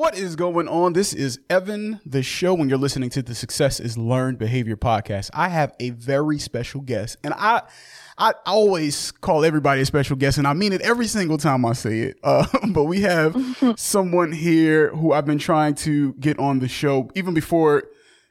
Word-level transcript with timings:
What 0.00 0.16
is 0.16 0.34
going 0.34 0.66
on? 0.66 0.94
This 0.94 1.12
is 1.12 1.40
Evan, 1.50 2.00
the 2.06 2.22
show 2.22 2.54
when 2.54 2.70
you're 2.70 2.78
listening 2.78 3.10
to 3.10 3.22
the 3.22 3.34
Success 3.34 3.80
is 3.80 3.98
Learned 3.98 4.38
Behavior 4.38 4.74
podcast. 4.74 5.28
I 5.34 5.50
have 5.50 5.74
a 5.78 5.90
very 5.90 6.38
special 6.38 6.80
guest, 6.80 7.18
and 7.22 7.34
I 7.36 7.60
I 8.16 8.32
always 8.46 9.10
call 9.10 9.44
everybody 9.44 9.82
a 9.82 9.84
special 9.84 10.16
guest, 10.16 10.38
and 10.38 10.46
I 10.46 10.54
mean 10.54 10.72
it 10.72 10.80
every 10.80 11.06
single 11.06 11.36
time 11.36 11.66
I 11.66 11.74
say 11.74 11.98
it. 12.00 12.16
Uh, 12.24 12.46
but 12.70 12.84
we 12.84 13.02
have 13.02 13.36
someone 13.76 14.32
here 14.32 14.88
who 14.88 15.12
I've 15.12 15.26
been 15.26 15.38
trying 15.38 15.74
to 15.74 16.14
get 16.14 16.38
on 16.38 16.60
the 16.60 16.68
show 16.68 17.10
even 17.14 17.34
before 17.34 17.82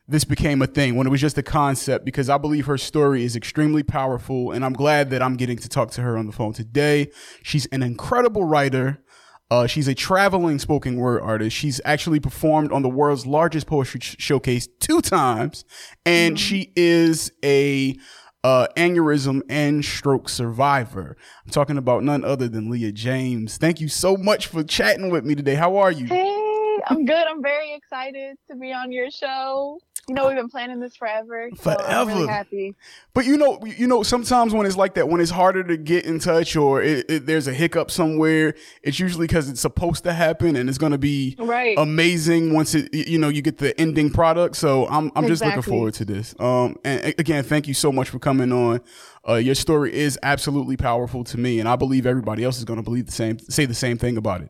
this 0.08 0.24
became 0.24 0.64
a 0.64 0.68
thing, 0.68 0.96
when 0.96 1.06
it 1.06 1.12
was 1.12 1.22
just 1.22 1.38
a 1.38 1.44
concept, 1.44 2.04
because 2.04 2.32
I 2.32 2.40
believe 2.40 2.66
her 2.66 2.80
story 2.80 3.24
is 3.24 3.36
extremely 3.36 3.84
powerful, 3.84 4.52
and 4.52 4.66
I'm 4.66 4.74
glad 4.74 5.12
that 5.12 5.22
I'm 5.22 5.36
getting 5.36 5.60
to 5.60 5.70
talk 5.70 5.92
to 5.92 6.02
her 6.02 6.18
on 6.18 6.26
the 6.26 6.32
phone 6.32 6.52
today. 6.52 7.12
She's 7.44 7.68
an 7.68 7.84
incredible 7.84 8.44
writer. 8.44 9.04
Uh, 9.52 9.66
she's 9.66 9.88
a 9.88 9.96
traveling 9.96 10.60
spoken 10.60 10.98
word 10.98 11.22
artist. 11.22 11.56
She's 11.56 11.82
actually 11.84 12.20
performed 12.20 12.72
on 12.72 12.84
the 12.84 12.90
world's 12.90 13.26
largest 13.26 13.66
poetry 13.66 14.00
sh- 14.00 14.16
showcase 14.20 14.68
two 14.80 15.02
times, 15.02 15.66
and 16.06 16.36
mm-hmm. 16.36 16.42
she 16.42 16.72
is 16.76 17.32
a 17.44 17.98
uh, 18.44 18.68
aneurysm 18.78 19.42
and 19.50 19.84
stroke 19.84 20.30
survivor. 20.30 21.18
I'm 21.46 21.52
talking 21.52 21.78
about 21.78 22.04
none 22.04 22.24
other 22.24 22.48
than 22.48 22.70
Leah 22.70 22.92
James. 22.92 23.58
Thank 23.58 23.82
you 23.82 23.88
so 23.88 24.16
much 24.16 24.48
for 24.48 24.64
chatting 24.64 25.10
with 25.10 25.26
me 25.26 25.36
today. 25.36 25.56
How 25.56 25.78
are 25.78 25.92
you? 25.92 26.06
Hey, 26.06 26.39
I'm 26.90 27.06
good. 27.06 27.28
I'm 27.28 27.42
very 27.42 27.74
excited 27.74 28.38
to 28.50 28.56
be 28.56 28.74
on 28.74 28.92
your 28.92 29.12
show. 29.12 29.80
You 30.08 30.16
know, 30.16 30.28
we've 30.28 30.38
been 30.38 30.50
planning 30.50 30.80
this 30.80 30.96
forever. 30.96 31.50
So 31.56 31.76
forever. 31.76 32.10
Really 32.10 32.28
happy. 32.28 32.76
But 33.14 33.26
you 33.26 33.38
know, 33.38 33.60
you 33.64 33.86
know, 33.86 34.02
sometimes 34.02 34.56
when 34.56 34.66
it's 34.66 34.76
like 34.76 34.96
that, 34.96 35.08
when 35.08 35.22
it's 35.22 35.30
harder 35.30 35.64
to 35.64 35.78
get 35.78 36.06
in 36.06 36.18
touch 36.18 36.56
or 36.56 36.82
it, 36.82 37.06
it, 37.08 37.26
there's 37.28 37.48
a 37.48 37.54
hiccup 37.54 37.92
somewhere, 37.92 38.56
it's 38.82 39.00
usually 39.00 39.28
because 39.28 39.50
it's 39.50 39.62
supposed 39.62 40.04
to 40.06 40.14
happen 40.14 40.56
and 40.56 40.68
it's 40.68 40.80
going 40.80 40.94
to 40.94 40.98
be 40.98 41.36
right. 41.38 41.78
amazing 41.78 42.54
once 42.54 42.74
it, 42.74 42.92
you 42.92 43.20
know, 43.20 43.30
you 43.30 43.44
get 43.44 43.60
the 43.60 43.80
ending 43.80 44.10
product. 44.10 44.56
So 44.56 44.88
I'm, 44.88 45.12
I'm 45.16 45.26
exactly. 45.26 45.30
just 45.30 45.44
looking 45.44 45.62
forward 45.62 45.94
to 45.96 46.06
this. 46.06 46.34
Um, 46.40 46.78
and 46.84 47.14
again, 47.20 47.44
thank 47.44 47.68
you 47.68 47.76
so 47.76 47.92
much 47.92 48.10
for 48.10 48.18
coming 48.18 48.52
on. 48.52 48.82
Uh, 49.28 49.36
your 49.36 49.54
story 49.54 49.94
is 49.94 50.18
absolutely 50.24 50.76
powerful 50.76 51.24
to 51.26 51.38
me, 51.38 51.60
and 51.60 51.70
I 51.70 51.76
believe 51.76 52.08
everybody 52.08 52.44
else 52.44 52.58
is 52.58 52.64
going 52.64 52.78
to 52.78 52.84
believe 52.84 53.06
the 53.06 53.12
same, 53.12 53.38
say 53.38 53.66
the 53.66 53.76
same 53.76 53.98
thing 53.98 54.18
about 54.18 54.42
it. 54.42 54.50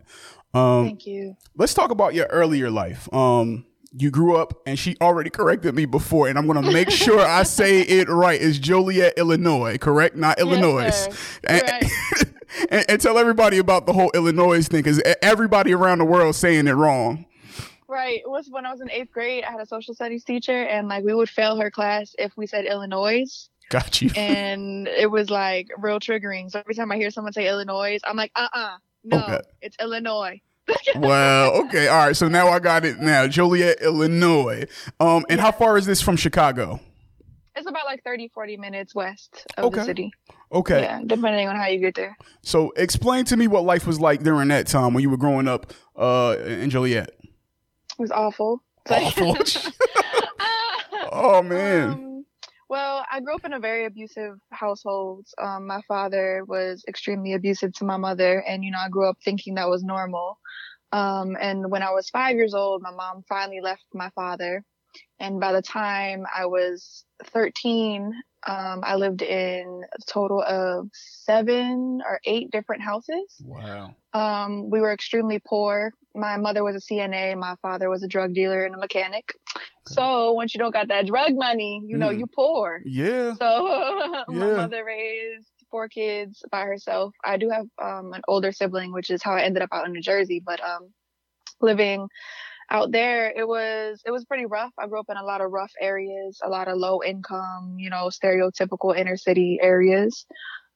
Um, 0.54 0.86
thank 0.86 1.06
you. 1.06 1.38
Let's 1.56 1.74
talk 1.74 1.92
about 1.92 2.14
your 2.14 2.26
earlier 2.28 2.70
life. 2.70 3.12
Um, 3.14 3.66
you 3.92 4.12
grew 4.12 4.36
up, 4.36 4.62
and 4.66 4.78
she 4.78 4.96
already 5.02 5.30
corrected 5.30 5.76
me 5.76 5.86
before, 5.86 6.28
and 6.28 6.38
I'm 6.38 6.48
going 6.48 6.64
to 6.64 6.72
make 6.72 6.90
sure 6.92 7.20
I 7.20 7.44
say 7.44 7.82
it 7.82 8.08
right. 8.10 8.40
It's 8.40 8.60
Joliet, 8.60 9.14
Illinois, 9.18 9.78
correct? 9.78 10.16
Not 10.16 10.40
Illinois. 10.40 10.84
Yes, 10.84 11.40
and, 11.48 11.64
and, 12.70 12.86
and, 12.90 13.02
tell 13.02 13.18
everybody 13.18 13.58
about 13.58 13.86
the 13.86 13.94
whole 13.94 14.12
Illinois 14.14 14.66
thing, 14.66 14.84
because 14.84 15.02
everybody 15.22 15.74
around 15.74 16.00
the 16.00 16.06
world 16.06 16.36
saying 16.36 16.68
it 16.68 16.74
wrong. 16.74 17.26
Right. 17.88 18.20
It 18.20 18.30
was 18.30 18.48
when 18.52 18.68
I 18.68 18.72
was 18.72 18.82
in 18.82 18.92
eighth 18.92 19.12
grade. 19.12 19.44
I 19.44 19.52
had 19.52 19.62
a 19.62 19.66
social 19.66 19.96
studies 19.96 20.24
teacher, 20.24 20.64
and 20.66 20.88
like 20.88 21.04
we 21.04 21.14
would 21.14 21.30
fail 21.30 21.60
her 21.60 21.72
class 21.72 22.14
if 22.20 22.32
we 22.38 22.46
said 22.46 22.66
Illinois. 22.66 23.26
Got 23.70 24.02
you. 24.02 24.10
and 24.16 24.88
it 24.88 25.10
was 25.10 25.30
like 25.30 25.68
real 25.78 26.00
triggering. 26.00 26.50
So 26.50 26.60
every 26.60 26.74
time 26.74 26.92
I 26.92 26.98
hear 26.98 27.12
someone 27.12 27.34
say 27.34 27.48
Illinois, 27.48 28.00
I'm 28.04 28.18
like, 28.18 28.32
uh 28.36 28.48
uh-uh, 28.54 28.60
uh 28.60 28.78
no, 29.10 29.24
okay. 29.24 29.42
it's 29.62 29.78
Illinois 29.80 30.42
wow. 30.96 31.52
Okay. 31.52 31.88
All 31.88 32.08
right. 32.08 32.16
So 32.16 32.28
now 32.28 32.50
I 32.50 32.60
got 32.60 32.86
it. 32.86 33.00
Now 33.00 33.28
Joliet, 33.28 33.82
Illinois. 33.82 34.66
Um, 35.00 35.26
and 35.30 35.40
how 35.40 35.52
far 35.52 35.78
is 35.78 35.86
this 35.86 36.02
from 36.02 36.16
Chicago? 36.16 36.80
It's 37.56 37.68
about 37.68 37.86
like 37.86 38.04
30, 38.04 38.30
40 38.30 38.58
minutes 38.58 38.96
west 38.96 39.46
of 39.58 39.66
okay. 39.66 39.80
the 39.80 39.86
city. 39.86 40.12
Okay. 40.52 40.82
Yeah, 40.82 41.02
depending 41.06 41.48
on 41.48 41.56
how 41.56 41.68
you 41.68 41.80
get 41.80 41.96
there. 41.96 42.18
So 42.42 42.72
explain 42.78 43.26
to 43.26 43.38
me 43.38 43.48
what 43.48 43.64
life 43.64 43.86
was 43.86 44.00
like 44.00 44.24
during 44.24 44.48
that 44.48 44.68
time 44.68 44.94
when 44.94 45.02
you 45.02 45.10
were 45.10 45.18
growing 45.18 45.48
up 45.48 45.74
uh, 45.96 46.38
in 46.46 46.70
Joliet. 46.70 47.10
It 47.22 48.00
was 48.00 48.12
awful. 48.12 48.64
Awful. 48.90 49.38
oh 51.12 51.44
man. 51.44 51.92
Um, 51.92 52.09
well, 52.70 53.06
I 53.12 53.20
grew 53.20 53.36
up 53.36 53.46
in 53.46 53.54
a 53.54 53.60
very 53.60 53.86
abusive 53.86 54.36
household. 54.52 55.28
Um, 55.40 55.68
my 55.68 55.82
father 55.88 56.44
was 56.48 56.86
extremely 56.88 57.34
abusive 57.34 57.74
to 57.74 57.86
my 57.86 57.98
mother, 57.98 58.44
and 58.48 58.64
you 58.64 58.72
know, 58.72 58.78
I 58.80 58.90
grew 58.90 59.10
up 59.10 59.18
thinking 59.26 59.56
that 59.56 59.70
was 59.70 59.84
normal. 59.84 60.40
Um, 60.92 61.36
and 61.40 61.72
when 61.72 61.84
I 61.84 61.92
was 61.92 62.10
five 62.10 62.36
years 62.36 62.54
old, 62.54 62.82
my 62.82 62.92
mom 62.92 63.24
finally 63.28 63.62
left 63.62 63.86
my 63.94 64.10
father. 64.12 64.64
And 65.20 65.40
by 65.40 65.52
the 65.52 65.62
time 65.62 66.26
I 66.34 66.46
was 66.46 67.04
13, 67.26 68.14
um, 68.48 68.82
I 68.84 68.96
lived 68.96 69.22
in 69.22 69.84
a 69.94 70.02
total 70.06 70.42
of 70.42 70.90
seven 70.94 72.02
or 72.06 72.22
eight 72.26 72.52
different 72.52 72.82
houses. 72.82 73.36
Wow. 73.44 73.96
Um, 74.14 74.70
we 74.70 74.80
were 74.80 74.94
extremely 74.94 75.40
poor. 75.46 75.92
My 76.16 76.38
mother 76.38 76.64
was 76.64 76.76
a 76.76 76.80
CNA. 76.94 77.38
My 77.38 77.56
father 77.62 77.90
was 77.90 78.02
a 78.02 78.08
drug 78.08 78.34
dealer 78.34 78.64
and 78.64 78.76
a 78.76 78.78
mechanic. 78.78 79.34
Okay. 79.56 79.66
So 79.88 80.32
once 80.34 80.54
you 80.54 80.60
don't 80.60 80.74
got 80.74 80.88
that 80.88 81.08
drug 81.08 81.36
money, 81.36 81.84
you 81.86 81.98
know, 81.98 82.10
mm. 82.10 82.20
you 82.20 82.28
poor. 82.28 82.82
Yeah. 82.86 83.34
So 83.34 84.24
my 84.30 84.48
yeah. 84.48 84.56
mother 84.56 84.86
raised 84.86 85.50
four 85.70 85.90
kids 85.90 86.42
by 86.50 86.62
herself. 86.62 87.14
I 87.24 87.38
do 87.38 87.50
have 87.50 87.68
um, 87.82 88.14
an 88.14 88.22
older 88.28 88.52
sibling, 88.52 88.94
which 88.94 89.10
is 89.10 89.22
how 89.22 89.34
I 89.34 89.42
ended 89.42 89.64
up 89.64 89.70
out 89.72 89.86
in 89.86 89.92
New 89.92 90.02
Jersey. 90.02 90.42
But 90.44 90.64
um, 90.64 90.94
living 91.62 92.08
out 92.70 92.92
there, 92.92 93.32
it 93.36 93.48
was 93.48 94.02
it 94.06 94.12
was 94.12 94.26
pretty 94.26 94.46
rough. 94.46 94.72
I 94.78 94.88
grew 94.88 95.00
up 95.00 95.10
in 95.10 95.18
a 95.18 95.24
lot 95.24 95.42
of 95.42 95.52
rough 95.52 95.72
areas, 95.80 96.40
a 96.44 96.50
lot 96.50 96.68
of 96.68 96.78
low 96.78 97.02
income, 97.04 97.76
you 97.78 97.90
know, 97.90 98.10
stereotypical 98.10 98.96
inner 98.96 99.18
city 99.18 99.60
areas, 99.62 100.26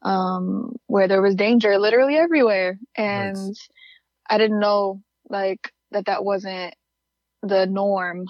um, 0.02 0.76
where 0.88 1.08
there 1.08 1.22
was 1.22 1.36
danger 1.36 1.78
literally 1.78 2.16
everywhere, 2.16 2.80
and 2.96 3.36
nice. 3.36 3.70
I 4.30 4.38
didn't 4.38 4.60
know 4.60 5.02
like 5.30 5.72
that 5.92 6.06
that 6.06 6.24
wasn't 6.26 6.76
the 7.42 7.66
norm 7.66 8.26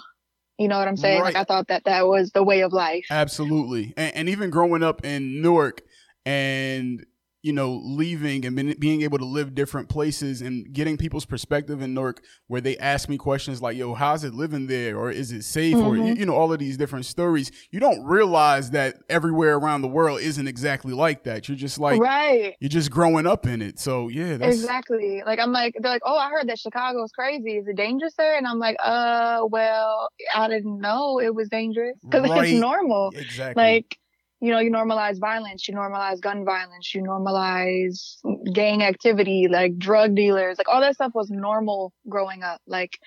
you 0.59 0.68
know 0.68 0.78
what 0.78 0.88
I'm 0.88 0.97
saying? 0.97 1.22
Right. 1.22 1.34
Like 1.34 1.41
I 1.41 1.44
thought 1.46 1.68
that 1.69 1.85
that 1.85 2.07
was 2.07 2.31
the 2.31 2.44
way 2.44 2.62
of 2.62 2.72
life. 2.72 3.06
Absolutely. 3.09 3.94
And, 3.97 4.16
and, 4.16 4.29
even 4.29 4.52
growing 4.52 4.84
up 4.84 5.03
in 5.03 5.41
Newark, 5.41 5.81
and 6.25 7.03
you 7.44 7.52
know, 7.52 7.81
leaving 7.84 8.46
and 8.46 8.80
being 8.80 9.02
able 9.02 9.18
to 9.18 9.26
live 9.26 9.54
different 9.54 9.90
places 9.90 10.42
and 10.42 10.72
getting 10.72 10.96
people's 10.96 11.26
perspective 11.26 11.81
in 11.81 11.94
Newark 11.94 12.24
where 12.48 12.62
they 12.62 12.78
ask 12.78 13.09
me 13.09 13.18
questions 13.18 13.62
like, 13.62 13.76
yo, 13.76 13.94
how's 13.94 14.24
it 14.24 14.34
living 14.34 14.68
there? 14.68 14.98
Or 14.98 15.12
is 15.12 15.34
it 15.34 15.44
safe? 15.44 15.76
Mm-hmm. 15.76 15.86
Or, 15.86 15.98
you, 15.98 16.26
know, 16.26 16.34
all 16.34 16.53
of 16.53 16.59
these 16.59 16.78
different 16.78 17.06
stories. 17.06 17.52
You 17.70 17.82
don't 17.82 18.02
realize 18.06 18.72
that 18.72 18.96
everywhere 19.09 19.58
around 19.58 19.82
the 19.82 19.90
world 19.90 20.22
isn't 20.22 20.48
exactly 20.48 20.94
like 20.94 21.26
that. 21.26 21.50
You're 21.50 21.58
just 21.58 21.80
like, 21.80 22.00
right. 22.00 22.56
You're 22.62 22.70
just 22.70 22.90
growing 22.90 23.28
up 23.28 23.46
in 23.46 23.62
it. 23.62 23.78
So 23.78 24.08
yeah, 24.08 24.38
exactly. 24.40 25.22
Like, 25.26 25.40
I'm 25.40 25.52
like, 25.52 25.76
they're 25.78 25.92
like, 25.92 26.03
oh, 26.06 26.18
I 26.18 26.30
heard 26.30 26.48
that 26.48 26.59
Chicago 26.59 27.03
is 27.03 27.12
crazy. 27.12 27.58
Is 27.58 27.68
it 27.68 27.76
dangerous 27.76 28.14
there? 28.18 28.38
And 28.38 28.48
I'm 28.48 28.59
like, 28.59 28.78
uh, 28.82 29.42
well, 29.50 30.08
I 30.34 30.48
didn't 30.48 30.80
know 30.80 31.20
it 31.20 31.36
was 31.36 31.50
dangerous 31.50 31.98
because 32.02 32.30
right. 32.30 32.52
it's 32.52 32.59
normal. 32.59 33.12
Exactly. 33.14 33.62
Like, 33.62 33.98
you 34.44 34.52
know, 34.52 34.59
you 34.59 34.70
normalize 34.70 35.22
violence, 35.22 35.70
you 35.70 35.74
normalize 35.74 36.20
gun 36.20 36.44
violence, 36.44 36.94
you 36.94 37.02
normalize 37.02 38.18
gang 38.54 38.84
activity, 38.84 39.48
like 39.50 39.78
drug 39.78 40.16
dealers, 40.16 40.58
like 40.58 40.68
all 40.68 40.81
that 40.81 40.96
stuff 40.96 41.14
was 41.16 41.30
normal 41.31 41.94
growing 42.09 42.44
up. 42.44 42.59
Like 42.68 43.00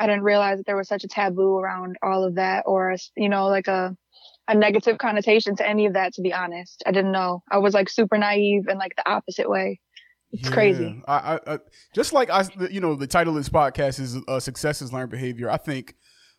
I 0.00 0.06
didn't 0.06 0.22
realize 0.22 0.56
that 0.56 0.64
there 0.64 0.78
was 0.78 0.88
such 0.88 1.04
a 1.04 1.08
taboo 1.08 1.58
around 1.58 1.96
all 2.02 2.24
of 2.24 2.36
that 2.36 2.62
or, 2.64 2.96
you 3.18 3.28
know, 3.28 3.48
like 3.48 3.68
a, 3.68 3.94
a 4.48 4.54
negative 4.54 4.96
connotation 4.96 5.56
to 5.56 5.68
any 5.68 5.84
of 5.84 5.92
that, 5.92 6.14
to 6.14 6.22
be 6.22 6.32
honest. 6.32 6.82
I 6.86 6.92
didn't 6.92 7.12
know. 7.12 7.42
I 7.50 7.58
was 7.58 7.74
like 7.74 7.90
super 7.90 8.16
naive 8.16 8.62
in 8.66 8.78
like 8.78 8.96
the 8.96 9.06
opposite 9.06 9.50
way. 9.50 9.80
It's 10.32 10.48
yeah. 10.48 10.54
crazy. 10.54 11.02
I, 11.06 11.14
I, 11.14 11.54
I, 11.54 11.58
just 11.94 12.14
like 12.14 12.30
I, 12.30 12.46
you 12.70 12.80
know, 12.80 12.94
the 12.94 13.06
title 13.06 13.36
of 13.36 13.40
this 13.40 13.50
podcast 13.50 14.00
is 14.00 14.16
uh, 14.26 14.40
"Success 14.40 14.80
is 14.80 14.92
Learned 14.92 15.10
Behavior." 15.10 15.50
I 15.50 15.56
think 15.56 15.94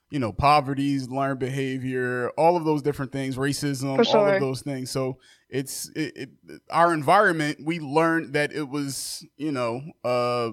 you 0.09 0.19
know, 0.19 0.31
poverty's 0.31 1.09
learned 1.09 1.39
behavior, 1.39 2.29
all 2.31 2.57
of 2.57 2.65
those 2.65 2.81
different 2.81 3.11
things, 3.11 3.37
racism, 3.37 4.03
sure. 4.05 4.17
all 4.17 4.27
of 4.27 4.39
those 4.39 4.61
things. 4.61 4.89
So 4.89 5.19
it's 5.49 5.89
it, 5.95 6.13
it, 6.15 6.61
our 6.69 6.93
environment. 6.93 7.59
We 7.63 7.79
learned 7.79 8.33
that 8.33 8.51
it 8.51 8.67
was, 8.67 9.25
you 9.37 9.51
know, 9.51 9.81
uh, 10.03 10.51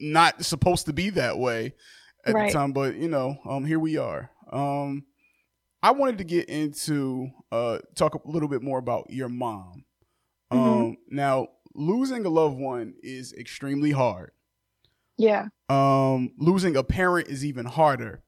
not 0.00 0.44
supposed 0.44 0.86
to 0.86 0.92
be 0.92 1.10
that 1.10 1.38
way 1.38 1.74
at 2.24 2.34
right. 2.34 2.50
the 2.50 2.58
time, 2.58 2.72
but 2.72 2.96
you 2.96 3.08
know, 3.08 3.36
um, 3.46 3.64
here 3.64 3.78
we 3.78 3.98
are. 3.98 4.30
Um, 4.50 5.04
I 5.82 5.90
wanted 5.90 6.18
to 6.18 6.24
get 6.24 6.48
into 6.48 7.28
uh, 7.52 7.78
talk 7.94 8.14
a 8.14 8.20
little 8.24 8.48
bit 8.48 8.62
more 8.62 8.78
about 8.78 9.10
your 9.10 9.28
mom. 9.28 9.84
Mm-hmm. 10.50 10.58
Um, 10.58 10.96
now, 11.10 11.48
losing 11.74 12.24
a 12.24 12.30
loved 12.30 12.58
one 12.58 12.94
is 13.02 13.34
extremely 13.34 13.90
hard. 13.90 14.32
Yeah. 15.18 15.48
Um, 15.68 16.32
losing 16.38 16.76
a 16.76 16.82
parent 16.82 17.28
is 17.28 17.44
even 17.44 17.66
harder. 17.66 18.23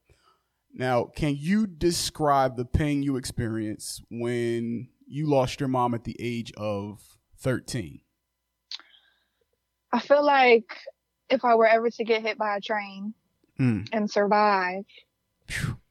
Now, 0.77 1.05
can 1.05 1.35
you 1.35 1.65
describe 1.65 2.55
the 2.55 2.63
pain 2.63 3.01
you 3.01 3.17
experienced 3.17 4.03
when 4.11 4.89
you 5.07 5.25
lost 5.25 5.59
your 5.59 5.69
mom 5.69 5.95
at 5.95 6.03
the 6.03 6.15
age 6.19 6.53
of 6.55 7.17
13? 7.39 8.01
I 9.91 9.99
feel 9.99 10.23
like 10.23 10.69
if 11.31 11.43
I 11.43 11.55
were 11.55 11.65
ever 11.65 11.89
to 11.89 12.03
get 12.03 12.21
hit 12.21 12.37
by 12.37 12.55
a 12.55 12.61
train 12.61 13.15
mm. 13.59 13.89
and 13.91 14.09
survive 14.09 14.83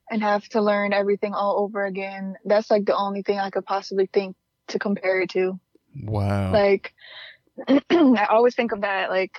and 0.09 0.23
have 0.23 0.49
to 0.51 0.61
learn 0.61 0.93
everything 0.93 1.35
all 1.35 1.59
over 1.59 1.85
again, 1.85 2.37
that's 2.45 2.71
like 2.71 2.85
the 2.85 2.97
only 2.97 3.23
thing 3.23 3.41
I 3.41 3.51
could 3.51 3.67
possibly 3.67 4.09
think 4.13 4.37
to 4.69 4.79
compare 4.79 5.21
it 5.21 5.31
to. 5.31 5.59
Wow. 6.05 6.53
Like, 6.53 6.95
I 7.69 8.27
always 8.31 8.55
think 8.55 8.71
of 8.71 8.83
that. 8.83 9.11
Like, 9.11 9.37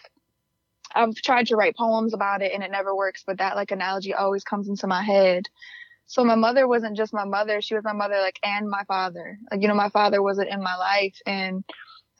I've 0.96 1.16
tried 1.16 1.48
to 1.48 1.56
write 1.56 1.76
poems 1.76 2.14
about 2.14 2.42
it 2.42 2.54
and 2.54 2.64
it 2.64 2.72
never 2.72 2.96
works, 2.96 3.24
but 3.26 3.38
that 3.38 3.56
like 3.56 3.72
analogy 3.72 4.14
always 4.14 4.44
comes 4.44 4.70
into 4.70 4.88
my 4.88 5.04
head. 5.04 5.48
So 6.06 6.24
my 6.24 6.36
mother 6.36 6.68
wasn't 6.68 6.96
just 6.96 7.14
my 7.14 7.26
mother, 7.26 7.62
she 7.62 7.76
was 7.76 7.84
my 7.84 7.94
mother 7.94 8.20
like 8.22 8.40
and 8.44 8.70
my 8.70 8.84
father. 8.88 9.38
Like 9.52 9.62
you 9.62 9.68
know 9.68 9.76
my 9.76 9.90
father 9.90 10.22
wasn't 10.22 10.50
in 10.50 10.64
my 10.64 10.76
life 10.76 11.18
and 11.26 11.64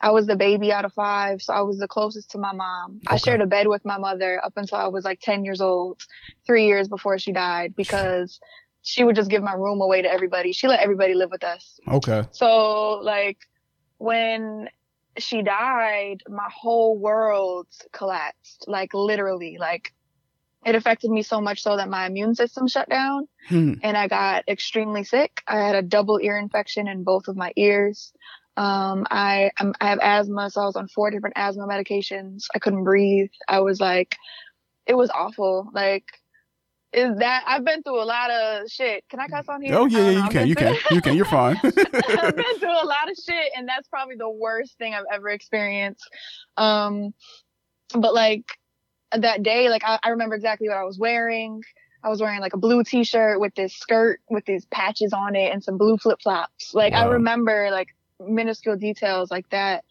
I 0.00 0.10
was 0.10 0.26
the 0.26 0.36
baby 0.36 0.72
out 0.72 0.84
of 0.84 0.92
five, 0.92 1.42
so 1.42 1.52
I 1.52 1.62
was 1.62 1.78
the 1.78 1.88
closest 1.88 2.30
to 2.32 2.38
my 2.38 2.52
mom. 2.52 3.00
Okay. 3.06 3.14
I 3.14 3.16
shared 3.16 3.40
a 3.40 3.46
bed 3.46 3.66
with 3.66 3.84
my 3.84 3.98
mother 3.98 4.40
up 4.44 4.52
until 4.56 4.78
I 4.78 4.86
was 4.86 5.04
like 5.04 5.20
10 5.20 5.44
years 5.44 5.60
old, 5.60 6.00
three 6.46 6.66
years 6.66 6.88
before 6.88 7.18
she 7.18 7.32
died, 7.32 7.74
because 7.74 8.38
she 8.82 9.02
would 9.02 9.16
just 9.16 9.30
give 9.30 9.42
my 9.42 9.54
room 9.54 9.80
away 9.80 10.02
to 10.02 10.10
everybody. 10.10 10.52
She 10.52 10.68
let 10.68 10.80
everybody 10.80 11.14
live 11.14 11.30
with 11.30 11.42
us. 11.42 11.80
Okay. 11.88 12.22
So, 12.30 13.00
like, 13.02 13.38
when 13.98 14.68
she 15.18 15.42
died, 15.42 16.22
my 16.28 16.48
whole 16.48 16.96
world 16.96 17.66
collapsed, 17.92 18.64
like, 18.66 18.94
literally. 18.94 19.56
Like, 19.58 19.92
it 20.64 20.74
affected 20.74 21.10
me 21.10 21.22
so 21.22 21.40
much 21.40 21.62
so 21.62 21.76
that 21.76 21.88
my 21.88 22.06
immune 22.06 22.34
system 22.34 22.66
shut 22.66 22.88
down 22.88 23.28
hmm. 23.48 23.74
and 23.82 23.96
I 23.96 24.08
got 24.08 24.48
extremely 24.48 25.04
sick. 25.04 25.42
I 25.46 25.60
had 25.60 25.74
a 25.74 25.82
double 25.82 26.18
ear 26.20 26.36
infection 26.36 26.88
in 26.88 27.04
both 27.04 27.28
of 27.28 27.36
my 27.36 27.52
ears. 27.56 28.12
Um, 28.56 29.06
I 29.08 29.52
I'm, 29.58 29.72
I 29.80 29.90
have 29.90 30.00
asthma, 30.02 30.50
so 30.50 30.62
I 30.62 30.66
was 30.66 30.74
on 30.74 30.88
four 30.88 31.10
different 31.12 31.36
asthma 31.38 31.66
medications. 31.68 32.46
I 32.54 32.58
couldn't 32.58 32.82
breathe. 32.82 33.30
I 33.46 33.60
was 33.60 33.80
like, 33.80 34.16
it 34.84 34.94
was 34.94 35.10
awful. 35.10 35.70
Like, 35.72 36.06
is 36.92 37.18
that 37.18 37.44
I've 37.46 37.64
been 37.64 37.82
through 37.82 38.02
a 38.02 38.04
lot 38.04 38.30
of 38.30 38.70
shit. 38.70 39.04
Can 39.10 39.20
I 39.20 39.28
cuss 39.28 39.46
on 39.48 39.60
here? 39.60 39.76
Oh 39.76 39.86
yeah, 39.86 40.10
yeah, 40.10 40.24
you 40.24 40.30
can, 40.30 40.46
you 40.48 40.54
can, 40.54 40.76
you 40.90 41.02
can. 41.02 41.16
You're 41.16 41.26
fine. 41.26 41.60
I've 41.62 41.74
been 41.74 41.84
through 42.58 42.82
a 42.82 42.86
lot 42.86 43.10
of 43.10 43.16
shit, 43.16 43.52
and 43.56 43.68
that's 43.68 43.88
probably 43.88 44.16
the 44.16 44.30
worst 44.30 44.78
thing 44.78 44.94
I've 44.94 45.04
ever 45.12 45.28
experienced. 45.28 46.08
Um, 46.56 47.12
but 47.92 48.14
like 48.14 48.44
that 49.12 49.42
day, 49.42 49.68
like 49.68 49.82
I, 49.84 49.98
I 50.02 50.10
remember 50.10 50.34
exactly 50.34 50.68
what 50.68 50.78
I 50.78 50.84
was 50.84 50.98
wearing. 50.98 51.62
I 52.02 52.08
was 52.08 52.20
wearing 52.20 52.40
like 52.40 52.54
a 52.54 52.58
blue 52.58 52.84
t-shirt 52.84 53.40
with 53.40 53.54
this 53.54 53.74
skirt 53.74 54.20
with 54.30 54.44
these 54.44 54.64
patches 54.66 55.12
on 55.12 55.34
it 55.34 55.52
and 55.52 55.62
some 55.62 55.76
blue 55.78 55.98
flip 55.98 56.20
flops. 56.22 56.72
Like 56.72 56.92
wow. 56.92 57.08
I 57.08 57.12
remember 57.12 57.68
like 57.70 57.88
minuscule 58.20 58.76
details 58.76 59.30
like 59.30 59.48
that 59.50 59.84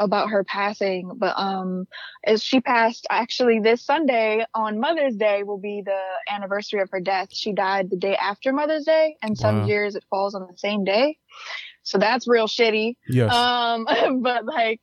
about 0.00 0.30
her 0.30 0.42
passing. 0.42 1.12
But 1.16 1.38
um, 1.38 1.86
as 2.24 2.42
she 2.42 2.60
passed, 2.60 3.06
actually 3.10 3.60
this 3.60 3.84
Sunday 3.84 4.44
on 4.54 4.80
Mother's 4.80 5.14
Day 5.14 5.42
will 5.44 5.60
be 5.60 5.82
the 5.84 6.00
anniversary 6.28 6.80
of 6.80 6.90
her 6.90 7.00
death. 7.00 7.28
She 7.30 7.52
died 7.52 7.90
the 7.90 7.96
day 7.96 8.16
after 8.16 8.52
Mother's 8.52 8.84
Day, 8.84 9.16
and 9.22 9.38
some 9.38 9.60
wow. 9.60 9.66
years 9.66 9.94
it 9.94 10.04
falls 10.10 10.34
on 10.34 10.48
the 10.50 10.58
same 10.58 10.84
day. 10.84 11.18
So 11.82 11.98
that's 11.98 12.26
real 12.26 12.48
shitty. 12.48 12.96
Yes. 13.08 13.32
Um, 13.32 13.86
but 14.22 14.44
like, 14.46 14.80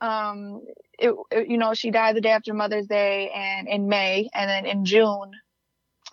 um, 0.00 0.62
it, 0.98 1.14
it, 1.30 1.48
you 1.48 1.58
know, 1.58 1.74
she 1.74 1.90
died 1.90 2.14
the 2.14 2.20
day 2.20 2.30
after 2.30 2.54
Mother's 2.54 2.86
Day, 2.86 3.30
and 3.34 3.66
in 3.66 3.88
May, 3.88 4.28
and 4.34 4.48
then 4.48 4.66
in 4.66 4.84
June, 4.84 5.32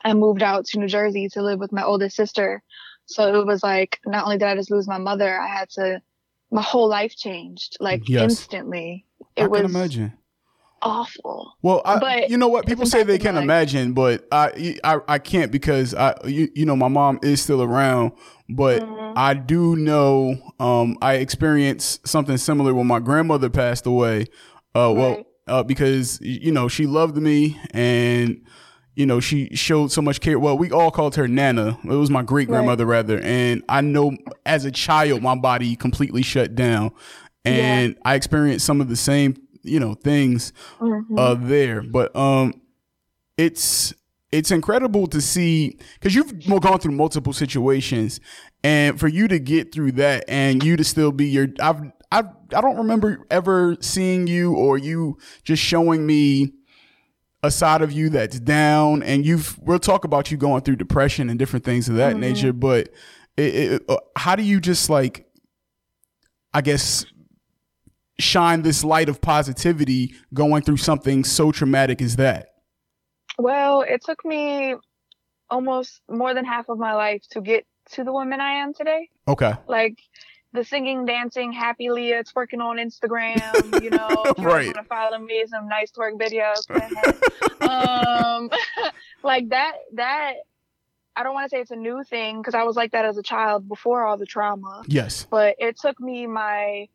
I 0.04 0.14
moved 0.14 0.42
out 0.42 0.66
to 0.68 0.80
New 0.80 0.88
Jersey 0.88 1.30
to 1.30 1.42
live 1.42 1.60
with 1.60 1.72
my 1.72 1.84
oldest 1.84 2.16
sister. 2.16 2.64
So 3.08 3.42
it 3.42 3.46
was 3.46 3.62
like, 3.62 4.00
not 4.06 4.24
only 4.24 4.38
did 4.38 4.48
I 4.48 4.56
just 4.56 4.72
lose 4.72 4.88
my 4.88 4.98
mother, 4.98 5.40
I 5.40 5.48
had 5.48 5.70
to 5.72 6.02
my 6.52 6.62
whole 6.62 6.88
life 6.88 7.16
changed 7.16 7.78
like 7.80 8.08
yes. 8.08 8.24
instantly. 8.24 9.06
It 9.36 9.44
I 9.44 9.48
was 9.48 9.62
can 9.62 9.70
imagine 9.70 10.14
awful. 10.86 11.58
Well, 11.62 11.82
I, 11.84 12.00
but 12.00 12.30
you 12.30 12.38
know 12.38 12.48
what? 12.48 12.66
People 12.66 12.86
say 12.86 13.04
they 13.04 13.18
can't 13.18 13.38
imagine, 13.38 13.94
but 13.94 14.26
I, 14.32 14.80
I, 14.84 15.00
I 15.08 15.20
can't 15.20 15.52
because 15.52 15.94
I, 15.94 16.16
you, 16.26 16.50
you 16.54 16.66
know, 16.66 16.76
my 16.76 16.88
mom 16.88 17.20
is 17.24 17.42
still 17.42 17.62
around, 17.62 18.14
but 18.48 18.82
mm-hmm. 18.82 19.18
I 19.18 19.34
do 19.34 19.76
know, 19.76 20.38
um, 20.60 20.98
I 21.02 21.16
experienced 21.16 22.08
something 22.08 22.38
similar 22.38 22.74
when 22.74 22.88
my 22.88 23.00
grandmother 23.00 23.50
passed 23.50 23.86
away. 23.86 24.28
Uh, 24.76 24.88
right. 24.88 24.98
well, 24.98 25.24
uh, 25.48 25.64
because 25.64 26.20
you 26.22 26.52
know 26.52 26.68
she 26.68 26.88
loved 26.88 27.18
me 27.18 27.60
and 27.72 28.42
you 28.96 29.06
know, 29.06 29.20
she 29.20 29.54
showed 29.56 29.92
so 29.92 30.02
much 30.02 30.22
care. 30.22 30.40
Well, 30.40 30.58
we 30.58 30.72
all 30.72 30.90
called 30.90 31.16
her 31.16 31.28
Nana. 31.28 31.78
It 31.84 31.88
was 31.88 32.10
my 32.10 32.24
great 32.24 32.48
grandmother, 32.48 32.86
right. 32.86 32.98
rather. 32.98 33.20
And 33.20 33.64
I 33.68 33.82
know 33.82 34.16
as 34.46 34.64
a 34.66 34.72
child, 34.72 35.22
my 35.22 35.36
body 35.36 35.76
completely 35.76 36.22
shut 36.24 36.56
down. 36.56 36.92
And 37.44 37.94
yeah. 37.94 38.02
I 38.06 38.16
experienced 38.16 38.66
some 38.66 38.82
of 38.82 38.88
the 38.88 38.96
same, 38.96 39.36
you 39.64 39.80
know, 39.80 39.94
things 39.94 40.54
mm-hmm. 40.80 41.20
uh, 41.20 41.36
there. 41.36 41.82
But 41.82 42.16
um, 42.16 42.62
it's 43.38 43.94
it's 44.32 44.52
incredible 44.52 45.08
to 45.08 45.22
see 45.22 45.78
because 45.94 46.16
you've 46.16 46.48
gone 46.62 46.80
through 46.80 46.94
multiple 46.94 47.34
situations, 47.34 48.20
and 48.64 49.00
for 49.00 49.08
you 49.08 49.28
to 49.28 49.40
get 49.40 49.74
through 49.74 49.92
that 49.94 50.26
and 50.28 50.64
you 50.64 50.76
to 50.78 50.84
still 50.84 51.12
be 51.12 51.28
your 51.28 51.50
I've 51.62 51.82
I've, 52.12 52.28
I 52.54 52.62
don't 52.62 52.78
remember 52.78 53.26
ever 53.30 53.76
seeing 53.82 54.26
you 54.26 54.56
or 54.56 54.78
you 54.78 55.18
just 55.44 55.62
showing 55.62 56.08
me 56.08 56.54
a 57.46 57.52
side 57.52 57.82
of 57.82 57.92
you 57.92 58.10
that's 58.10 58.40
down 58.40 59.04
and 59.04 59.26
you've 59.26 59.58
we'll 59.60 59.80
talk 59.80 60.04
about 60.04 60.32
you 60.32 60.38
going 60.38 60.62
through 60.62 60.76
depression 60.76 61.30
and 61.30 61.40
different 61.40 61.64
things 61.64 61.88
of 61.88 61.96
that 61.96 62.12
mm-hmm. 62.12 62.22
nature 62.22 62.54
but 62.54 62.90
it, 63.38 63.56
it, 63.56 63.82
uh, 63.90 63.98
how 64.16 64.36
do 64.36 64.44
you 64.44 64.60
just 64.60 64.90
like 64.90 65.26
i 66.54 66.62
guess 66.62 67.06
shine 68.20 68.62
this 68.62 68.84
light 68.84 69.10
of 69.10 69.22
positivity 69.22 70.16
going 70.34 70.62
through 70.62 70.78
something 70.78 71.24
so 71.24 71.52
traumatic 71.52 72.02
as 72.02 72.16
that? 72.18 72.50
Well 73.38 73.82
it 73.82 74.02
took 74.04 74.24
me 74.24 74.76
almost 75.50 76.02
more 76.10 76.34
than 76.34 76.46
half 76.46 76.70
of 76.70 76.78
my 76.78 76.94
life 76.94 77.22
to 77.32 77.42
get 77.42 77.66
to 77.92 78.04
the 78.04 78.12
woman 78.12 78.42
i 78.42 78.52
am 78.54 78.74
today. 78.74 79.10
Okay. 79.28 79.54
Like 79.68 80.00
the 80.56 80.64
singing, 80.64 81.06
dancing, 81.06 81.52
happy 81.52 81.90
Leah 81.90 82.24
twerking 82.24 82.62
on 82.62 82.78
Instagram, 82.78 83.84
you 83.84 83.90
know, 83.90 84.10
right. 84.44 84.74
to 84.74 84.84
follow 84.84 85.20
me 85.20 85.46
some 85.48 85.68
nice 85.68 85.92
twerk 85.92 86.14
videos. 86.20 86.70
um, 87.70 88.50
like 89.24 89.50
that, 89.50 89.74
that, 89.94 90.34
I 91.16 91.24
don't 91.24 91.34
want 91.34 91.46
to 91.46 91.56
say 91.56 91.62
it's 91.62 91.72
a 91.72 91.76
new 91.76 92.04
thing 92.04 92.42
because 92.42 92.56
I 92.56 92.64
was 92.64 92.76
like 92.76 92.92
that 92.92 93.06
as 93.06 93.18
a 93.18 93.24
child 93.24 93.68
before 93.68 94.06
all 94.06 94.18
the 94.18 94.26
trauma. 94.26 94.84
Yes. 94.88 95.28
But 95.30 95.56
it 95.60 95.78
took 95.80 96.00
me 96.00 96.26
my, 96.26 96.88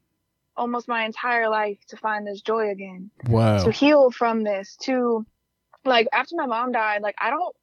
almost 0.56 0.88
my 0.88 1.04
entire 1.04 1.48
life 1.48 1.78
to 1.88 1.96
find 1.96 2.26
this 2.26 2.40
joy 2.40 2.70
again. 2.70 3.10
Wow. 3.28 3.64
To 3.64 3.70
heal 3.70 4.10
from 4.10 4.42
this, 4.42 4.76
to, 4.82 5.24
like, 5.84 6.08
after 6.12 6.36
my 6.36 6.46
mom 6.46 6.72
died, 6.72 7.02
like, 7.02 7.14
I 7.18 7.30
don't, 7.30 7.54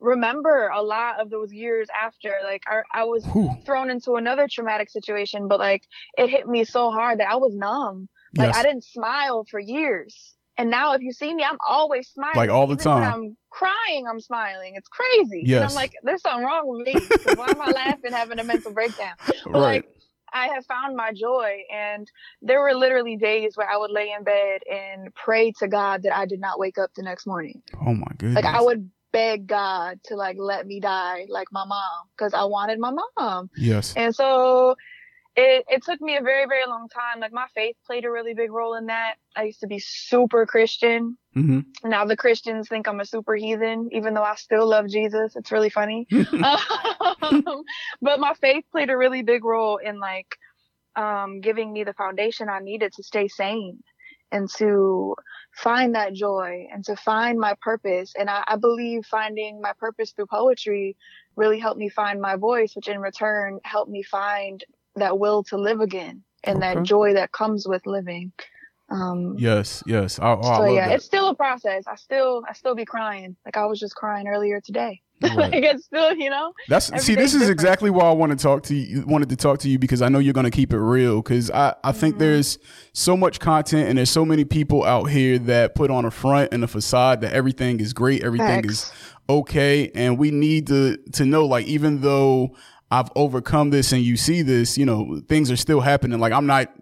remember 0.00 0.68
a 0.68 0.82
lot 0.82 1.20
of 1.20 1.30
those 1.30 1.52
years 1.52 1.88
after. 1.98 2.32
Like 2.42 2.62
I, 2.66 2.82
I 2.92 3.04
was 3.04 3.24
Whew. 3.26 3.56
thrown 3.64 3.90
into 3.90 4.14
another 4.14 4.48
traumatic 4.48 4.90
situation, 4.90 5.48
but 5.48 5.58
like 5.58 5.84
it 6.16 6.28
hit 6.28 6.48
me 6.48 6.64
so 6.64 6.90
hard 6.90 7.20
that 7.20 7.28
I 7.30 7.36
was 7.36 7.54
numb. 7.54 8.08
Like 8.36 8.48
yes. 8.48 8.56
I 8.56 8.62
didn't 8.62 8.84
smile 8.84 9.44
for 9.48 9.58
years. 9.58 10.34
And 10.56 10.70
now 10.70 10.92
if 10.92 11.00
you 11.00 11.12
see 11.12 11.32
me, 11.32 11.42
I'm 11.42 11.58
always 11.66 12.08
smiling. 12.08 12.36
Like 12.36 12.50
all 12.50 12.66
the 12.66 12.74
Even 12.74 12.84
time. 12.84 13.00
When 13.00 13.10
I'm 13.10 13.36
crying, 13.50 14.06
I'm 14.08 14.20
smiling. 14.20 14.74
It's 14.76 14.88
crazy. 14.88 15.42
Yes. 15.46 15.62
And 15.62 15.70
I'm 15.70 15.74
like, 15.74 15.92
there's 16.02 16.22
something 16.22 16.44
wrong 16.44 16.66
with 16.66 16.86
me. 16.86 16.94
Why 17.34 17.50
am 17.50 17.60
I 17.60 17.70
laughing 17.70 18.12
having 18.12 18.38
a 18.38 18.44
mental 18.44 18.72
breakdown? 18.72 19.14
But 19.44 19.52
right. 19.52 19.60
like 19.60 19.88
I 20.32 20.48
have 20.48 20.66
found 20.66 20.96
my 20.96 21.12
joy. 21.12 21.62
And 21.74 22.10
there 22.42 22.60
were 22.60 22.74
literally 22.74 23.16
days 23.16 23.56
where 23.56 23.68
I 23.68 23.76
would 23.76 23.90
lay 23.90 24.12
in 24.16 24.22
bed 24.22 24.60
and 24.70 25.14
pray 25.14 25.52
to 25.60 25.68
God 25.68 26.02
that 26.02 26.16
I 26.16 26.26
did 26.26 26.40
not 26.40 26.58
wake 26.58 26.78
up 26.78 26.90
the 26.94 27.02
next 27.02 27.26
morning. 27.26 27.62
Oh 27.86 27.94
my 27.94 28.06
goodness. 28.18 28.36
Like 28.36 28.54
I 28.54 28.60
would 28.60 28.90
beg 29.12 29.46
God 29.46 30.00
to 30.04 30.16
like 30.16 30.36
let 30.38 30.66
me 30.66 30.80
die 30.80 31.26
like 31.28 31.48
my 31.52 31.64
mom 31.64 32.08
because 32.16 32.34
I 32.34 32.44
wanted 32.44 32.78
my 32.78 32.92
mom. 33.16 33.50
Yes. 33.56 33.94
And 33.96 34.14
so 34.14 34.76
it, 35.36 35.64
it 35.68 35.82
took 35.84 36.00
me 36.00 36.16
a 36.16 36.22
very, 36.22 36.46
very 36.46 36.66
long 36.66 36.88
time. 36.88 37.20
Like 37.20 37.32
my 37.32 37.46
faith 37.54 37.76
played 37.86 38.04
a 38.04 38.10
really 38.10 38.34
big 38.34 38.50
role 38.52 38.74
in 38.74 38.86
that. 38.86 39.14
I 39.36 39.44
used 39.44 39.60
to 39.60 39.66
be 39.66 39.78
super 39.78 40.44
Christian. 40.46 41.16
Mm-hmm. 41.36 41.88
Now 41.88 42.04
the 42.04 42.16
Christians 42.16 42.68
think 42.68 42.88
I'm 42.88 43.00
a 43.00 43.04
super 43.04 43.34
heathen, 43.34 43.88
even 43.92 44.14
though 44.14 44.22
I 44.22 44.34
still 44.34 44.68
love 44.68 44.88
Jesus. 44.88 45.36
It's 45.36 45.52
really 45.52 45.70
funny. 45.70 46.06
um, 47.22 47.44
but 48.02 48.20
my 48.20 48.34
faith 48.40 48.64
played 48.72 48.90
a 48.90 48.96
really 48.96 49.22
big 49.22 49.44
role 49.44 49.76
in 49.76 50.00
like 50.00 50.36
um, 50.96 51.40
giving 51.40 51.72
me 51.72 51.84
the 51.84 51.94
foundation 51.94 52.48
I 52.48 52.58
needed 52.58 52.92
to 52.94 53.02
stay 53.02 53.28
sane 53.28 53.82
and 54.32 54.48
to 54.56 55.14
find 55.52 55.94
that 55.94 56.14
joy 56.14 56.66
and 56.72 56.84
to 56.84 56.96
find 56.96 57.38
my 57.38 57.54
purpose. 57.60 58.14
And 58.18 58.30
I, 58.30 58.44
I, 58.46 58.56
believe 58.56 59.04
finding 59.04 59.60
my 59.60 59.72
purpose 59.78 60.12
through 60.12 60.26
poetry 60.26 60.96
really 61.36 61.58
helped 61.58 61.78
me 61.78 61.88
find 61.88 62.20
my 62.20 62.36
voice, 62.36 62.76
which 62.76 62.88
in 62.88 63.00
return 63.00 63.60
helped 63.64 63.90
me 63.90 64.02
find 64.02 64.64
that 64.96 65.18
will 65.18 65.42
to 65.44 65.56
live 65.56 65.80
again 65.80 66.22
and 66.44 66.58
okay. 66.58 66.74
that 66.74 66.82
joy 66.84 67.14
that 67.14 67.32
comes 67.32 67.66
with 67.66 67.86
living. 67.86 68.32
Um, 68.88 69.36
yes, 69.38 69.82
yes. 69.86 70.18
I, 70.18 70.32
oh, 70.32 70.42
so 70.42 70.64
yeah, 70.64 70.88
that. 70.88 70.96
it's 70.96 71.04
still 71.04 71.28
a 71.28 71.34
process. 71.34 71.84
I 71.86 71.94
still, 71.96 72.42
I 72.48 72.54
still 72.54 72.74
be 72.74 72.84
crying. 72.84 73.36
Like 73.44 73.56
I 73.56 73.66
was 73.66 73.78
just 73.78 73.94
crying 73.94 74.26
earlier 74.26 74.60
today. 74.60 75.00
Right. 75.30 75.36
like 75.52 75.64
it's 75.64 75.84
still, 75.84 76.14
you 76.14 76.30
know. 76.30 76.54
That's 76.68 76.86
see, 77.04 77.14
this 77.14 77.34
is 77.34 77.40
different. 77.40 77.50
exactly 77.50 77.90
why 77.90 78.04
I 78.08 78.12
want 78.12 78.32
to 78.32 78.42
talk 78.42 78.62
to 78.64 78.74
you. 78.74 79.04
Wanted 79.06 79.28
to 79.28 79.36
talk 79.36 79.58
to 79.60 79.68
you 79.68 79.78
because 79.78 80.00
I 80.00 80.08
know 80.08 80.18
you're 80.18 80.32
going 80.32 80.44
to 80.44 80.50
keep 80.50 80.72
it 80.72 80.78
real. 80.78 81.20
Because 81.20 81.50
I, 81.50 81.74
I 81.84 81.92
think 81.92 82.14
mm-hmm. 82.14 82.20
there's 82.20 82.58
so 82.94 83.18
much 83.18 83.38
content 83.38 83.88
and 83.90 83.98
there's 83.98 84.08
so 84.08 84.24
many 84.24 84.44
people 84.46 84.82
out 84.82 85.10
here 85.10 85.38
that 85.40 85.74
put 85.74 85.90
on 85.90 86.06
a 86.06 86.10
front 86.10 86.54
and 86.54 86.64
a 86.64 86.66
facade 86.66 87.20
that 87.20 87.34
everything 87.34 87.80
is 87.80 87.92
great, 87.92 88.24
everything 88.24 88.62
Facts. 88.62 88.84
is 88.84 88.92
okay, 89.28 89.90
and 89.94 90.18
we 90.18 90.30
need 90.30 90.68
to 90.68 90.96
to 91.12 91.26
know 91.26 91.44
like 91.44 91.66
even 91.66 92.00
though 92.00 92.56
I've 92.90 93.10
overcome 93.14 93.70
this 93.70 93.92
and 93.92 94.02
you 94.02 94.16
see 94.16 94.40
this, 94.40 94.78
you 94.78 94.86
know, 94.86 95.20
things 95.28 95.50
are 95.50 95.56
still 95.56 95.80
happening. 95.80 96.18
Like 96.18 96.32
I'm 96.32 96.46
not 96.46 96.72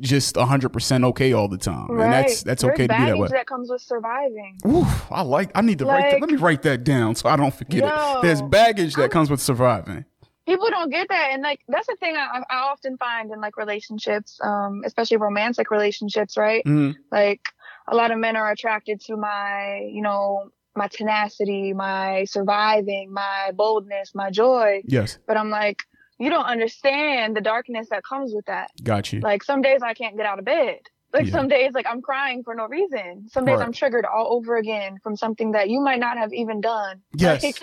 just 0.00 0.36
hundred 0.36 0.70
percent 0.70 1.04
okay 1.04 1.32
all 1.32 1.48
the 1.48 1.58
time, 1.58 1.90
right. 1.90 2.04
and 2.04 2.12
that's 2.12 2.42
that's 2.42 2.62
There's 2.62 2.74
okay 2.74 2.86
to 2.86 2.96
be 2.96 3.04
that 3.04 3.18
way. 3.18 3.28
That 3.28 3.46
comes 3.46 3.70
with 3.70 3.82
surviving. 3.82 4.58
Oof, 4.66 5.10
I 5.10 5.22
like. 5.22 5.50
I 5.54 5.62
need 5.62 5.78
to 5.78 5.84
like, 5.84 6.04
write. 6.04 6.10
That, 6.12 6.20
let 6.20 6.30
me 6.30 6.36
write 6.36 6.62
that 6.62 6.84
down 6.84 7.14
so 7.14 7.28
I 7.28 7.36
don't 7.36 7.54
forget 7.54 7.84
yo, 7.84 8.18
it. 8.18 8.22
There's 8.22 8.42
baggage 8.42 8.94
that 8.94 9.04
I'm, 9.04 9.10
comes 9.10 9.30
with 9.30 9.40
surviving. 9.40 10.04
People 10.46 10.68
don't 10.70 10.90
get 10.90 11.08
that, 11.08 11.30
and 11.32 11.42
like 11.42 11.60
that's 11.68 11.86
the 11.86 11.96
thing 11.96 12.16
I, 12.16 12.42
I 12.50 12.56
often 12.56 12.96
find 12.96 13.30
in 13.30 13.40
like 13.40 13.56
relationships, 13.56 14.38
um, 14.42 14.82
especially 14.84 15.18
romantic 15.18 15.70
relationships, 15.70 16.36
right? 16.36 16.64
Mm-hmm. 16.64 17.00
Like 17.12 17.42
a 17.88 17.96
lot 17.96 18.10
of 18.10 18.18
men 18.18 18.36
are 18.36 18.50
attracted 18.50 19.00
to 19.02 19.16
my, 19.16 19.88
you 19.92 20.02
know, 20.02 20.50
my 20.76 20.88
tenacity, 20.88 21.72
my 21.72 22.24
surviving, 22.24 23.12
my 23.12 23.50
boldness, 23.54 24.14
my 24.14 24.30
joy. 24.30 24.82
Yes. 24.84 25.18
But 25.26 25.36
I'm 25.36 25.50
like, 25.50 25.82
you 26.20 26.28
don't 26.28 26.44
understand 26.44 27.34
the 27.34 27.40
darkness 27.40 27.88
that 27.90 28.04
comes 28.04 28.32
with 28.34 28.44
that. 28.46 28.70
Got 28.84 29.12
you. 29.12 29.20
Like 29.20 29.42
some 29.42 29.62
days 29.62 29.80
I 29.82 29.94
can't 29.94 30.16
get 30.16 30.26
out 30.26 30.38
of 30.38 30.44
bed. 30.44 30.80
Like 31.12 31.26
yeah. 31.26 31.32
some 31.32 31.48
days, 31.48 31.72
like 31.72 31.86
I'm 31.88 32.02
crying 32.02 32.44
for 32.44 32.54
no 32.54 32.68
reason. 32.68 33.28
Some 33.30 33.44
days 33.46 33.56
right. 33.56 33.66
I'm 33.66 33.72
triggered 33.72 34.04
all 34.04 34.34
over 34.34 34.56
again 34.56 34.98
from 35.02 35.16
something 35.16 35.52
that 35.52 35.70
you 35.70 35.80
might 35.80 35.98
not 35.98 36.18
have 36.18 36.32
even 36.32 36.60
done. 36.60 37.00
Yes. 37.16 37.42
Like, 37.42 37.62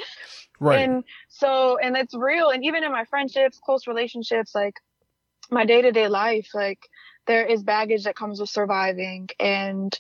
right. 0.60 0.80
And 0.80 1.04
so, 1.30 1.78
and 1.78 1.96
it's 1.96 2.16
real. 2.16 2.50
And 2.50 2.66
even 2.66 2.84
in 2.84 2.92
my 2.92 3.06
friendships, 3.06 3.60
close 3.64 3.88
relationships, 3.88 4.54
like 4.54 4.74
my 5.52 5.66
day 5.66 5.84
to 5.84 5.92
day 5.92 6.08
life, 6.08 6.50
like 6.54 6.80
there 7.28 7.46
is 7.46 7.62
baggage 7.62 8.06
that 8.06 8.16
comes 8.16 8.40
with 8.40 8.50
surviving. 8.50 9.30
And 9.40 9.98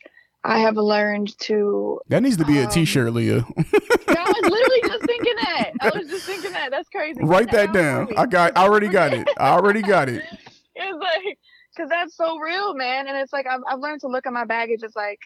I 0.47 0.59
have 0.59 0.77
learned 0.77 1.37
to. 1.39 1.99
That 2.07 2.23
needs 2.23 2.37
to 2.37 2.45
be 2.45 2.59
um, 2.59 2.67
a 2.67 2.71
T-shirt, 2.71 3.11
Leah. 3.11 3.45
I 3.57 4.33
was 4.41 4.49
literally 4.49 4.81
just 4.85 5.05
thinking 5.05 5.35
that. 5.43 5.71
I 5.81 5.91
was 5.93 6.09
just 6.09 6.25
thinking 6.25 6.53
that. 6.53 6.71
That's 6.71 6.87
crazy. 6.87 7.19
Write 7.21 7.51
that, 7.51 7.73
down. 7.73 8.07
I 8.15 8.25
got. 8.25 8.57
I 8.57 8.63
already 8.63 8.87
got 8.87 9.13
it. 9.13 9.27
I 9.37 9.49
already 9.49 9.81
got 9.81 10.09
it. 10.09 10.23
It's 10.79 10.95
like, 10.99 11.39
cause 11.75 11.89
that's 11.89 12.15
so 12.15 12.37
real, 12.37 12.75
man. 12.75 13.07
And 13.07 13.17
it's 13.17 13.33
like 13.33 13.47
I've 13.47 13.61
I've 13.67 13.79
learned 13.79 14.01
to 14.01 14.07
look 14.07 14.27
at 14.27 14.31
my 14.31 14.45
baggage 14.45 14.83
as 14.83 14.95
like, 14.95 15.17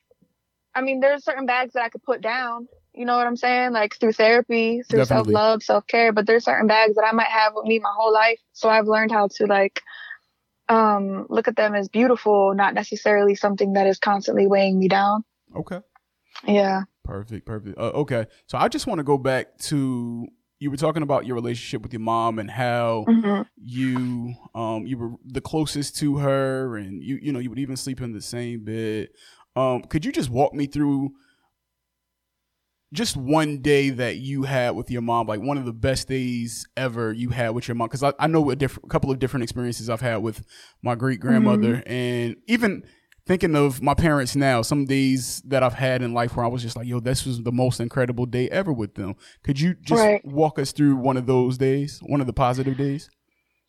I 0.73 0.79
mean, 0.79 1.01
there's 1.01 1.25
certain 1.25 1.45
bags 1.45 1.73
that 1.73 1.83
I 1.83 1.89
could 1.89 2.03
put 2.03 2.21
down. 2.21 2.69
You 2.93 3.03
know 3.03 3.17
what 3.17 3.27
I'm 3.27 3.35
saying? 3.35 3.73
Like 3.73 3.99
through 3.99 4.13
therapy, 4.13 4.81
through 4.89 5.03
self 5.03 5.27
love, 5.27 5.61
self 5.61 5.85
care. 5.87 6.13
But 6.13 6.25
there's 6.25 6.45
certain 6.45 6.67
bags 6.67 6.95
that 6.95 7.03
I 7.03 7.11
might 7.11 7.27
have 7.27 7.51
with 7.53 7.65
me 7.65 7.79
my 7.79 7.91
whole 7.93 8.13
life. 8.13 8.39
So 8.53 8.69
I've 8.69 8.87
learned 8.87 9.11
how 9.11 9.27
to 9.27 9.45
like 9.45 9.81
um, 10.71 11.25
look 11.29 11.49
at 11.49 11.57
them 11.57 11.75
as 11.75 11.89
beautiful, 11.89 12.53
not 12.55 12.73
necessarily 12.73 13.35
something 13.35 13.73
that 13.73 13.87
is 13.87 13.99
constantly 13.99 14.47
weighing 14.47 14.79
me 14.79 14.87
down. 14.87 15.25
Okay. 15.53 15.81
Yeah. 16.47 16.83
Perfect. 17.03 17.45
Perfect. 17.45 17.77
Uh, 17.77 17.91
okay. 17.91 18.25
So 18.47 18.57
I 18.57 18.69
just 18.69 18.87
want 18.87 18.99
to 18.99 19.03
go 19.03 19.17
back 19.17 19.57
to 19.63 20.27
you 20.59 20.71
were 20.71 20.77
talking 20.77 21.03
about 21.03 21.25
your 21.25 21.35
relationship 21.35 21.81
with 21.81 21.91
your 21.91 21.99
mom 21.99 22.39
and 22.39 22.49
how 22.49 23.03
mm-hmm. 23.07 23.41
you 23.57 24.33
um 24.55 24.85
you 24.85 24.97
were 24.97 25.11
the 25.25 25.41
closest 25.41 25.97
to 25.97 26.17
her 26.17 26.77
and 26.77 27.03
you 27.03 27.17
you 27.21 27.33
know 27.33 27.39
you 27.39 27.49
would 27.49 27.59
even 27.59 27.75
sleep 27.75 27.99
in 27.99 28.13
the 28.13 28.21
same 28.21 28.63
bed. 28.63 29.09
Um, 29.57 29.81
could 29.81 30.05
you 30.05 30.13
just 30.13 30.29
walk 30.29 30.53
me 30.53 30.67
through 30.67 31.11
just 32.93 33.15
one 33.15 33.59
day 33.59 33.89
that 33.89 34.17
you 34.17 34.43
had 34.43 34.71
with 34.71 34.91
your 34.91 35.01
mom, 35.01 35.27
like 35.27 35.41
one 35.41 35.57
of 35.57 35.65
the 35.65 35.73
best 35.73 36.07
days 36.07 36.67
ever 36.75 37.13
you 37.13 37.29
had 37.29 37.49
with 37.49 37.67
your 37.67 37.75
mom. 37.75 37.87
Because 37.87 38.03
I, 38.03 38.13
I 38.19 38.27
know 38.27 38.49
a 38.49 38.55
different, 38.55 38.89
couple 38.89 39.11
of 39.11 39.19
different 39.19 39.43
experiences 39.43 39.89
I've 39.89 40.01
had 40.01 40.17
with 40.17 40.43
my 40.81 40.95
great 40.95 41.19
grandmother, 41.19 41.77
mm-hmm. 41.77 41.91
and 41.91 42.35
even 42.47 42.83
thinking 43.25 43.55
of 43.55 43.81
my 43.81 43.93
parents 43.93 44.35
now, 44.35 44.61
some 44.61 44.85
days 44.85 45.41
that 45.45 45.63
I've 45.63 45.75
had 45.75 46.01
in 46.01 46.13
life 46.13 46.35
where 46.35 46.45
I 46.45 46.49
was 46.49 46.61
just 46.61 46.75
like, 46.75 46.87
"Yo, 46.87 46.99
this 46.99 47.25
was 47.25 47.41
the 47.43 47.51
most 47.51 47.79
incredible 47.79 48.25
day 48.25 48.49
ever 48.49 48.73
with 48.73 48.95
them." 48.95 49.15
Could 49.43 49.59
you 49.59 49.75
just 49.81 50.01
right. 50.01 50.25
walk 50.25 50.59
us 50.59 50.71
through 50.71 50.97
one 50.97 51.17
of 51.17 51.25
those 51.25 51.57
days, 51.57 51.99
one 52.03 52.19
of 52.19 52.27
the 52.27 52.33
positive 52.33 52.77
days? 52.77 53.09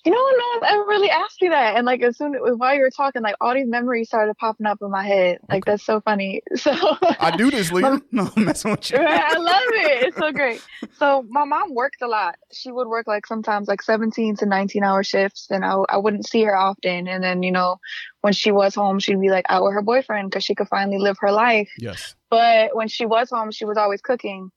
You 0.05 0.11
know, 0.11 0.19
no 0.19 0.45
one's 0.55 0.73
ever 0.73 0.85
really 0.89 1.11
asked 1.11 1.41
me 1.41 1.49
that. 1.51 1.77
And 1.77 1.87
like 1.87 2.03
as 2.03 2.17
soon 2.17 2.35
as 2.35 2.57
while 2.57 2.75
you 2.75 2.81
were 2.81 2.91
talking, 2.91 3.23
like 3.23 3.37
all 3.41 3.55
these 3.55 3.69
memories 3.69 4.09
started 4.09 4.37
popping 4.37 4.67
up 4.67 4.79
in 4.83 4.91
my 4.91 5.07
head. 5.07 5.39
Like 5.49 5.63
okay. 5.63 5.73
that's 5.73 5.85
so 5.85 6.01
funny. 6.01 6.43
So 6.63 6.71
I 6.73 7.35
do 7.37 7.51
this, 7.51 7.73
Leah. 7.73 8.01
no, 8.13 8.31
I'm 8.37 8.45
messing 8.45 8.71
with 8.71 8.91
you. 8.91 8.99
I 9.01 9.37
love 9.37 9.63
it. 9.67 10.09
It's 10.09 10.17
so 10.17 10.31
great. 10.33 10.63
So 10.99 11.25
my 11.29 11.45
mom 11.45 11.75
worked 11.75 12.03
a 12.03 12.07
lot. 12.07 12.37
She 12.53 12.71
would 12.71 12.87
work 12.87 13.09
like 13.09 13.27
sometimes 13.27 13.67
like 13.67 13.83
17 13.83 14.37
to 14.37 14.47
19 14.47 14.85
hour 14.85 15.03
shifts, 15.03 15.49
and 15.51 15.65
I 15.65 15.75
I 15.89 15.97
wouldn't 15.97 16.27
see 16.27 16.43
her 16.43 16.57
often. 16.57 17.09
And 17.09 17.23
then 17.23 17.43
you 17.43 17.51
know, 17.51 17.79
when 18.21 18.33
she 18.33 18.53
was 18.53 18.75
home, 18.75 18.99
she'd 19.01 19.21
be 19.21 19.31
like 19.31 19.47
out 19.49 19.65
with 19.65 19.73
her 19.73 19.83
boyfriend 19.83 20.31
because 20.31 20.45
she 20.45 20.55
could 20.55 20.69
finally 20.69 20.99
live 20.99 21.17
her 21.21 21.33
life. 21.33 21.71
Yes. 21.79 22.15
But 22.31 22.77
when 22.77 22.89
she 22.89 23.07
was 23.07 23.31
home, 23.31 23.51
she 23.51 23.65
was 23.65 23.77
always 23.77 24.01
cooking 24.01 24.51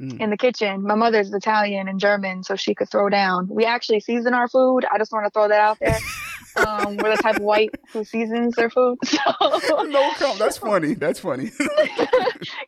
mm. 0.00 0.20
in 0.20 0.30
the 0.30 0.36
kitchen. 0.36 0.82
My 0.82 0.94
mother's 0.94 1.32
Italian 1.32 1.88
and 1.88 2.00
German, 2.00 2.42
so 2.42 2.56
she 2.56 2.74
could 2.74 2.88
throw 2.88 3.08
down. 3.08 3.48
We 3.48 3.64
actually 3.64 4.00
season 4.00 4.34
our 4.34 4.48
food. 4.48 4.84
I 4.90 4.98
just 4.98 5.12
want 5.12 5.26
to 5.26 5.30
throw 5.30 5.48
that 5.48 5.60
out 5.60 5.78
there. 5.80 5.98
um, 6.66 6.96
we're 6.96 7.16
the 7.16 7.22
type 7.22 7.36
of 7.36 7.42
white 7.42 7.70
who 7.92 8.04
seasons 8.04 8.56
their 8.56 8.70
food. 8.70 8.98
So. 9.04 9.82
no, 9.82 10.12
come. 10.14 10.38
That's 10.38 10.56
funny. 10.56 10.94
That's 10.94 11.20
funny. 11.20 11.50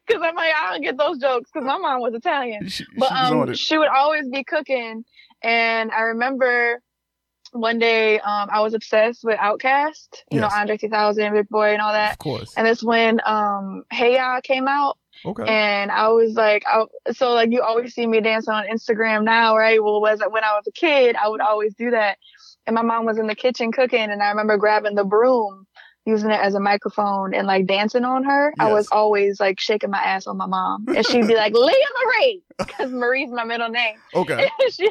Because 0.07 0.23
I'm 0.23 0.35
like, 0.35 0.53
I 0.55 0.73
don't 0.73 0.83
get 0.83 0.99
those 0.99 1.19
jokes 1.19 1.51
because 1.53 1.67
my 1.67 1.79
mom 1.79 2.01
was 2.01 2.12
Italian. 2.12 2.69
She, 2.69 2.85
but 2.99 3.11
um, 3.12 3.55
she 3.55 3.79
would 3.79 3.89
always 3.89 4.29
be 4.29 4.45
cooking, 4.45 5.05
and 5.43 5.91
I 5.91 6.01
remember 6.01 6.83
one 7.53 7.79
day 7.79 8.19
um, 8.19 8.49
I 8.51 8.61
was 8.61 8.75
obsessed 8.75 9.25
with 9.25 9.39
OutKast, 9.39 10.25
you 10.31 10.41
yes. 10.41 10.43
know, 10.43 10.49
Andre 10.53 10.77
3000, 10.77 11.33
Big 11.33 11.49
Boi, 11.49 11.73
and 11.73 11.81
all 11.81 11.93
that. 11.93 12.12
Of 12.12 12.19
course. 12.19 12.53
And 12.57 12.67
it's 12.67 12.83
when 12.83 13.21
um, 13.25 13.85
Hey 13.91 14.15
Ya 14.15 14.41
came 14.43 14.69
out. 14.69 14.99
Okay. 15.25 15.45
And 15.47 15.91
I 15.91 16.09
was 16.09 16.35
like, 16.35 16.64
I, 16.67 16.85
so 17.12 17.33
like 17.33 17.50
you 17.52 17.62
always 17.62 17.95
see 17.95 18.07
me 18.07 18.21
dancing 18.21 18.55
on 18.55 18.67
Instagram 18.67 19.25
now, 19.25 19.57
right? 19.57 19.83
Well, 19.83 20.00
was 20.00 20.21
when 20.31 20.45
I 20.45 20.52
was 20.55 20.67
a 20.67 20.73
kid, 20.73 21.17
I 21.17 21.29
would 21.29 21.41
always 21.41 21.75
do 21.75 21.91
that. 21.91 22.19
And 22.67 22.75
my 22.75 22.83
mom 22.83 23.07
was 23.07 23.19
in 23.19 23.26
the 23.26 23.35
kitchen 23.35 23.73
cooking, 23.73 24.11
and 24.11 24.23
I 24.23 24.29
remember 24.29 24.57
grabbing 24.57 24.95
the 24.95 25.05
broom, 25.05 25.67
using 26.05 26.31
it 26.31 26.41
as 26.41 26.55
a 26.55 26.61
microphone, 26.61 27.35
and 27.35 27.47
like 27.47 27.67
dancing 27.67 28.05
on 28.05 28.23
her. 28.23 28.52
Yes. 28.57 28.69
I 28.69 28.73
was 28.73 28.88
always 28.93 29.41
like 29.41 29.59
shaking 29.59 29.91
my 29.91 29.99
ass 29.99 30.26
on 30.26 30.37
my 30.37 30.47
mom, 30.47 30.85
and 30.88 31.05
she'd 31.05 31.26
be 31.26 31.35
like, 31.35 31.55
"Leah 31.55 31.75
Marie," 32.05 32.43
because 32.59 32.93
Marie's 32.93 33.31
my 33.31 33.45
middle 33.45 33.69
name. 33.69 33.97
Okay. 34.14 34.49
she, 34.71 34.88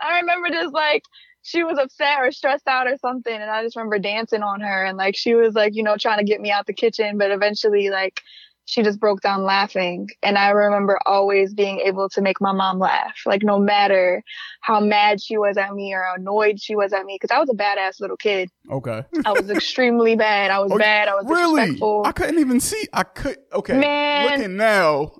I 0.00 0.20
remember 0.20 0.50
just 0.50 0.72
like 0.72 1.02
she 1.42 1.64
was 1.64 1.78
upset 1.78 2.18
or 2.20 2.30
stressed 2.30 2.68
out 2.68 2.86
or 2.86 2.96
something 2.98 3.34
and 3.34 3.50
i 3.50 3.62
just 3.62 3.76
remember 3.76 3.98
dancing 3.98 4.42
on 4.42 4.60
her 4.60 4.84
and 4.84 4.98
like 4.98 5.16
she 5.16 5.34
was 5.34 5.54
like 5.54 5.74
you 5.74 5.82
know 5.82 5.96
trying 5.96 6.18
to 6.18 6.24
get 6.24 6.40
me 6.40 6.50
out 6.50 6.66
the 6.66 6.72
kitchen 6.72 7.16
but 7.16 7.30
eventually 7.30 7.88
like 7.88 8.20
she 8.66 8.82
just 8.82 9.00
broke 9.00 9.20
down 9.20 9.42
laughing. 9.42 10.08
And 10.22 10.38
I 10.38 10.50
remember 10.50 10.98
always 11.06 11.54
being 11.54 11.80
able 11.80 12.08
to 12.10 12.20
make 12.20 12.40
my 12.40 12.52
mom 12.52 12.78
laugh, 12.78 13.20
like 13.26 13.42
no 13.42 13.58
matter 13.58 14.22
how 14.60 14.80
mad 14.80 15.20
she 15.20 15.36
was 15.36 15.56
at 15.56 15.74
me 15.74 15.92
or 15.92 16.04
annoyed 16.16 16.60
she 16.60 16.76
was 16.76 16.92
at 16.92 17.04
me, 17.04 17.18
because 17.20 17.34
I 17.34 17.40
was 17.40 17.50
a 17.50 17.54
badass 17.54 18.00
little 18.00 18.16
kid. 18.16 18.48
Okay. 18.70 19.04
I 19.24 19.32
was 19.32 19.50
extremely 19.50 20.14
bad. 20.14 20.50
I 20.50 20.60
was 20.60 20.70
oh, 20.74 20.78
bad. 20.78 21.08
I 21.08 21.14
was 21.14 21.24
really. 21.26 21.80
I 22.04 22.12
couldn't 22.12 22.38
even 22.38 22.60
see. 22.60 22.86
I 22.92 23.02
could. 23.02 23.38
Okay. 23.52 23.78
Man. 23.78 24.30
Looking 24.30 24.56
now, 24.56 25.12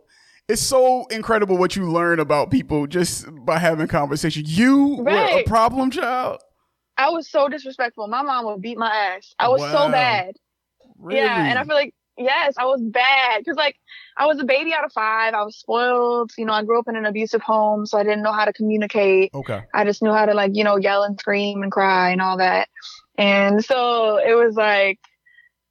it's 0.49 0.63
so 0.63 1.07
incredible 1.07 1.57
what 1.57 1.77
you 1.77 1.91
learn 1.91 2.21
about 2.21 2.51
people 2.51 2.87
just 2.87 3.27
by 3.45 3.59
having 3.59 3.87
conversation. 3.89 4.45
You 4.47 5.03
right. 5.03 5.35
were 5.35 5.41
a 5.41 5.45
problem 5.45 5.91
child. 5.91 6.41
I 6.97 7.09
was 7.11 7.31
so 7.31 7.49
disrespectful. 7.49 8.09
My 8.09 8.23
mom 8.23 8.45
would 8.47 8.61
beat 8.61 8.77
my 8.77 8.95
ass. 8.95 9.35
I 9.39 9.49
was 9.49 9.61
wow. 9.61 9.73
so 9.73 9.91
bad. 9.91 10.35
Really? 10.99 11.21
Yeah, 11.21 11.47
and 11.47 11.59
I 11.59 11.65
feel 11.65 11.75
like 11.75 11.95
yes, 12.17 12.55
I 12.59 12.65
was 12.65 12.81
bad 12.83 13.39
because 13.39 13.57
like 13.57 13.77
I 14.17 14.27
was 14.27 14.39
a 14.41 14.45
baby 14.45 14.73
out 14.73 14.85
of 14.85 14.93
five. 14.93 15.35
I 15.35 15.43
was 15.43 15.57
spoiled. 15.57 16.33
You 16.37 16.45
know, 16.45 16.53
I 16.53 16.65
grew 16.65 16.79
up 16.79 16.89
in 16.89 16.97
an 16.97 17.07
abusive 17.07 17.43
home, 17.43 17.87
so 17.87 17.99
I 17.99 18.03
didn't 18.03 18.23
know 18.23 18.33
how 18.33 18.45
to 18.45 18.53
communicate. 18.53 19.31
Okay. 19.35 19.63
I 19.75 19.85
just 19.85 20.03
knew 20.03 20.13
how 20.13 20.27
to 20.27 20.35
like 20.35 20.53
you 20.55 20.65
know 20.65 20.77
yell 20.77 21.03
and 21.03 21.19
scream 21.19 21.63
and 21.63 21.73
cry 21.73 22.11
and 22.11 22.21
all 22.21 22.39
that. 22.39 22.69
And 23.17 23.65
so 23.65 24.19
it 24.19 24.35
was 24.35 24.55
like 24.55 24.99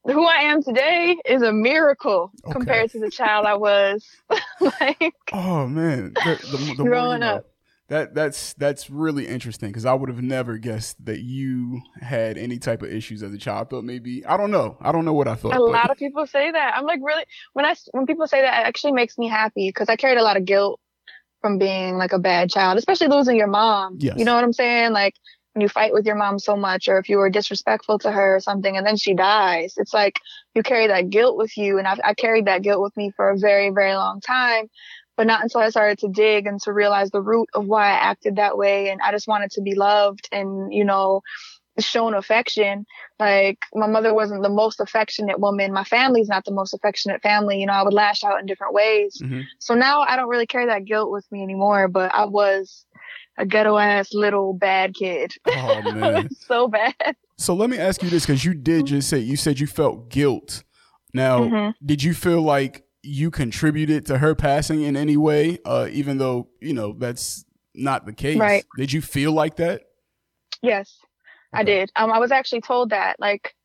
who 0.06 0.26
I 0.26 0.42
am 0.44 0.64
today 0.64 1.18
is 1.26 1.42
a 1.42 1.52
miracle 1.52 2.32
okay. 2.46 2.54
compared 2.54 2.92
to 2.92 3.00
the 3.00 3.10
child 3.10 3.46
I 3.46 3.56
was. 3.56 4.06
like, 4.60 5.14
oh 5.34 5.68
man, 5.68 6.14
the, 6.14 6.40
the, 6.52 6.76
the 6.78 6.84
growing 6.84 7.24
up 7.24 7.46
that 7.90 8.14
that's 8.14 8.54
that's 8.54 8.90
really 8.90 9.28
interesting 9.28 9.70
because 9.70 9.86
I 9.86 9.94
would 9.94 10.10
have 10.10 10.22
never 10.22 10.58
guessed 10.58 11.04
that 11.06 11.20
you 11.20 11.82
had 12.02 12.38
any 12.38 12.60
type 12.60 12.82
of 12.84 12.92
issues 12.92 13.24
as 13.24 13.34
a 13.34 13.38
child. 13.38 13.68
I 13.68 13.70
thought 13.70 13.84
maybe 13.84 14.26
I 14.26 14.38
don't 14.38 14.52
know. 14.52 14.78
I 14.80 14.92
don't 14.92 15.06
know 15.06 15.14
what 15.14 15.28
I 15.28 15.36
thought. 15.36 15.56
A 15.56 15.60
but. 15.60 15.72
lot 15.72 15.92
of 15.92 15.98
people 15.98 16.26
say 16.28 16.52
that. 16.52 16.74
I'm 16.76 16.86
like 16.86 17.00
really 17.04 17.26
when 17.54 17.66
I 17.66 17.76
when 17.92 18.06
people 18.06 18.28
say 18.28 18.42
that, 18.42 18.62
it 18.62 18.68
actually 18.68 18.94
makes 18.94 19.18
me 19.18 19.28
happy 19.28 19.70
because 19.70 19.90
I 19.90 19.96
carried 19.96 20.20
a 20.20 20.24
lot 20.24 20.38
of 20.38 20.46
guilt 20.46 20.80
from 21.42 21.58
being 21.58 21.98
like 21.98 22.14
a 22.14 22.20
bad 22.20 22.50
child, 22.52 22.78
especially 22.78 23.08
losing 23.08 23.38
your 23.38 23.48
mom. 23.48 23.98
Yes. 24.00 24.18
You 24.18 24.26
know 24.26 24.36
what 24.36 24.44
I'm 24.44 24.54
saying? 24.54 24.92
Like 24.92 25.16
when 25.54 25.62
you 25.62 25.70
fight 25.70 25.92
with 25.92 26.06
your 26.06 26.16
mom 26.16 26.38
so 26.38 26.56
much, 26.56 26.88
or 26.88 27.00
if 27.00 27.10
you 27.10 27.18
were 27.18 27.32
disrespectful 27.32 27.98
to 28.00 28.12
her 28.12 28.36
or 28.36 28.40
something, 28.40 28.78
and 28.78 28.86
then 28.86 28.98
she 28.98 29.16
dies, 29.16 29.74
it's 29.78 29.96
like 29.96 30.20
you 30.54 30.62
carry 30.62 30.88
that 30.88 31.10
guilt 31.10 31.38
with 31.38 31.58
you, 31.58 31.80
and 31.80 31.88
I've, 31.88 32.00
I 32.04 32.14
carried 32.14 32.46
that 32.46 32.62
guilt 32.62 32.82
with 32.82 32.96
me 32.96 33.12
for 33.16 33.32
a 33.32 33.38
very 33.38 33.72
very 33.72 33.96
long 33.96 34.22
time 34.22 34.70
but 35.20 35.28
not 35.28 35.44
until 35.44 35.60
I 35.60 35.70
started 35.70 36.00
to 36.00 36.08
dig 36.08 36.48
and 36.48 36.62
to 36.62 36.72
realize 36.72 37.12
the 37.12 37.22
root 37.22 37.50
of 37.54 37.66
why 37.66 37.88
I 37.88 38.10
acted 38.10 38.38
that 38.38 38.58
way. 38.58 38.90
And 38.90 39.02
I 39.02 39.12
just 39.12 39.28
wanted 39.28 39.52
to 39.52 39.62
be 39.62 39.76
loved 39.76 40.30
and, 40.32 40.74
you 40.74 40.86
know, 40.86 41.24
shown 41.78 42.14
affection. 42.14 42.86
Like 43.20 43.66
my 43.74 43.86
mother 43.86 44.14
wasn't 44.14 44.44
the 44.44 44.50
most 44.50 44.80
affectionate 44.80 45.38
woman. 45.38 45.74
My 45.74 45.84
family's 45.84 46.30
not 46.30 46.46
the 46.46 46.54
most 46.54 46.74
affectionate 46.74 47.22
family. 47.22 47.60
You 47.60 47.66
know, 47.66 47.74
I 47.74 47.84
would 47.84 47.92
lash 47.92 48.24
out 48.24 48.40
in 48.40 48.46
different 48.46 48.74
ways. 48.74 49.22
Mm-hmm. 49.22 49.42
So 49.58 49.74
now 49.74 50.04
I 50.04 50.16
don't 50.16 50.30
really 50.30 50.48
carry 50.48 50.68
that 50.68 50.86
guilt 50.86 51.12
with 51.12 51.30
me 51.34 51.44
anymore, 51.44 51.90
but 51.90 52.16
I 52.16 52.24
was 52.24 52.86
a 53.38 53.46
ghetto 53.46 53.78
ass 53.78 54.14
little 54.14 54.54
bad 54.54 54.96
kid. 54.96 55.34
Oh 55.48 55.82
man. 55.96 56.30
so 56.34 56.70
bad. 56.70 57.18
So 57.38 57.54
let 57.56 57.70
me 57.70 57.78
ask 57.78 58.02
you 58.02 58.10
this 58.10 58.26
because 58.26 58.46
you 58.46 58.54
did 58.54 58.86
just 58.86 59.10
say 59.10 59.20
you 59.20 59.36
said 59.36 59.60
you 59.60 59.68
felt 59.68 60.08
guilt. 60.10 60.64
Now, 61.14 61.40
mm-hmm. 61.42 61.86
did 61.86 62.04
you 62.04 62.14
feel 62.14 62.42
like 62.42 62.86
you 63.04 63.32
contributed 63.32 64.06
to 64.08 64.18
her 64.18 64.36
passing 64.36 64.84
in 64.84 64.96
any 64.96 65.18
way, 65.18 65.60
uh, 65.66 65.88
even 65.92 66.18
though 66.18 66.50
you 66.62 66.74
know 66.74 66.94
that's 66.94 67.46
not 67.74 68.06
the 68.06 68.14
case? 68.14 68.38
Right. 68.38 68.66
Did 68.78 68.92
you 68.92 69.02
feel 69.02 69.32
like 69.32 69.58
that? 69.58 69.84
Yes, 70.62 70.98
okay. 71.54 71.62
I 71.62 71.64
did. 71.64 71.92
Um, 71.96 72.12
I 72.12 72.20
was 72.20 72.32
actually 72.32 72.62
told 72.62 72.90
that 72.90 73.16
like 73.20 73.56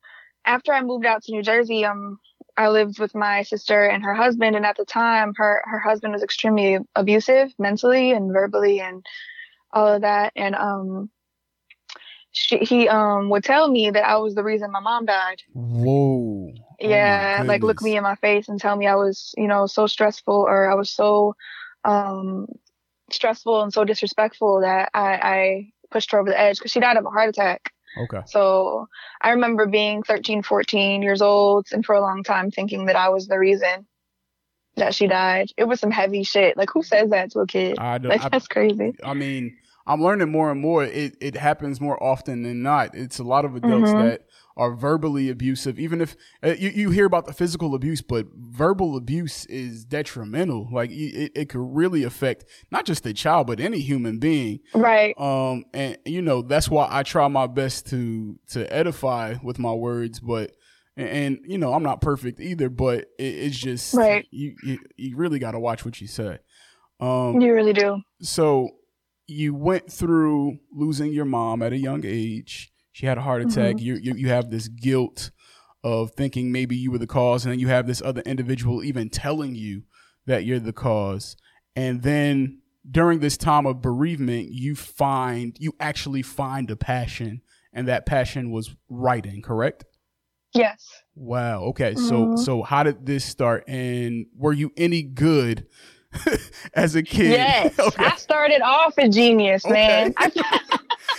after 0.45 0.73
I 0.73 0.81
moved 0.81 1.05
out 1.05 1.23
to 1.23 1.31
New 1.31 1.43
Jersey, 1.43 1.85
um, 1.85 2.19
I 2.57 2.69
lived 2.69 2.99
with 2.99 3.13
my 3.13 3.43
sister 3.43 3.85
and 3.85 4.03
her 4.03 4.13
husband, 4.13 4.55
and 4.55 4.65
at 4.65 4.77
the 4.77 4.85
time, 4.85 5.33
her 5.35 5.61
her 5.65 5.79
husband 5.79 6.13
was 6.13 6.23
extremely 6.23 6.79
abusive, 6.95 7.53
mentally 7.59 8.11
and 8.11 8.31
verbally, 8.31 8.79
and 8.79 9.05
all 9.73 9.87
of 9.87 10.01
that. 10.01 10.31
And 10.35 10.55
um, 10.55 11.09
she, 12.35 12.57
he 12.57 12.87
um 12.89 13.29
would 13.29 13.43
tell 13.43 13.69
me 13.69 13.89
that 13.89 14.05
I 14.05 14.17
was 14.17 14.35
the 14.35 14.43
reason 14.43 14.71
my 14.71 14.81
mom 14.81 15.05
died. 15.05 15.41
Whoa. 15.53 16.53
Oh 16.53 16.75
yeah, 16.79 17.39
oh 17.41 17.45
like 17.45 17.63
look 17.63 17.81
me 17.81 17.95
in 17.95 18.03
my 18.03 18.15
face 18.15 18.49
and 18.49 18.59
tell 18.59 18.75
me 18.75 18.87
I 18.87 18.95
was, 18.95 19.33
you 19.37 19.47
know, 19.47 19.65
so 19.67 19.87
stressful 19.87 20.35
or 20.35 20.69
I 20.69 20.75
was 20.75 20.91
so 20.91 21.35
um 21.85 22.47
stressful 23.11 23.61
and 23.63 23.73
so 23.73 23.85
disrespectful 23.85 24.61
that 24.61 24.89
I, 24.93 25.13
I 25.13 25.67
pushed 25.91 26.11
her 26.11 26.19
over 26.19 26.29
the 26.29 26.39
edge 26.39 26.57
because 26.57 26.71
she 26.71 26.81
died 26.81 26.97
of 26.97 27.05
a 27.05 27.09
heart 27.09 27.29
attack. 27.29 27.71
Okay. 27.97 28.19
So 28.25 28.87
I 29.21 29.29
remember 29.29 29.65
being 29.67 30.03
13, 30.03 30.43
14 30.43 31.01
years 31.01 31.21
old 31.21 31.67
and 31.71 31.85
for 31.85 31.95
a 31.95 32.01
long 32.01 32.23
time 32.23 32.51
thinking 32.51 32.87
that 32.87 32.97
I 32.97 33.09
was 33.09 33.27
the 33.27 33.39
reason 33.39 33.87
that 34.75 34.93
she 34.93 35.07
died. 35.07 35.51
It 35.55 35.63
was 35.65 35.79
some 35.79 35.91
heavy 35.91 36.23
shit. 36.23 36.57
Like 36.57 36.69
who 36.73 36.83
says 36.83 37.11
that 37.11 37.31
to 37.31 37.39
a 37.39 37.47
kid? 37.47 37.79
I 37.79 37.95
like 37.97 38.29
that's 38.29 38.49
crazy. 38.49 38.93
I 39.05 39.13
mean, 39.13 39.55
I'm 39.87 40.01
learning 40.01 40.31
more 40.31 40.51
and 40.51 40.59
more. 40.59 40.83
It 40.83 41.15
it 41.21 41.35
happens 41.35 41.79
more 41.79 42.01
often 42.01 42.43
than 42.43 42.63
not. 42.63 42.95
It's 42.95 43.19
a 43.19 43.23
lot 43.23 43.45
of 43.45 43.55
adults 43.55 43.91
mm-hmm. 43.91 44.07
that 44.07 44.21
are 44.57 44.73
verbally 44.73 45.29
abusive. 45.29 45.79
Even 45.79 46.01
if 46.01 46.15
uh, 46.43 46.55
you, 46.57 46.69
you 46.69 46.89
hear 46.89 47.05
about 47.05 47.25
the 47.25 47.33
physical 47.33 47.75
abuse, 47.75 48.01
but 48.01 48.25
verbal 48.35 48.97
abuse 48.97 49.45
is 49.45 49.85
detrimental. 49.85 50.67
Like 50.71 50.89
it, 50.89 51.31
it 51.35 51.49
could 51.49 51.61
really 51.61 52.03
affect 52.03 52.45
not 52.71 52.85
just 52.85 53.03
the 53.03 53.13
child, 53.13 53.47
but 53.47 53.59
any 53.59 53.79
human 53.79 54.17
being. 54.17 54.59
Right. 54.73 55.13
Um, 55.19 55.65
and 55.73 55.97
you 56.05 56.21
know 56.21 56.41
that's 56.41 56.69
why 56.69 56.87
I 56.89 57.03
try 57.03 57.27
my 57.27 57.47
best 57.47 57.87
to 57.87 58.39
to 58.51 58.71
edify 58.73 59.35
with 59.43 59.59
my 59.59 59.73
words, 59.73 60.19
but. 60.19 60.51
And, 60.97 61.09
and 61.09 61.39
you 61.43 61.57
know 61.57 61.73
I'm 61.73 61.83
not 61.83 61.99
perfect 61.99 62.39
either, 62.39 62.69
but 62.69 62.99
it, 63.19 63.23
it's 63.23 63.57
just 63.57 63.93
right. 63.93 64.25
You 64.31 64.55
you, 64.63 64.79
you 64.95 65.17
really 65.17 65.39
got 65.39 65.51
to 65.51 65.59
watch 65.59 65.83
what 65.83 65.99
you 65.99 66.07
say. 66.07 66.37
Um, 67.01 67.41
you 67.41 67.53
really 67.53 67.73
do. 67.73 67.99
So 68.21 68.69
you 69.27 69.53
went 69.53 69.91
through 69.91 70.59
losing 70.71 71.11
your 71.11 71.25
mom 71.25 71.61
at 71.61 71.73
a 71.73 71.77
young 71.77 72.03
age. 72.05 72.71
She 72.91 73.05
had 73.05 73.17
a 73.17 73.21
heart 73.21 73.41
attack. 73.41 73.75
Mm-hmm. 73.75 73.85
You, 73.85 73.95
you 73.95 74.15
you 74.15 74.29
have 74.29 74.49
this 74.49 74.67
guilt 74.67 75.31
of 75.83 76.11
thinking 76.11 76.51
maybe 76.51 76.75
you 76.75 76.91
were 76.91 76.97
the 76.97 77.07
cause, 77.07 77.45
and 77.45 77.51
then 77.51 77.59
you 77.59 77.67
have 77.67 77.87
this 77.87 78.01
other 78.01 78.21
individual 78.21 78.83
even 78.83 79.09
telling 79.09 79.55
you 79.55 79.83
that 80.25 80.45
you're 80.45 80.59
the 80.59 80.73
cause. 80.73 81.35
And 81.75 82.01
then 82.03 82.61
during 82.89 83.19
this 83.19 83.37
time 83.37 83.65
of 83.65 83.81
bereavement, 83.81 84.49
you 84.51 84.75
find 84.75 85.55
you 85.59 85.73
actually 85.79 86.21
find 86.21 86.69
a 86.71 86.75
passion, 86.75 87.41
and 87.73 87.87
that 87.87 88.05
passion 88.05 88.51
was 88.51 88.75
writing. 88.89 89.41
Correct? 89.41 89.85
Yes. 90.53 91.03
Wow. 91.15 91.63
Okay. 91.65 91.95
Mm-hmm. 91.95 92.07
So 92.07 92.35
so 92.37 92.63
how 92.63 92.83
did 92.83 93.05
this 93.05 93.25
start, 93.25 93.65
and 93.67 94.27
were 94.37 94.53
you 94.53 94.71
any 94.77 95.01
good? 95.03 95.67
as 96.73 96.95
a 96.95 97.03
kid. 97.03 97.31
Yes, 97.31 97.77
okay. 97.79 98.05
I 98.05 98.15
started 98.15 98.61
off 98.61 98.97
a 98.97 99.09
genius, 99.09 99.65
man. 99.65 100.13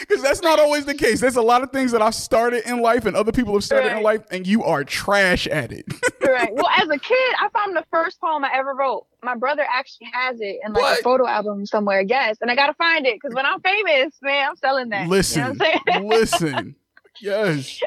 Because 0.01 0.23
that's 0.23 0.43
not 0.43 0.59
always 0.59 0.85
the 0.85 0.95
case. 0.95 1.21
There's 1.21 1.37
a 1.37 1.43
lot 1.43 1.63
of 1.63 1.71
things 1.71 1.93
that 1.93 2.03
I've 2.03 2.15
started 2.15 2.69
in 2.69 2.83
life 2.83 3.07
and 3.07 3.17
other 3.17 3.33
people 3.33 3.55
have 3.55 3.65
started 3.65 3.89
right. 3.89 3.97
in 3.97 4.03
life, 4.03 4.21
and 4.31 4.47
you 4.47 4.63
are 4.65 4.85
trash 4.85 5.47
at 5.47 5.73
it. 5.73 5.87
right. 6.21 6.53
Well, 6.53 6.69
as 6.77 6.89
a 6.89 6.99
kid, 6.99 7.35
I 7.41 7.49
found 7.53 7.77
the 7.77 7.85
first 7.91 8.21
poem 8.21 8.45
I 8.45 8.51
ever 8.53 8.75
wrote. 8.75 9.07
My 9.23 9.37
brother 9.37 9.65
actually 9.69 10.09
has 10.13 10.41
it 10.41 10.59
in 10.65 10.73
like 10.73 10.83
what? 10.83 11.01
a 11.01 11.03
photo 11.03 11.27
album 11.27 11.67
somewhere. 11.67 12.03
Yes, 12.03 12.37
and 12.41 12.51
I 12.51 12.57
gotta 12.57 12.75
find 12.75 13.07
it 13.07 13.15
because 13.15 13.35
when 13.35 13.47
I'm 13.47 13.61
famous, 13.61 14.15
man, 14.23 14.51
I'm 14.51 14.57
selling 14.57 14.89
that. 14.91 15.09
Listen, 15.09 15.61
you 15.87 16.01
know 16.01 16.07
listen. 16.07 16.77
Yes. 17.21 17.81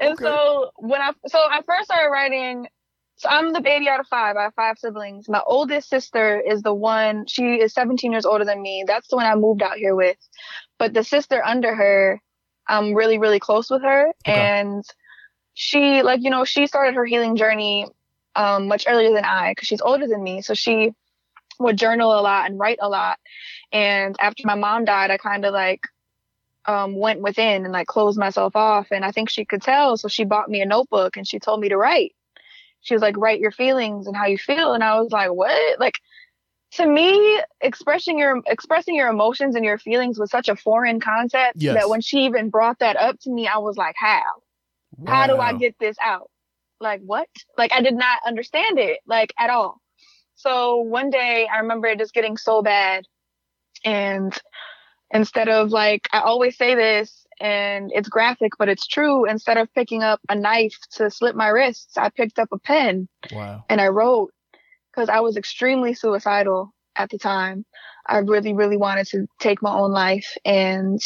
And 0.00 0.12
okay. 0.14 0.24
so 0.24 0.70
when 0.76 1.00
I 1.00 1.12
so 1.26 1.38
I 1.38 1.62
first 1.62 1.84
started 1.86 2.10
writing 2.10 2.66
so 3.16 3.28
I'm 3.28 3.52
the 3.52 3.60
baby 3.60 3.88
out 3.88 4.00
of 4.00 4.08
five. 4.08 4.36
I 4.36 4.44
have 4.44 4.54
five 4.54 4.78
siblings. 4.78 5.28
My 5.28 5.40
oldest 5.46 5.88
sister 5.88 6.40
is 6.40 6.62
the 6.62 6.74
one, 6.74 7.26
she 7.26 7.54
is 7.54 7.72
17 7.72 8.10
years 8.10 8.26
older 8.26 8.44
than 8.44 8.60
me. 8.60 8.84
That's 8.86 9.08
the 9.08 9.16
one 9.16 9.26
I 9.26 9.34
moved 9.36 9.62
out 9.62 9.76
here 9.76 9.94
with. 9.94 10.16
But 10.78 10.94
the 10.94 11.04
sister 11.04 11.44
under 11.44 11.74
her, 11.74 12.20
I'm 12.66 12.94
really, 12.94 13.18
really 13.18 13.38
close 13.38 13.70
with 13.70 13.82
her. 13.82 14.08
Okay. 14.26 14.32
And 14.32 14.84
she, 15.54 16.02
like, 16.02 16.22
you 16.22 16.30
know, 16.30 16.44
she 16.44 16.66
started 16.66 16.96
her 16.96 17.04
healing 17.04 17.36
journey 17.36 17.86
um, 18.34 18.66
much 18.66 18.84
earlier 18.88 19.14
than 19.14 19.24
I 19.24 19.52
because 19.52 19.68
she's 19.68 19.80
older 19.80 20.08
than 20.08 20.22
me. 20.22 20.42
So 20.42 20.54
she 20.54 20.92
would 21.60 21.78
journal 21.78 22.18
a 22.18 22.20
lot 22.20 22.50
and 22.50 22.58
write 22.58 22.78
a 22.80 22.88
lot. 22.88 23.18
And 23.70 24.16
after 24.18 24.42
my 24.44 24.56
mom 24.56 24.86
died, 24.86 25.12
I 25.12 25.18
kind 25.18 25.44
of 25.44 25.54
like 25.54 25.82
um, 26.66 26.96
went 26.96 27.20
within 27.20 27.64
and 27.64 27.72
like 27.72 27.86
closed 27.86 28.18
myself 28.18 28.56
off. 28.56 28.88
And 28.90 29.04
I 29.04 29.12
think 29.12 29.30
she 29.30 29.44
could 29.44 29.62
tell. 29.62 29.96
So 29.96 30.08
she 30.08 30.24
bought 30.24 30.50
me 30.50 30.62
a 30.62 30.66
notebook 30.66 31.16
and 31.16 31.28
she 31.28 31.38
told 31.38 31.60
me 31.60 31.68
to 31.68 31.76
write 31.76 32.12
she 32.84 32.94
was 32.94 33.02
like, 33.02 33.16
write 33.16 33.40
your 33.40 33.50
feelings 33.50 34.06
and 34.06 34.14
how 34.14 34.26
you 34.26 34.38
feel. 34.38 34.74
And 34.74 34.84
I 34.84 35.00
was 35.00 35.10
like, 35.10 35.32
what? 35.32 35.80
Like, 35.80 35.98
to 36.72 36.86
me, 36.86 37.40
expressing 37.60 38.18
your 38.18 38.42
expressing 38.46 38.94
your 38.94 39.08
emotions 39.08 39.56
and 39.56 39.64
your 39.64 39.78
feelings 39.78 40.18
was 40.18 40.30
such 40.30 40.48
a 40.48 40.56
foreign 40.56 41.00
concept 41.00 41.56
yes. 41.56 41.74
that 41.74 41.88
when 41.88 42.00
she 42.00 42.24
even 42.26 42.50
brought 42.50 42.78
that 42.80 42.96
up 42.96 43.18
to 43.20 43.30
me, 43.30 43.48
I 43.48 43.58
was 43.58 43.76
like, 43.76 43.94
how? 43.98 44.22
Wow. 44.98 45.12
How 45.12 45.26
do 45.26 45.36
I 45.38 45.54
get 45.54 45.76
this 45.80 45.96
out? 46.02 46.30
Like 46.80 47.00
what? 47.00 47.28
Like 47.56 47.72
I 47.72 47.80
did 47.80 47.94
not 47.94 48.20
understand 48.26 48.78
it 48.78 49.00
like 49.06 49.32
at 49.38 49.50
all. 49.50 49.80
So 50.34 50.76
one 50.76 51.10
day 51.10 51.48
I 51.52 51.58
remember 51.60 51.86
it 51.86 51.98
just 51.98 52.12
getting 52.12 52.36
so 52.36 52.60
bad 52.60 53.04
and 53.84 54.36
instead 55.10 55.48
of 55.48 55.70
like 55.70 56.08
I 56.12 56.20
always 56.20 56.58
say 56.58 56.74
this 56.74 57.23
and 57.40 57.90
it's 57.94 58.08
graphic, 58.08 58.52
but 58.58 58.68
it's 58.68 58.86
true. 58.86 59.28
Instead 59.28 59.58
of 59.58 59.72
picking 59.74 60.02
up 60.02 60.20
a 60.28 60.34
knife 60.34 60.76
to 60.92 61.10
slit 61.10 61.36
my 61.36 61.48
wrists, 61.48 61.96
I 61.96 62.10
picked 62.10 62.38
up 62.38 62.48
a 62.52 62.58
pen 62.58 63.08
wow. 63.32 63.64
and 63.68 63.80
I 63.80 63.88
wrote 63.88 64.32
because 64.90 65.08
I 65.08 65.20
was 65.20 65.36
extremely 65.36 65.94
suicidal 65.94 66.72
at 66.96 67.10
the 67.10 67.18
time. 67.18 67.64
I 68.06 68.18
really, 68.18 68.52
really 68.52 68.76
wanted 68.76 69.06
to 69.08 69.26
take 69.40 69.62
my 69.62 69.74
own 69.74 69.92
life 69.92 70.30
and 70.44 71.00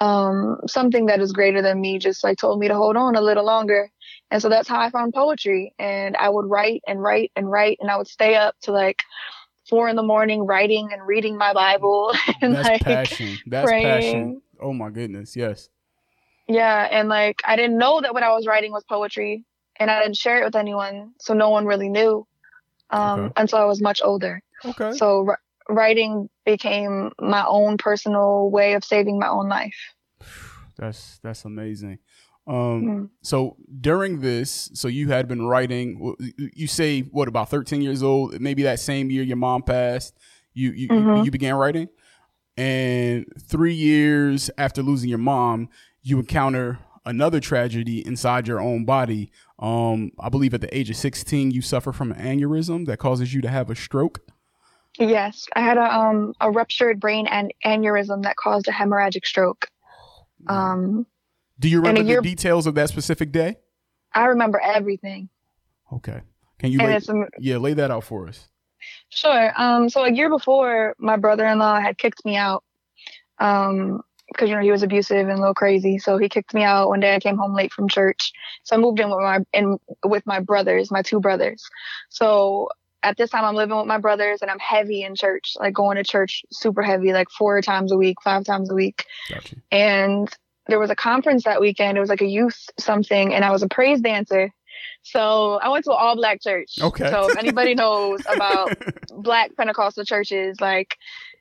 um, 0.00 0.58
something 0.66 1.06
that 1.06 1.20
is 1.20 1.32
greater 1.32 1.62
than 1.62 1.80
me 1.80 1.98
just 1.98 2.24
like 2.24 2.38
told 2.38 2.58
me 2.58 2.68
to 2.68 2.74
hold 2.74 2.96
on 2.96 3.16
a 3.16 3.20
little 3.20 3.44
longer. 3.44 3.90
And 4.30 4.42
so 4.42 4.48
that's 4.48 4.68
how 4.68 4.80
I 4.80 4.90
found 4.90 5.14
poetry. 5.14 5.74
And 5.78 6.16
I 6.16 6.28
would 6.28 6.46
write 6.46 6.82
and 6.86 7.00
write 7.00 7.32
and 7.36 7.50
write 7.50 7.78
and 7.80 7.90
I 7.90 7.96
would 7.96 8.08
stay 8.08 8.34
up 8.34 8.56
to 8.62 8.72
like 8.72 9.02
four 9.68 9.88
in 9.88 9.96
the 9.96 10.02
morning 10.02 10.46
writing 10.46 10.90
and 10.92 11.06
reading 11.06 11.38
my 11.38 11.52
Bible 11.52 12.12
and 12.42 12.54
that's 12.54 12.68
like 12.68 12.82
passion. 12.82 13.38
That's 13.46 13.68
praying. 13.68 13.84
passion. 13.84 14.42
Oh 14.64 14.72
my 14.72 14.88
goodness, 14.88 15.36
yes. 15.36 15.68
Yeah, 16.48 16.88
and 16.90 17.08
like 17.08 17.42
I 17.44 17.56
didn't 17.56 17.76
know 17.76 18.00
that 18.00 18.14
what 18.14 18.22
I 18.22 18.32
was 18.32 18.46
writing 18.46 18.72
was 18.72 18.82
poetry, 18.84 19.44
and 19.76 19.90
I 19.90 20.02
didn't 20.02 20.16
share 20.16 20.40
it 20.40 20.44
with 20.44 20.56
anyone, 20.56 21.12
so 21.20 21.34
no 21.34 21.50
one 21.50 21.66
really 21.66 21.90
knew 21.90 22.26
um, 22.90 23.20
okay. 23.20 23.32
until 23.36 23.58
I 23.58 23.64
was 23.64 23.82
much 23.82 24.00
older. 24.02 24.42
Okay. 24.64 24.92
So 24.92 25.26
r- 25.28 25.40
writing 25.68 26.30
became 26.46 27.12
my 27.20 27.44
own 27.46 27.76
personal 27.76 28.50
way 28.50 28.72
of 28.72 28.84
saving 28.84 29.18
my 29.18 29.28
own 29.28 29.48
life. 29.48 29.76
That's 30.76 31.20
that's 31.22 31.44
amazing. 31.44 32.00
Um, 32.48 32.54
mm. 32.56 33.10
so 33.22 33.56
during 33.80 34.20
this, 34.20 34.70
so 34.74 34.88
you 34.88 35.08
had 35.08 35.28
been 35.28 35.46
writing. 35.46 36.16
You 36.36 36.66
say 36.66 37.02
what 37.02 37.28
about 37.28 37.48
thirteen 37.48 37.80
years 37.80 38.02
old? 38.02 38.40
Maybe 38.40 38.64
that 38.64 38.80
same 38.80 39.08
year 39.08 39.22
your 39.22 39.36
mom 39.36 39.62
passed. 39.62 40.18
You 40.52 40.72
you 40.72 40.88
mm-hmm. 40.88 41.22
you 41.22 41.30
began 41.30 41.54
writing. 41.54 41.88
And 42.56 43.26
three 43.40 43.74
years 43.74 44.50
after 44.56 44.82
losing 44.82 45.08
your 45.08 45.18
mom, 45.18 45.68
you 46.02 46.18
encounter 46.18 46.78
another 47.04 47.40
tragedy 47.40 48.06
inside 48.06 48.46
your 48.46 48.60
own 48.60 48.84
body. 48.84 49.30
Um, 49.58 50.12
I 50.18 50.28
believe 50.28 50.54
at 50.54 50.60
the 50.60 50.76
age 50.76 50.90
of 50.90 50.96
16, 50.96 51.50
you 51.50 51.62
suffer 51.62 51.92
from 51.92 52.12
an 52.12 52.20
aneurysm 52.20 52.86
that 52.86 52.98
causes 52.98 53.34
you 53.34 53.40
to 53.42 53.48
have 53.48 53.70
a 53.70 53.74
stroke. 53.74 54.20
Yes, 54.98 55.48
I 55.56 55.60
had 55.60 55.76
a 55.76 55.92
um 55.92 56.34
a 56.40 56.52
ruptured 56.52 57.00
brain 57.00 57.26
and 57.26 57.52
aneurysm 57.64 58.22
that 58.22 58.36
caused 58.36 58.68
a 58.68 58.70
hemorrhagic 58.70 59.26
stroke. 59.26 59.66
Um, 60.46 61.06
do 61.58 61.68
you 61.68 61.78
remember 61.78 62.02
year, 62.02 62.20
the 62.20 62.28
details 62.28 62.66
of 62.66 62.76
that 62.76 62.90
specific 62.90 63.32
day? 63.32 63.56
I 64.12 64.26
remember 64.26 64.60
everything. 64.60 65.30
Okay, 65.92 66.20
can 66.58 66.70
you 66.70 66.78
lay, 66.78 67.00
yeah 67.40 67.56
lay 67.56 67.72
that 67.74 67.90
out 67.90 68.04
for 68.04 68.28
us? 68.28 68.48
Sure. 69.14 69.52
Um, 69.56 69.88
so 69.88 70.04
a 70.04 70.12
year 70.12 70.28
before, 70.28 70.94
my 70.98 71.16
brother-in-law 71.16 71.80
had 71.80 71.98
kicked 71.98 72.24
me 72.24 72.36
out. 72.36 72.64
Um, 73.38 74.02
because 74.28 74.48
you 74.48 74.56
know 74.56 74.62
he 74.62 74.70
was 74.70 74.82
abusive 74.82 75.28
and 75.28 75.38
a 75.38 75.40
little 75.40 75.54
crazy, 75.54 75.98
so 75.98 76.16
he 76.16 76.28
kicked 76.28 76.54
me 76.54 76.64
out. 76.64 76.88
One 76.88 76.98
day 76.98 77.14
I 77.14 77.20
came 77.20 77.36
home 77.36 77.54
late 77.54 77.72
from 77.72 77.88
church, 77.88 78.32
so 78.64 78.74
I 78.74 78.78
moved 78.78 78.98
in 78.98 79.10
with 79.10 79.18
my 79.18 79.40
in 79.52 79.78
with 80.04 80.26
my 80.26 80.40
brothers, 80.40 80.90
my 80.90 81.02
two 81.02 81.20
brothers. 81.20 81.62
So 82.08 82.70
at 83.04 83.16
this 83.16 83.30
time 83.30 83.44
I'm 83.44 83.54
living 83.54 83.76
with 83.76 83.86
my 83.86 83.98
brothers 83.98 84.40
and 84.40 84.50
I'm 84.50 84.58
heavy 84.58 85.02
in 85.02 85.14
church, 85.14 85.56
like 85.60 85.74
going 85.74 85.96
to 85.96 86.04
church 86.04 86.42
super 86.50 86.82
heavy, 86.82 87.12
like 87.12 87.28
four 87.30 87.60
times 87.60 87.92
a 87.92 87.96
week, 87.96 88.16
five 88.24 88.44
times 88.44 88.70
a 88.70 88.74
week. 88.74 89.04
Gotcha. 89.28 89.56
And 89.70 90.34
there 90.68 90.78
was 90.78 90.90
a 90.90 90.96
conference 90.96 91.44
that 91.44 91.60
weekend. 91.60 91.98
It 91.98 92.00
was 92.00 92.08
like 92.08 92.22
a 92.22 92.26
youth 92.26 92.70
something, 92.78 93.34
and 93.34 93.44
I 93.44 93.50
was 93.50 93.62
a 93.62 93.68
praise 93.68 94.00
dancer. 94.00 94.50
So 95.02 95.54
I 95.62 95.68
went 95.68 95.84
to 95.84 95.90
an 95.92 95.98
all 96.00 96.16
black 96.16 96.40
church. 96.40 96.76
Okay. 96.80 97.10
So 97.10 97.28
if 97.30 97.36
anybody 97.38 97.74
knows 97.74 98.20
about 98.28 98.72
black 99.18 99.56
Pentecostal 99.56 100.04
churches, 100.04 100.60
like 100.60 100.96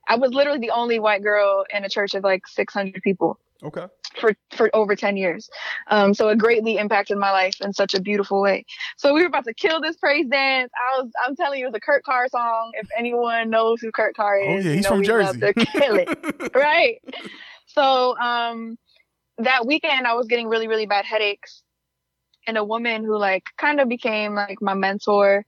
I 0.07 0.15
was 0.17 0.31
literally 0.33 0.59
the 0.59 0.71
only 0.71 0.99
white 0.99 1.23
girl 1.23 1.65
in 1.73 1.83
a 1.85 1.89
church 1.89 2.13
of 2.13 2.23
like 2.23 2.45
600 2.47 3.01
people. 3.01 3.39
Okay. 3.63 3.85
For 4.19 4.33
for 4.51 4.69
over 4.75 4.95
10 4.95 5.15
years. 5.17 5.49
Um, 5.87 6.13
so 6.13 6.27
it 6.27 6.37
greatly 6.37 6.77
impacted 6.77 7.17
my 7.17 7.31
life 7.31 7.55
in 7.61 7.71
such 7.73 7.93
a 7.93 8.01
beautiful 8.01 8.41
way. 8.41 8.65
So 8.97 9.13
we 9.13 9.21
were 9.21 9.27
about 9.27 9.45
to 9.45 9.53
kill 9.53 9.81
this 9.81 9.95
praise 9.95 10.27
dance. 10.27 10.71
I 10.77 11.01
was 11.01 11.09
I'm 11.25 11.35
telling 11.35 11.59
you, 11.59 11.65
it 11.65 11.69
was 11.69 11.77
a 11.77 11.79
Kurt 11.79 12.03
Carr 12.03 12.27
song. 12.27 12.71
If 12.75 12.87
anyone 12.97 13.49
knows 13.49 13.79
who 13.81 13.91
Kurt 13.91 14.15
Carr 14.15 14.37
Oh 14.39 14.57
is, 14.57 14.65
yeah, 14.65 14.71
you 14.71 14.77
he's 14.77 14.87
from 14.87 15.03
Jersey. 15.03 15.39
to 15.39 15.53
kill 15.53 15.95
it. 15.95 16.51
right. 16.55 17.01
So 17.67 18.15
um 18.19 18.77
that 19.39 19.65
weekend 19.65 20.05
I 20.05 20.13
was 20.13 20.27
getting 20.27 20.47
really, 20.47 20.67
really 20.67 20.85
bad 20.85 21.05
headaches. 21.05 21.62
And 22.47 22.57
a 22.57 22.63
woman 22.63 23.03
who 23.03 23.17
like 23.17 23.45
kind 23.57 23.79
of 23.79 23.87
became 23.89 24.35
like 24.35 24.61
my 24.61 24.73
mentor 24.73 25.45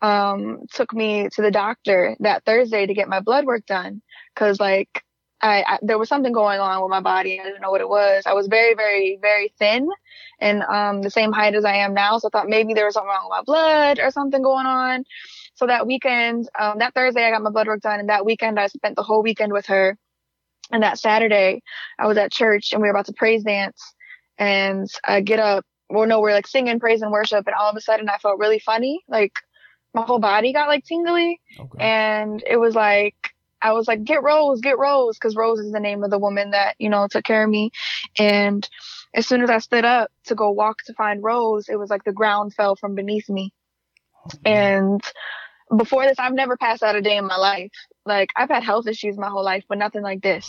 um 0.00 0.60
took 0.72 0.92
me 0.94 1.28
to 1.30 1.42
the 1.42 1.50
doctor 1.50 2.16
that 2.20 2.44
Thursday 2.44 2.86
to 2.86 2.94
get 2.94 3.08
my 3.08 3.20
blood 3.20 3.44
work 3.46 3.66
done. 3.66 4.00
Cause 4.36 4.60
like 4.60 5.02
I, 5.40 5.62
I 5.62 5.78
there 5.82 5.98
was 5.98 6.08
something 6.08 6.32
going 6.32 6.60
on 6.60 6.82
with 6.82 6.90
my 6.90 7.00
body. 7.00 7.40
I 7.40 7.44
didn't 7.44 7.60
know 7.62 7.70
what 7.70 7.80
it 7.80 7.88
was. 7.88 8.24
I 8.26 8.32
was 8.34 8.46
very, 8.48 8.74
very, 8.74 9.18
very 9.20 9.52
thin 9.58 9.88
and 10.40 10.62
um 10.62 11.02
the 11.02 11.10
same 11.10 11.32
height 11.32 11.54
as 11.54 11.64
I 11.64 11.76
am 11.76 11.94
now. 11.94 12.18
So 12.18 12.28
I 12.28 12.30
thought 12.30 12.48
maybe 12.48 12.74
there 12.74 12.86
was 12.86 12.94
something 12.94 13.08
wrong 13.08 13.28
with 13.28 13.38
my 13.38 13.42
blood 13.44 13.98
or 14.00 14.10
something 14.10 14.42
going 14.42 14.66
on. 14.66 15.04
So 15.54 15.66
that 15.66 15.86
weekend, 15.86 16.48
um, 16.58 16.78
that 16.78 16.94
Thursday 16.94 17.24
I 17.24 17.30
got 17.30 17.42
my 17.42 17.50
blood 17.50 17.66
work 17.66 17.80
done 17.80 18.00
and 18.00 18.08
that 18.08 18.24
weekend 18.24 18.58
I 18.60 18.68
spent 18.68 18.96
the 18.96 19.02
whole 19.02 19.22
weekend 19.22 19.52
with 19.52 19.66
her. 19.66 19.96
And 20.70 20.82
that 20.82 20.98
Saturday 20.98 21.62
I 21.98 22.06
was 22.06 22.18
at 22.18 22.32
church 22.32 22.72
and 22.72 22.82
we 22.82 22.88
were 22.88 22.92
about 22.92 23.06
to 23.06 23.12
praise 23.12 23.42
dance 23.42 23.94
and 24.38 24.86
I 25.04 25.20
get 25.20 25.40
up, 25.40 25.64
well 25.90 26.06
no, 26.06 26.20
we're 26.20 26.32
like 26.32 26.46
singing 26.46 26.80
praise 26.80 27.02
and 27.02 27.12
worship 27.12 27.46
and 27.46 27.54
all 27.54 27.70
of 27.70 27.76
a 27.76 27.80
sudden 27.80 28.08
I 28.08 28.18
felt 28.18 28.38
really 28.38 28.58
funny. 28.58 29.00
Like 29.08 29.32
my 29.94 30.02
whole 30.02 30.18
body 30.18 30.52
got 30.52 30.68
like 30.68 30.84
tingly 30.84 31.40
Okay. 31.58 31.84
and 31.84 32.42
it 32.46 32.56
was 32.56 32.74
like 32.74 33.14
I 33.60 33.72
was 33.72 33.88
like, 33.88 34.04
get 34.04 34.22
Rose, 34.22 34.60
get 34.60 34.78
Rose, 34.78 35.16
because 35.16 35.34
Rose 35.34 35.58
is 35.58 35.72
the 35.72 35.80
name 35.80 36.04
of 36.04 36.10
the 36.10 36.18
woman 36.18 36.50
that 36.52 36.76
you 36.78 36.88
know 36.88 37.08
took 37.10 37.24
care 37.24 37.44
of 37.44 37.50
me. 37.50 37.70
And 38.18 38.68
as 39.14 39.26
soon 39.26 39.42
as 39.42 39.50
I 39.50 39.58
stood 39.58 39.84
up 39.84 40.10
to 40.26 40.34
go 40.34 40.50
walk 40.50 40.82
to 40.84 40.94
find 40.94 41.22
Rose, 41.22 41.68
it 41.68 41.76
was 41.76 41.90
like 41.90 42.04
the 42.04 42.12
ground 42.12 42.54
fell 42.54 42.76
from 42.76 42.94
beneath 42.94 43.28
me. 43.28 43.52
Oh, 44.14 44.30
and 44.44 45.00
before 45.76 46.04
this, 46.04 46.18
I've 46.18 46.34
never 46.34 46.56
passed 46.56 46.82
out 46.82 46.96
a 46.96 47.02
day 47.02 47.16
in 47.16 47.26
my 47.26 47.36
life. 47.36 47.72
Like 48.06 48.30
I've 48.36 48.48
had 48.48 48.62
health 48.62 48.86
issues 48.86 49.18
my 49.18 49.28
whole 49.28 49.44
life, 49.44 49.64
but 49.68 49.78
nothing 49.78 50.02
like 50.02 50.22
this. 50.22 50.48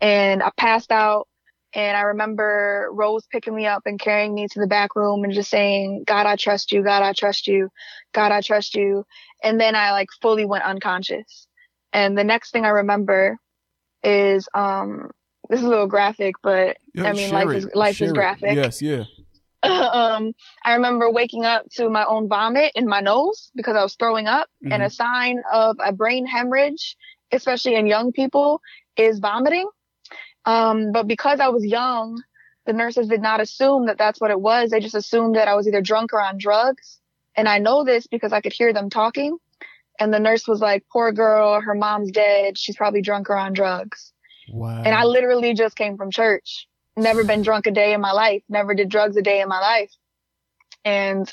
And 0.00 0.42
I 0.42 0.50
passed 0.56 0.90
out. 0.90 1.28
And 1.74 1.96
I 1.96 2.00
remember 2.02 2.88
Rose 2.92 3.26
picking 3.30 3.54
me 3.54 3.66
up 3.66 3.82
and 3.86 3.98
carrying 3.98 4.34
me 4.34 4.48
to 4.48 4.60
the 4.60 4.66
back 4.66 4.96
room 4.96 5.22
and 5.24 5.32
just 5.32 5.50
saying, 5.50 6.04
God, 6.06 6.26
I 6.26 6.36
trust 6.36 6.72
you. 6.72 6.82
God, 6.82 7.02
I 7.02 7.12
trust 7.12 7.46
you. 7.46 7.70
God, 8.12 8.32
I 8.32 8.40
trust 8.40 8.74
you. 8.74 9.04
And 9.42 9.60
then 9.60 9.76
I 9.76 9.92
like 9.92 10.08
fully 10.20 10.44
went 10.46 10.64
unconscious. 10.64 11.46
And 11.92 12.18
the 12.18 12.24
next 12.24 12.50
thing 12.50 12.64
I 12.64 12.70
remember 12.70 13.36
is, 14.02 14.48
um, 14.54 15.10
this 15.48 15.60
is 15.60 15.66
a 15.66 15.68
little 15.68 15.86
graphic, 15.86 16.34
but 16.42 16.76
Yeah, 16.94 17.04
I 17.04 17.12
mean, 17.12 17.30
life 17.30 17.50
it. 17.50 17.56
is 17.56 17.68
life 17.74 17.96
Share 17.96 18.06
is 18.06 18.12
it. 18.12 18.14
graphic. 18.14 18.56
Yes, 18.56 18.82
yeah. 18.82 19.04
um, 19.62 20.32
I 20.64 20.74
remember 20.74 21.10
waking 21.10 21.44
up 21.44 21.68
to 21.72 21.90
my 21.90 22.04
own 22.04 22.28
vomit 22.28 22.72
in 22.74 22.86
my 22.86 23.00
nose 23.00 23.50
because 23.54 23.76
I 23.76 23.82
was 23.82 23.94
throwing 23.94 24.26
up, 24.26 24.48
and 24.62 24.82
Mhm. 24.82 24.86
a 24.86 24.90
sign 24.90 25.42
of 25.52 25.76
a 25.84 25.92
brain 25.92 26.26
hemorrhage, 26.26 26.96
especially 27.32 27.74
in 27.74 27.86
young 27.86 28.10
people, 28.12 28.60
is 28.96 29.18
vomiting. 29.18 29.68
Um, 30.44 30.92
but 30.92 31.06
because 31.06 31.40
I 31.40 31.48
was 31.48 31.64
young, 31.64 32.22
the 32.66 32.72
nurses 32.72 33.08
did 33.08 33.22
not 33.22 33.40
assume 33.40 33.86
that 33.86 33.98
that's 33.98 34.20
what 34.20 34.30
it 34.30 34.40
was. 34.40 34.70
They 34.70 34.80
just 34.80 34.94
assumed 34.94 35.36
that 35.36 35.48
I 35.48 35.54
was 35.54 35.66
either 35.66 35.80
drunk 35.80 36.12
or 36.12 36.20
on 36.20 36.38
drugs. 36.38 36.98
And 37.36 37.48
I 37.48 37.58
know 37.58 37.84
this 37.84 38.06
because 38.06 38.32
I 38.32 38.40
could 38.40 38.52
hear 38.52 38.72
them 38.72 38.90
talking. 38.90 39.38
And 39.98 40.12
the 40.12 40.18
nurse 40.18 40.48
was 40.48 40.60
like, 40.60 40.84
poor 40.90 41.12
girl, 41.12 41.60
her 41.60 41.74
mom's 41.74 42.10
dead. 42.10 42.58
She's 42.58 42.76
probably 42.76 43.02
drunk 43.02 43.28
or 43.28 43.36
on 43.36 43.52
drugs. 43.52 44.12
Wow. 44.50 44.82
And 44.84 44.94
I 44.94 45.04
literally 45.04 45.54
just 45.54 45.76
came 45.76 45.96
from 45.96 46.10
church. 46.10 46.66
Never 46.96 47.24
been 47.24 47.42
drunk 47.42 47.66
a 47.66 47.70
day 47.70 47.92
in 47.92 48.00
my 48.00 48.12
life. 48.12 48.42
Never 48.48 48.74
did 48.74 48.88
drugs 48.88 49.16
a 49.16 49.22
day 49.22 49.40
in 49.40 49.48
my 49.48 49.60
life. 49.60 49.92
And 50.84 51.32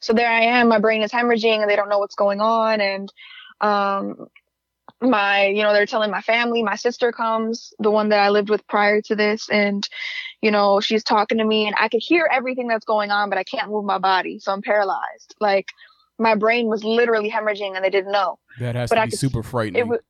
so 0.00 0.12
there 0.12 0.28
I 0.30 0.40
am. 0.40 0.68
My 0.68 0.78
brain 0.78 1.02
is 1.02 1.12
hemorrhaging 1.12 1.60
and 1.60 1.70
they 1.70 1.76
don't 1.76 1.88
know 1.88 1.98
what's 1.98 2.14
going 2.14 2.40
on. 2.40 2.80
And, 2.80 3.12
um, 3.60 4.28
my, 5.02 5.46
you 5.46 5.62
know, 5.62 5.72
they're 5.72 5.86
telling 5.86 6.10
my 6.10 6.22
family, 6.22 6.62
my 6.62 6.76
sister 6.76 7.12
comes, 7.12 7.72
the 7.78 7.90
one 7.90 8.08
that 8.10 8.18
I 8.20 8.30
lived 8.30 8.48
with 8.50 8.66
prior 8.66 9.00
to 9.02 9.14
this. 9.16 9.48
And, 9.50 9.86
you 10.40 10.50
know, 10.50 10.80
she's 10.80 11.04
talking 11.04 11.38
to 11.38 11.44
me 11.44 11.66
and 11.66 11.76
I 11.78 11.88
could 11.88 12.02
hear 12.02 12.28
everything 12.32 12.68
that's 12.68 12.84
going 12.84 13.10
on, 13.10 13.28
but 13.28 13.38
I 13.38 13.44
can't 13.44 13.70
move 13.70 13.84
my 13.84 13.98
body. 13.98 14.38
So 14.38 14.52
I'm 14.52 14.62
paralyzed. 14.62 15.34
Like 15.40 15.66
my 16.18 16.34
brain 16.34 16.68
was 16.68 16.82
literally 16.84 17.30
hemorrhaging 17.30 17.74
and 17.76 17.84
they 17.84 17.90
didn't 17.90 18.12
know 18.12 18.38
that 18.58 18.74
has 18.74 18.88
but 18.88 18.96
to 18.96 19.02
I 19.02 19.04
be 19.04 19.10
could- 19.10 19.18
super 19.20 19.42
frightening. 19.42 19.80
it 19.80 19.86
was 19.86 20.00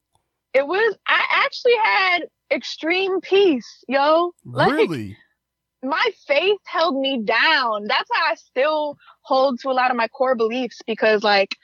it 0.55 0.66
was 0.66 0.96
i 1.09 1.25
actually 1.44 1.75
had 1.83 2.18
extreme 2.53 3.20
peace 3.20 3.85
yo 3.88 4.33
like 4.44 4.70
really? 4.70 5.16
my 5.83 6.09
faith 6.27 6.61
held 6.64 6.99
me 6.99 7.20
down 7.25 7.87
that's 7.88 8.09
how 8.12 8.25
i 8.31 8.35
still 8.37 8.96
hold 9.22 9.59
to 9.61 9.68
a 9.68 9.72
lot 9.72 9.90
of 9.90 9.96
my 9.96 10.07
core 10.09 10.37
beliefs 10.37 10.79
because 10.87 11.25
like 11.25 11.57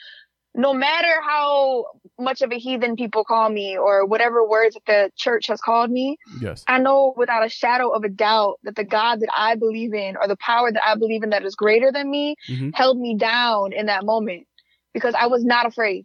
no 0.54 0.74
matter 0.74 1.20
how 1.26 1.86
much 2.20 2.42
of 2.42 2.52
a 2.52 2.58
heathen 2.58 2.94
people 2.94 3.24
call 3.24 3.48
me 3.48 3.76
or 3.76 4.04
whatever 4.04 4.46
words 4.46 4.74
that 4.74 4.84
the 4.86 5.10
church 5.16 5.46
has 5.46 5.60
called 5.60 5.90
me 5.90 6.16
Yes. 6.40 6.62
i 6.68 6.78
know 6.78 7.14
without 7.16 7.44
a 7.44 7.48
shadow 7.48 7.88
of 7.90 8.04
a 8.04 8.08
doubt 8.08 8.58
that 8.64 8.76
the 8.76 8.84
god 8.84 9.20
that 9.20 9.30
i 9.36 9.54
believe 9.54 9.94
in 9.94 10.16
or 10.16 10.28
the 10.28 10.36
power 10.36 10.70
that 10.70 10.82
i 10.86 10.94
believe 10.94 11.22
in 11.22 11.30
that 11.30 11.44
is 11.44 11.54
greater 11.54 11.90
than 11.90 12.10
me 12.10 12.36
Mhm. 12.48 12.74
held 12.74 12.98
me 12.98 13.16
down 13.16 13.72
in 13.72 13.86
that 13.86 14.04
moment 14.04 14.46
because 14.92 15.14
I 15.18 15.26
was 15.28 15.42
not 15.42 15.64
afraid. 15.64 16.04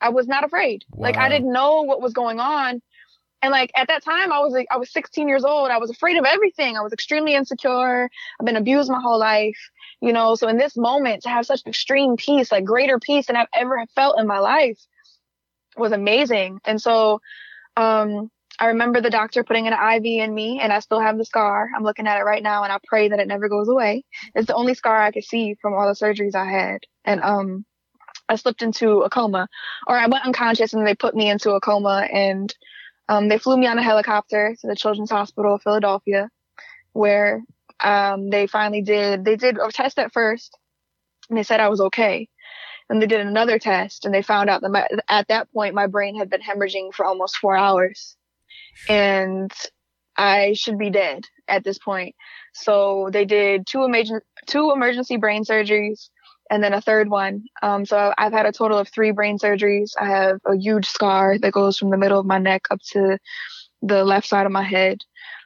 I 0.00 0.10
was 0.10 0.28
not 0.28 0.44
afraid. 0.44 0.84
Like 0.96 1.16
I 1.16 1.28
didn't 1.28 1.52
know 1.52 1.82
what 1.82 2.00
was 2.00 2.12
going 2.12 2.38
on. 2.38 2.80
And 3.44 3.52
like 3.52 3.70
at 3.76 3.88
that 3.88 4.02
time 4.02 4.32
I 4.32 4.38
was 4.38 4.54
like 4.54 4.68
I 4.70 4.78
was 4.78 4.90
16 4.90 5.28
years 5.28 5.44
old. 5.44 5.70
I 5.70 5.76
was 5.76 5.90
afraid 5.90 6.16
of 6.16 6.24
everything. 6.24 6.78
I 6.78 6.80
was 6.80 6.94
extremely 6.94 7.34
insecure. 7.34 8.08
I've 8.40 8.46
been 8.46 8.56
abused 8.56 8.90
my 8.90 9.02
whole 9.02 9.18
life. 9.18 9.58
You 10.00 10.14
know, 10.14 10.34
so 10.34 10.48
in 10.48 10.56
this 10.56 10.78
moment 10.78 11.24
to 11.24 11.28
have 11.28 11.44
such 11.44 11.60
extreme 11.66 12.16
peace, 12.16 12.50
like 12.50 12.64
greater 12.64 12.98
peace 12.98 13.26
than 13.26 13.36
I've 13.36 13.48
ever 13.54 13.84
felt 13.94 14.18
in 14.18 14.26
my 14.26 14.38
life 14.38 14.78
was 15.76 15.92
amazing. 15.92 16.60
And 16.64 16.80
so 16.80 17.20
um 17.76 18.30
I 18.58 18.68
remember 18.68 19.02
the 19.02 19.10
doctor 19.10 19.44
putting 19.44 19.66
an 19.66 19.74
IV 19.74 20.06
in 20.06 20.34
me 20.34 20.60
and 20.62 20.72
I 20.72 20.78
still 20.78 21.00
have 21.00 21.18
the 21.18 21.26
scar. 21.26 21.68
I'm 21.76 21.84
looking 21.84 22.06
at 22.06 22.18
it 22.18 22.24
right 22.24 22.42
now 22.42 22.62
and 22.62 22.72
I 22.72 22.78
pray 22.86 23.08
that 23.08 23.20
it 23.20 23.28
never 23.28 23.50
goes 23.50 23.68
away. 23.68 24.06
It's 24.34 24.46
the 24.46 24.54
only 24.54 24.72
scar 24.72 25.02
I 25.02 25.10
could 25.10 25.24
see 25.24 25.54
from 25.60 25.74
all 25.74 25.86
the 25.86 25.92
surgeries 25.92 26.34
I 26.34 26.50
had. 26.50 26.78
And 27.04 27.20
um 27.22 27.66
I 28.26 28.36
slipped 28.36 28.62
into 28.62 29.02
a 29.02 29.10
coma 29.10 29.48
or 29.86 29.98
I 29.98 30.06
went 30.06 30.24
unconscious 30.24 30.72
and 30.72 30.86
they 30.86 30.94
put 30.94 31.14
me 31.14 31.28
into 31.28 31.50
a 31.50 31.60
coma 31.60 32.08
and 32.10 32.54
um 33.08 33.28
they 33.28 33.38
flew 33.38 33.56
me 33.56 33.66
on 33.66 33.78
a 33.78 33.82
helicopter 33.82 34.54
to 34.60 34.66
the 34.66 34.76
Children's 34.76 35.10
Hospital 35.10 35.54
of 35.54 35.62
Philadelphia 35.62 36.28
where 36.92 37.42
um 37.80 38.30
they 38.30 38.46
finally 38.46 38.82
did 38.82 39.24
they 39.24 39.36
did 39.36 39.58
a 39.58 39.70
test 39.70 39.98
at 39.98 40.12
first 40.12 40.56
and 41.28 41.38
they 41.38 41.42
said 41.42 41.60
I 41.60 41.68
was 41.68 41.80
okay. 41.80 42.28
And 42.90 43.00
they 43.00 43.06
did 43.06 43.20
another 43.20 43.58
test 43.58 44.04
and 44.04 44.14
they 44.14 44.20
found 44.20 44.50
out 44.50 44.60
that 44.60 44.70
my, 44.70 44.86
at 45.08 45.28
that 45.28 45.50
point 45.52 45.74
my 45.74 45.86
brain 45.86 46.16
had 46.16 46.28
been 46.28 46.42
hemorrhaging 46.42 46.92
for 46.92 47.06
almost 47.06 47.38
4 47.38 47.56
hours 47.56 48.16
and 48.88 49.50
I 50.16 50.52
should 50.52 50.78
be 50.78 50.90
dead 50.90 51.24
at 51.48 51.64
this 51.64 51.78
point. 51.78 52.14
So 52.52 53.08
they 53.12 53.24
did 53.24 53.66
two 53.66 53.78
emergen- 53.78 54.20
two 54.46 54.70
emergency 54.70 55.16
brain 55.16 55.44
surgeries 55.44 56.10
and 56.50 56.62
then 56.62 56.74
a 56.74 56.80
third 56.80 57.08
one. 57.08 57.44
Um, 57.62 57.86
so 57.86 58.12
I've 58.16 58.32
had 58.32 58.46
a 58.46 58.52
total 58.52 58.78
of 58.78 58.88
three 58.88 59.12
brain 59.12 59.38
surgeries. 59.38 59.92
I 59.98 60.06
have 60.06 60.38
a 60.46 60.56
huge 60.56 60.86
scar 60.86 61.38
that 61.38 61.52
goes 61.52 61.78
from 61.78 61.90
the 61.90 61.96
middle 61.96 62.20
of 62.20 62.26
my 62.26 62.38
neck 62.38 62.66
up 62.70 62.80
to 62.92 63.18
the 63.82 64.04
left 64.04 64.28
side 64.28 64.46
of 64.46 64.52
my 64.52 64.62
head. 64.62 65.02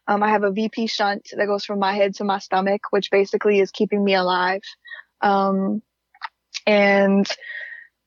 Um, 0.06 0.22
I 0.22 0.30
have 0.30 0.42
a 0.42 0.50
VP 0.50 0.86
shunt 0.86 1.28
that 1.36 1.46
goes 1.46 1.64
from 1.64 1.78
my 1.78 1.94
head 1.94 2.14
to 2.16 2.24
my 2.24 2.38
stomach, 2.38 2.82
which 2.90 3.10
basically 3.10 3.60
is 3.60 3.70
keeping 3.70 4.02
me 4.02 4.14
alive. 4.14 4.62
Um, 5.20 5.82
and 6.66 7.28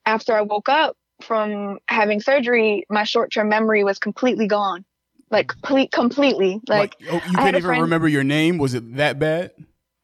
after 0.04 0.34
I 0.34 0.42
woke 0.42 0.68
up 0.68 0.96
from 1.22 1.78
having 1.88 2.20
surgery, 2.20 2.84
my 2.90 3.04
short-term 3.04 3.48
memory 3.48 3.84
was 3.84 3.98
completely 3.98 4.48
gone. 4.48 4.84
Like 5.30 5.48
complete, 5.48 5.92
completely. 5.92 6.60
Like, 6.68 6.96
oh, 7.10 7.22
you 7.26 7.36
can't 7.36 7.56
even 7.56 7.62
friend- 7.62 7.82
remember 7.82 8.08
your 8.08 8.24
name? 8.24 8.58
Was 8.58 8.74
it 8.74 8.96
that 8.96 9.18
bad? 9.18 9.52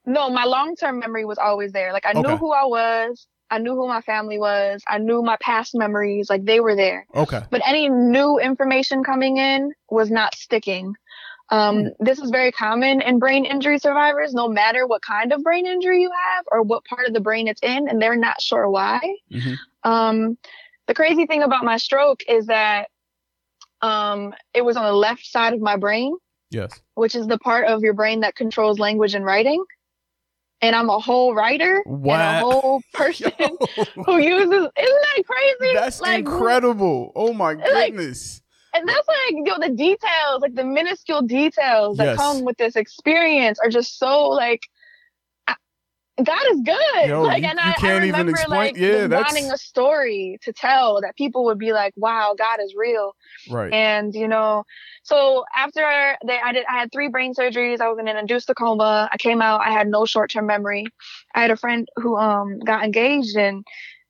No, 0.09 0.31
my 0.31 0.45
long-term 0.45 0.99
memory 0.99 1.25
was 1.25 1.39
always 1.39 1.73
there. 1.73 1.93
Like 1.93 2.07
I 2.07 2.13
knew 2.15 2.37
who 2.37 2.53
I 2.53 2.65
was. 2.65 3.27
I 3.51 3.59
knew 3.59 3.75
who 3.75 3.87
my 3.89 4.01
family 4.03 4.39
was. 4.39 4.83
I 4.89 4.99
knew 4.99 5.23
my 5.23 5.37
past 5.41 5.75
memories. 5.75 6.29
Like 6.29 6.45
they 6.45 6.61
were 6.61 6.77
there. 6.77 7.07
Okay. 7.15 7.43
But 7.51 7.63
any 7.67 7.89
new 7.89 8.39
information 8.39 9.05
coming 9.05 9.37
in 9.37 9.73
was 9.91 10.11
not 10.11 10.35
sticking. 10.35 10.95
Um, 11.51 11.89
this 11.99 12.19
is 12.19 12.31
very 12.31 12.53
common 12.53 13.01
in 13.01 13.19
brain 13.19 13.47
injury 13.47 13.79
survivors, 13.79 14.35
no 14.35 14.49
matter 14.49 14.87
what 14.87 15.01
kind 15.01 15.33
of 15.33 15.43
brain 15.43 15.67
injury 15.67 16.03
you 16.03 16.11
have 16.11 16.45
or 16.53 16.63
what 16.63 16.85
part 16.85 17.07
of 17.07 17.15
the 17.15 17.21
brain 17.21 17.49
it's 17.49 17.63
in, 17.63 17.89
and 17.89 18.03
they're 18.03 18.17
not 18.17 18.43
sure 18.43 18.69
why. 18.69 19.01
Mhm. 19.33 19.57
Um, 19.83 20.39
the 20.87 20.95
crazy 20.95 21.27
thing 21.27 21.43
about 21.43 21.65
my 21.65 21.79
stroke 21.79 22.23
is 22.29 22.47
that 22.47 22.89
um, 23.81 24.35
it 24.53 24.63
was 24.63 24.77
on 24.77 24.85
the 24.85 24.93
left 24.93 25.25
side 25.25 25.55
of 25.55 25.61
my 25.61 25.77
brain. 25.77 26.17
Yes. 26.51 26.81
Which 26.95 27.15
is 27.15 27.27
the 27.27 27.39
part 27.39 27.67
of 27.67 27.83
your 27.83 27.95
brain 27.95 28.21
that 28.21 28.35
controls 28.35 28.79
language 28.79 29.15
and 29.15 29.25
writing. 29.25 29.65
And 30.61 30.75
I'm 30.75 30.91
a 30.91 30.99
whole 30.99 31.35
writer 31.35 31.83
wow. 31.87 32.15
and 32.15 32.37
a 32.37 32.41
whole 32.41 32.83
person 32.93 33.31
who 33.39 34.19
uses. 34.19 34.49
Isn't 34.49 34.73
that 34.77 35.23
crazy? 35.25 35.75
That's 35.75 36.01
like, 36.01 36.21
incredible. 36.21 37.13
Oh 37.15 37.33
my 37.33 37.55
goodness. 37.55 38.41
Like, 38.41 38.81
and 38.81 38.89
that's 38.89 39.09
like 39.09 39.31
you 39.31 39.45
know 39.45 39.59
the 39.61 39.71
details, 39.71 40.43
like 40.43 40.55
the 40.55 40.65
minuscule 40.65 41.23
details 41.23 41.97
that 41.97 42.05
yes. 42.05 42.17
come 42.17 42.45
with 42.45 42.59
this 42.59 42.77
experience 42.77 43.59
are 43.61 43.71
just 43.71 43.99
so 43.99 44.29
like 44.29 44.69
God 46.23 46.43
is 46.51 46.61
good. 46.65 47.09
Yo, 47.09 47.23
like, 47.23 47.43
you, 47.43 47.49
and 47.49 47.61
I, 47.61 47.73
can't 47.75 47.85
I 47.85 47.97
remember, 47.99 48.19
even 48.19 48.29
explain. 48.31 48.51
Like, 48.51 48.77
yeah, 48.77 49.07
that's 49.07 49.33
wanting 49.33 49.51
a 49.53 49.57
story 49.57 50.39
to 50.43 50.53
tell 50.53 51.01
that 51.03 51.17
people 51.17 51.45
would 51.45 51.59
be 51.59 51.73
like, 51.73 51.95
"Wow, 51.97 52.35
God 52.37 52.59
is 52.61 52.75
real." 52.77 53.15
Right. 53.49 53.73
And 53.73 54.15
you 54.15 54.27
know, 54.27 54.65
so 55.05 55.45
after 55.57 55.81
they, 56.27 56.39
I 56.39 56.53
did, 56.53 56.67
I 56.67 56.79
had 56.79 56.93
three 56.93 57.09
brain 57.09 57.35
surgeries. 57.35 57.81
I 57.81 57.89
was 57.89 57.99
in 57.99 58.09
an 58.09 58.17
induced 58.17 58.51
coma. 58.59 59.09
I 59.13 59.17
came 59.17 59.41
out. 59.41 59.61
I 59.61 59.71
had 59.71 59.89
no 59.89 60.07
short 60.07 60.31
term 60.31 60.47
memory. 60.47 60.87
I 61.35 61.43
had 61.43 61.51
a 61.51 61.57
friend 61.57 61.89
who 61.97 62.17
um 62.17 62.59
got 62.61 62.85
engaged, 62.85 63.37
and 63.37 63.65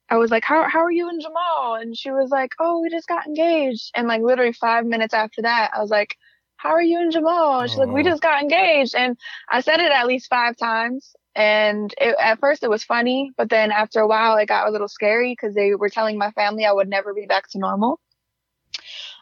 I 0.09 0.17
was 0.17 0.31
like, 0.31 0.45
"How 0.45 0.67
how 0.69 0.81
are 0.81 0.93
you 0.93 1.09
and 1.09 1.21
Jamal?" 1.21 1.75
And 1.75 1.97
she 1.97 2.11
was 2.11 2.31
like, 2.31 2.53
"Oh, 2.59 2.81
we 2.81 2.89
just 2.89 3.09
got 3.09 3.27
engaged." 3.27 3.91
And 3.95 4.09
like 4.09 4.23
literally 4.23 4.53
five 4.53 4.87
minutes 4.87 5.13
after 5.13 5.43
that, 5.43 5.73
I 5.75 5.81
was 5.81 5.91
like, 5.91 6.17
how 6.59 6.71
are 6.71 6.83
you 6.83 6.99
and 6.99 7.13
Jamal? 7.13 7.61
And 7.61 7.71
she's 7.71 7.79
like, 7.79 7.89
we 7.89 8.03
just 8.03 8.21
got 8.21 8.43
engaged. 8.43 8.95
And 8.97 9.17
I 9.49 9.61
said 9.61 9.79
it 9.79 9.93
at 9.93 10.09
least 10.09 10.29
five 10.29 10.57
times. 10.57 11.15
And 11.39 11.95
it, 12.01 12.17
at 12.21 12.41
first 12.41 12.65
it 12.65 12.71
was 12.71 12.83
funny, 12.83 13.31
but 13.37 13.49
then 13.49 13.71
after 13.71 14.01
a 14.01 14.09
while 14.09 14.37
it 14.39 14.47
got 14.47 14.67
a 14.67 14.73
little 14.73 14.89
scary 14.89 15.33
because 15.33 15.55
they 15.55 15.73
were 15.77 15.89
telling 15.89 16.19
my 16.19 16.33
family 16.33 16.67
I 16.67 16.73
would 16.73 16.89
never 16.89 17.15
be 17.15 17.27
back 17.27 17.49
to 17.51 17.59
normal. 17.59 18.01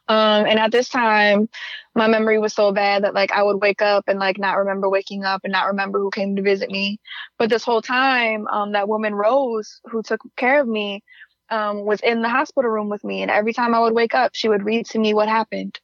Um, 0.08 0.46
and 0.46 0.58
at 0.58 0.72
this 0.72 0.88
time, 0.88 1.50
my 1.94 2.06
memory 2.06 2.38
was 2.38 2.54
so 2.54 2.72
bad 2.72 3.04
that 3.04 3.12
like 3.12 3.32
I 3.32 3.42
would 3.42 3.60
wake 3.60 3.82
up 3.82 4.04
and 4.08 4.18
like 4.18 4.38
not 4.38 4.56
remember 4.56 4.88
waking 4.88 5.24
up 5.24 5.42
and 5.44 5.52
not 5.52 5.66
remember 5.66 5.98
who 5.98 6.10
came 6.10 6.36
to 6.36 6.42
visit 6.42 6.70
me. 6.70 7.00
But 7.38 7.50
this 7.50 7.64
whole 7.64 7.82
time, 7.82 8.46
um, 8.46 8.72
that 8.72 8.88
woman 8.88 9.14
Rose, 9.14 9.80
who 9.90 10.02
took 10.02 10.20
care 10.36 10.58
of 10.58 10.66
me, 10.66 11.02
um, 11.50 11.84
was 11.84 12.00
in 12.00 12.22
the 12.22 12.30
hospital 12.30 12.70
room 12.70 12.88
with 12.88 13.04
me. 13.04 13.20
And 13.20 13.30
every 13.30 13.52
time 13.52 13.74
I 13.74 13.80
would 13.80 13.94
wake 13.94 14.14
up, 14.14 14.30
she 14.34 14.48
would 14.48 14.64
read 14.64 14.86
to 14.86 14.98
me 14.98 15.12
what 15.12 15.28
happened. 15.28 15.78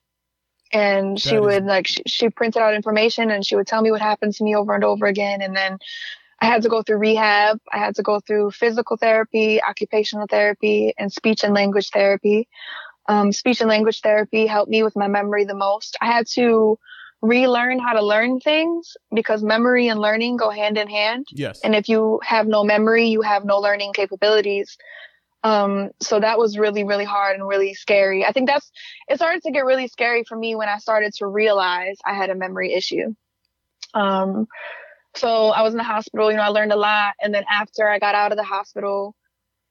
And 0.73 1.21
she 1.21 1.39
would 1.39 1.65
like, 1.65 1.87
she, 1.87 2.03
she 2.07 2.31
printed 2.31 2.63
out 2.63 2.73
information 2.73 3.31
and 3.31 3.45
she 3.45 3.57
would 3.57 3.67
tell 3.67 3.83
me 3.83 3.91
what 3.91 4.01
happened 4.01 4.33
to 4.35 4.45
me 4.45 4.57
over 4.57 4.75
and 4.75 4.85
over 4.85 5.05
again. 5.05 5.43
And 5.43 5.55
then 5.55 5.79
I 6.43 6.47
had 6.47 6.63
to 6.63 6.69
go 6.69 6.83
through 6.83 6.97
rehab. 6.97 7.61
I 7.73 7.79
had 7.79 7.95
to 7.95 8.03
go 8.03 8.19
through 8.19 8.51
physical 8.51 8.97
therapy, 8.97 9.63
occupational 9.63 10.27
therapy, 10.29 10.93
and 10.99 11.13
speech 11.13 11.45
and 11.45 11.55
language 11.55 11.91
therapy. 11.91 12.49
Um, 13.09 13.31
speech 13.31 13.61
and 13.61 13.71
language 13.71 14.01
therapy 14.01 14.47
helped 14.47 14.69
me 14.69 14.83
with 14.83 14.97
my 14.97 15.07
memory 15.07 15.45
the 15.45 15.55
most. 15.55 15.97
I 16.01 16.07
had 16.07 16.27
to 16.33 16.81
relearn 17.21 17.79
how 17.79 17.93
to 17.93 18.05
learn 18.05 18.41
things 18.41 18.97
because 19.15 19.45
memory 19.45 19.87
and 19.87 20.01
learning 20.01 20.37
go 20.37 20.51
hand 20.51 20.79
in 20.79 20.89
hand. 20.89 21.29
Yes. 21.31 21.61
And 21.63 21.77
if 21.77 21.89
you 21.89 22.21
have 22.25 22.49
no 22.49 22.65
memory, 22.65 23.07
you 23.07 23.23
have 23.23 23.45
no 23.45 23.59
learning 23.59 23.93
capabilities. 23.93 24.77
Um, 25.45 25.91
so 26.01 26.19
that 26.19 26.39
was 26.39 26.59
really, 26.59 26.83
really 26.83 27.05
hard 27.05 27.37
and 27.37 27.47
really 27.47 27.75
scary. 27.75 28.25
I 28.25 28.33
think 28.33 28.49
that's, 28.49 28.69
it 29.09 29.15
started 29.15 29.43
to 29.45 29.53
get 29.53 29.65
really 29.65 29.87
scary 29.87 30.25
for 30.25 30.37
me 30.37 30.57
when 30.57 30.69
I 30.69 30.79
started 30.79 31.15
to 31.19 31.27
realize 31.29 31.99
I 32.05 32.15
had 32.15 32.31
a 32.31 32.35
memory 32.35 32.75
issue. 32.75 33.15
Um, 33.95 34.49
so 35.17 35.49
I 35.49 35.63
was 35.63 35.75
in 35.75 35.79
the 35.79 35.85
hospital, 35.85 36.31
you 36.31 36.37
know, 36.37 36.43
I 36.43 36.49
learned 36.49 36.73
a 36.73 36.77
lot. 36.77 37.15
And 37.21 37.35
then 37.35 37.45
after 37.51 37.89
I 37.89 37.99
got 37.99 38.15
out 38.15 38.33
of 38.33 38.39
the 38.39 38.45
hospital, 38.45 39.15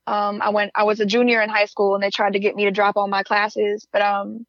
um, 0.08 0.42
I 0.42 0.50
went, 0.50 0.72
I 0.76 0.84
was 0.84 1.00
a 1.00 1.06
junior 1.06 1.42
in 1.42 1.50
high 1.50 1.66
school 1.66 1.96
and 1.96 2.04
they 2.04 2.10
tried 2.10 2.34
to 2.34 2.40
get 2.40 2.56
me 2.56 2.66
to 2.66 2.72
drop 2.72 2.98
all 2.98 3.08
my 3.08 3.24
classes. 3.24 3.88
But, 3.92 4.02
um, 4.02 4.46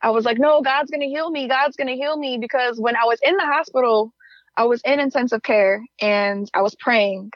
I 0.00 0.10
was 0.10 0.24
like, 0.24 0.38
no, 0.38 0.62
God's 0.62 0.90
to 0.90 0.98
heal 0.98 1.30
me. 1.30 1.48
God's 1.48 1.76
to 1.76 1.86
heal 1.86 2.16
me 2.16 2.38
because 2.38 2.78
when 2.78 2.96
I 2.96 3.04
was 3.04 3.18
in 3.22 3.36
the 3.36 3.44
hospital, 3.44 4.12
I 4.56 4.64
was 4.64 4.80
in 4.84 5.00
intensive 5.00 5.42
care 5.42 5.84
and 6.00 6.48
I 6.54 6.62
was 6.62 6.74
praying. 6.76 7.32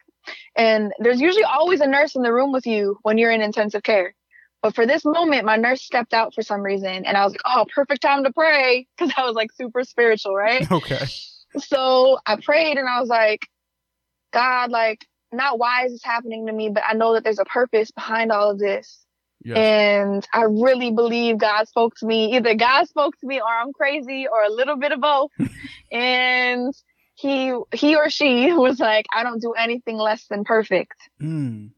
And 0.56 0.92
there's 1.00 1.20
usually 1.20 1.44
always 1.44 1.80
a 1.80 1.86
nurse 1.86 2.14
in 2.14 2.22
the 2.22 2.32
room 2.32 2.52
with 2.52 2.66
you 2.66 2.98
when 3.02 3.18
you're 3.18 3.32
in 3.32 3.42
intensive 3.42 3.82
care. 3.82 4.14
But 4.62 4.76
for 4.76 4.86
this 4.86 5.04
moment, 5.04 5.44
my 5.44 5.56
nurse 5.56 5.82
stepped 5.82 6.14
out 6.14 6.34
for 6.34 6.42
some 6.42 6.62
reason 6.62 7.04
and 7.04 7.16
I 7.16 7.24
was 7.24 7.32
like, 7.32 7.42
oh, 7.44 7.66
perfect 7.74 8.02
time 8.02 8.22
to 8.22 8.32
pray 8.32 8.86
because 8.96 9.12
I 9.16 9.24
was 9.24 9.34
like 9.34 9.50
super 9.52 9.82
spiritual, 9.82 10.34
right? 10.34 10.68
Okay. 10.70 11.06
So 11.58 12.18
I 12.26 12.36
prayed 12.36 12.78
and 12.78 12.88
I 12.88 13.00
was 13.00 13.08
like, 13.08 13.46
God, 14.32 14.70
like, 14.70 15.06
not 15.32 15.58
why 15.58 15.86
is 15.86 15.92
this 15.92 16.04
happening 16.04 16.46
to 16.46 16.52
me, 16.52 16.70
but 16.70 16.82
I 16.86 16.94
know 16.94 17.14
that 17.14 17.24
there's 17.24 17.38
a 17.38 17.44
purpose 17.44 17.90
behind 17.90 18.32
all 18.32 18.50
of 18.50 18.58
this. 18.58 19.04
Yes. 19.44 19.56
And 19.58 20.28
I 20.32 20.44
really 20.44 20.92
believe 20.92 21.38
God 21.38 21.66
spoke 21.68 21.96
to 21.96 22.06
me. 22.06 22.36
Either 22.36 22.54
God 22.54 22.86
spoke 22.86 23.18
to 23.18 23.26
me 23.26 23.40
or 23.40 23.48
I'm 23.48 23.72
crazy 23.72 24.26
or 24.30 24.42
a 24.42 24.50
little 24.50 24.76
bit 24.76 24.92
of 24.92 25.00
both. 25.00 25.30
and 25.92 26.72
he, 27.14 27.52
he 27.72 27.96
or 27.96 28.08
she 28.08 28.52
was 28.52 28.78
like, 28.78 29.06
I 29.12 29.22
don't 29.22 29.40
do 29.40 29.52
anything 29.52 29.96
less 29.96 30.26
than 30.28 30.44
perfect. 30.44 30.96
Mm. 31.20 31.70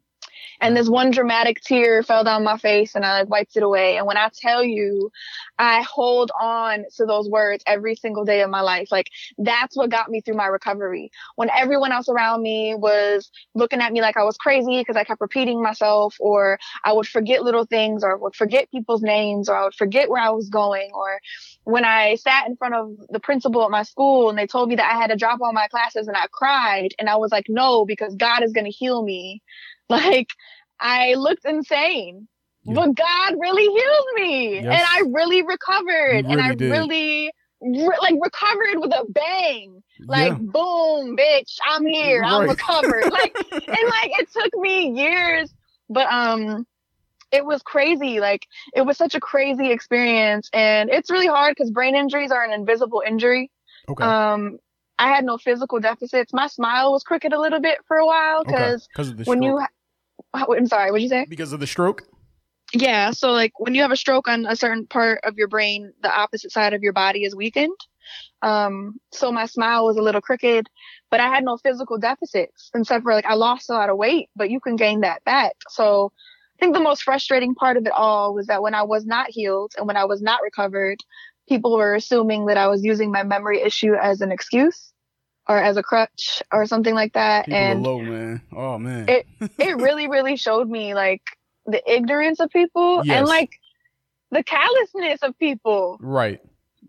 And 0.60 0.76
this 0.76 0.88
one 0.88 1.10
dramatic 1.10 1.60
tear 1.60 2.02
fell 2.02 2.24
down 2.24 2.44
my 2.44 2.58
face 2.58 2.94
and 2.94 3.04
I 3.04 3.20
like 3.20 3.28
wiped 3.28 3.56
it 3.56 3.62
away. 3.62 3.96
And 3.96 4.06
when 4.06 4.16
I 4.16 4.30
tell 4.34 4.64
you, 4.64 5.10
I 5.58 5.82
hold 5.82 6.30
on 6.40 6.84
to 6.96 7.06
those 7.06 7.28
words 7.28 7.62
every 7.66 7.96
single 7.96 8.24
day 8.24 8.42
of 8.42 8.50
my 8.50 8.60
life. 8.60 8.88
Like 8.90 9.08
that's 9.38 9.76
what 9.76 9.90
got 9.90 10.10
me 10.10 10.20
through 10.20 10.36
my 10.36 10.46
recovery. 10.46 11.10
When 11.36 11.50
everyone 11.50 11.92
else 11.92 12.08
around 12.08 12.42
me 12.42 12.74
was 12.74 13.30
looking 13.54 13.80
at 13.80 13.92
me 13.92 14.00
like 14.00 14.16
I 14.16 14.24
was 14.24 14.36
crazy 14.36 14.78
because 14.78 14.96
I 14.96 15.04
kept 15.04 15.20
repeating 15.20 15.62
myself 15.62 16.16
or 16.20 16.58
I 16.84 16.92
would 16.92 17.06
forget 17.06 17.44
little 17.44 17.64
things 17.64 18.02
or 18.02 18.16
would 18.16 18.34
forget 18.34 18.70
people's 18.70 19.02
names 19.02 19.48
or 19.48 19.56
I 19.56 19.64
would 19.64 19.74
forget 19.74 20.08
where 20.10 20.22
I 20.22 20.30
was 20.30 20.48
going 20.48 20.90
or 20.94 21.20
when 21.64 21.84
I 21.84 22.16
sat 22.16 22.46
in 22.46 22.56
front 22.56 22.74
of 22.74 22.96
the 23.08 23.20
principal 23.20 23.64
at 23.64 23.70
my 23.70 23.82
school 23.82 24.28
and 24.28 24.38
they 24.38 24.46
told 24.46 24.68
me 24.68 24.76
that 24.76 24.90
I 24.90 24.98
had 24.98 25.08
to 25.10 25.16
drop 25.16 25.40
all 25.42 25.52
my 25.52 25.68
classes 25.68 26.08
and 26.08 26.16
I 26.16 26.26
cried 26.32 26.90
and 26.98 27.08
I 27.08 27.16
was 27.16 27.32
like, 27.32 27.46
no, 27.48 27.84
because 27.84 28.14
God 28.14 28.42
is 28.42 28.52
going 28.52 28.66
to 28.66 28.70
heal 28.70 29.02
me. 29.02 29.42
Like 29.90 30.28
I 30.80 31.14
looked 31.14 31.44
insane, 31.44 32.26
yeah. 32.64 32.74
but 32.74 32.94
God 32.94 33.34
really 33.38 33.64
healed 33.64 34.06
me 34.16 34.54
yes. 34.54 34.64
and 34.64 34.72
I 34.72 35.02
really 35.12 35.42
recovered 35.42 36.24
really 36.24 36.32
and 36.32 36.40
I 36.40 36.54
did. 36.54 36.70
really 36.70 37.30
re- 37.60 37.98
like 38.00 38.14
recovered 38.20 38.80
with 38.80 38.92
a 38.92 39.04
bang. 39.10 39.82
Like 40.06 40.32
yeah. 40.32 40.38
boom, 40.38 41.16
bitch, 41.16 41.58
I'm 41.68 41.86
here. 41.86 42.22
Right. 42.22 42.32
I'm 42.32 42.48
recovered. 42.48 43.10
like 43.12 43.36
and 43.52 43.62
like 43.62 44.10
it 44.18 44.28
took 44.32 44.54
me 44.58 44.90
years, 44.90 45.52
but 45.88 46.06
um 46.12 46.66
it 47.30 47.44
was 47.44 47.62
crazy. 47.62 48.20
Like 48.20 48.46
it 48.74 48.82
was 48.82 48.96
such 48.96 49.14
a 49.14 49.20
crazy 49.20 49.70
experience 49.70 50.48
and 50.52 50.90
it's 50.90 51.10
really 51.10 51.26
hard 51.26 51.56
cuz 51.56 51.70
brain 51.70 51.94
injuries 51.94 52.30
are 52.30 52.44
an 52.44 52.52
invisible 52.52 53.02
injury. 53.06 53.50
Okay. 53.88 54.04
Um 54.04 54.58
I 54.98 55.08
had 55.08 55.24
no 55.24 55.38
physical 55.38 55.80
deficits. 55.80 56.32
My 56.32 56.46
smile 56.46 56.92
was 56.92 57.02
crooked 57.02 57.32
a 57.32 57.40
little 57.40 57.60
bit 57.60 57.78
for 57.86 57.96
a 57.96 58.06
while 58.06 58.44
because 58.44 58.88
okay. 58.98 59.24
when 59.24 59.42
you, 59.42 59.60
I'm 60.34 60.66
sorry, 60.66 60.90
what'd 60.90 61.02
you 61.02 61.08
say? 61.08 61.26
Because 61.28 61.52
of 61.52 61.60
the 61.60 61.66
stroke. 61.66 62.02
Yeah. 62.72 63.12
So 63.12 63.30
like 63.30 63.58
when 63.60 63.74
you 63.74 63.82
have 63.82 63.92
a 63.92 63.96
stroke 63.96 64.28
on 64.28 64.46
a 64.46 64.56
certain 64.56 64.86
part 64.86 65.20
of 65.24 65.36
your 65.36 65.48
brain, 65.48 65.92
the 66.02 66.12
opposite 66.12 66.50
side 66.50 66.72
of 66.72 66.82
your 66.82 66.92
body 66.92 67.24
is 67.24 67.34
weakened. 67.34 67.76
Um, 68.42 69.00
so 69.12 69.32
my 69.32 69.46
smile 69.46 69.84
was 69.86 69.96
a 69.96 70.02
little 70.02 70.20
crooked, 70.20 70.68
but 71.10 71.20
I 71.20 71.28
had 71.28 71.44
no 71.44 71.56
physical 71.56 71.98
deficits 71.98 72.70
except 72.74 73.04
for 73.04 73.14
like 73.14 73.26
I 73.26 73.34
lost 73.34 73.70
a 73.70 73.74
lot 73.74 73.90
of 73.90 73.96
weight, 73.96 74.28
but 74.36 74.50
you 74.50 74.60
can 74.60 74.76
gain 74.76 75.00
that 75.00 75.24
back. 75.24 75.52
So 75.68 76.12
I 76.58 76.64
think 76.64 76.74
the 76.74 76.82
most 76.82 77.02
frustrating 77.02 77.54
part 77.54 77.76
of 77.76 77.86
it 77.86 77.92
all 77.92 78.34
was 78.34 78.46
that 78.46 78.62
when 78.62 78.74
I 78.74 78.82
was 78.82 79.06
not 79.06 79.30
healed 79.30 79.72
and 79.78 79.86
when 79.86 79.96
I 79.96 80.04
was 80.04 80.20
not 80.20 80.42
recovered, 80.42 80.98
people 81.48 81.76
were 81.76 81.94
assuming 81.94 82.46
that 82.46 82.56
I 82.56 82.68
was 82.68 82.84
using 82.84 83.10
my 83.10 83.22
memory 83.22 83.60
issue 83.60 83.94
as 83.94 84.20
an 84.20 84.32
excuse 84.32 84.93
or 85.48 85.58
as 85.58 85.76
a 85.76 85.82
crutch 85.82 86.42
or 86.52 86.66
something 86.66 86.94
like 86.94 87.12
that. 87.14 87.46
People 87.46 87.58
and 87.60 87.82
low, 87.82 88.00
man. 88.00 88.42
Oh 88.52 88.78
man. 88.78 89.08
it 89.08 89.26
it 89.58 89.76
really, 89.76 90.08
really 90.08 90.36
showed 90.36 90.68
me 90.68 90.94
like 90.94 91.22
the 91.66 91.82
ignorance 91.90 92.40
of 92.40 92.50
people 92.50 93.04
yes. 93.04 93.18
and 93.18 93.26
like 93.26 93.50
the 94.30 94.42
callousness 94.42 95.22
of 95.22 95.38
people. 95.38 95.98
Right. 96.00 96.40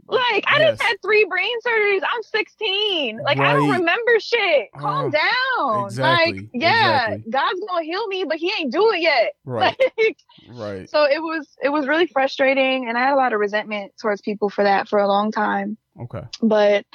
Like 0.08 0.44
I 0.48 0.60
yes. 0.60 0.72
just 0.72 0.84
had 0.84 0.98
three 1.02 1.26
brain 1.26 1.52
surgeries. 1.66 2.02
I'm 2.04 2.22
16. 2.22 3.18
Like 3.24 3.40
right. 3.40 3.48
I 3.48 3.54
don't 3.54 3.72
remember 3.72 4.20
shit. 4.20 4.70
Calm 4.78 5.08
uh, 5.08 5.10
down. 5.10 5.86
Exactly. 5.86 6.34
Like 6.34 6.50
yeah, 6.54 7.06
exactly. 7.08 7.32
God's 7.32 7.60
gonna 7.68 7.84
heal 7.84 8.08
me, 8.08 8.24
but 8.24 8.38
He 8.38 8.54
ain't 8.60 8.72
do 8.72 8.92
it 8.92 9.02
yet. 9.02 9.34
Right. 9.46 9.76
Like, 9.98 10.18
right. 10.50 10.90
So 10.90 11.06
it 11.06 11.22
was 11.22 11.48
it 11.64 11.70
was 11.70 11.88
really 11.88 12.08
frustrating, 12.08 12.88
and 12.88 12.98
I 12.98 13.02
had 13.02 13.14
a 13.14 13.16
lot 13.16 13.34
of 13.34 13.40
resentment 13.40 13.94
towards 14.00 14.22
people 14.22 14.50
for 14.50 14.64
that 14.64 14.88
for 14.88 15.00
a 15.00 15.08
long 15.08 15.32
time. 15.32 15.78
Okay. 16.02 16.24
But 16.42 16.86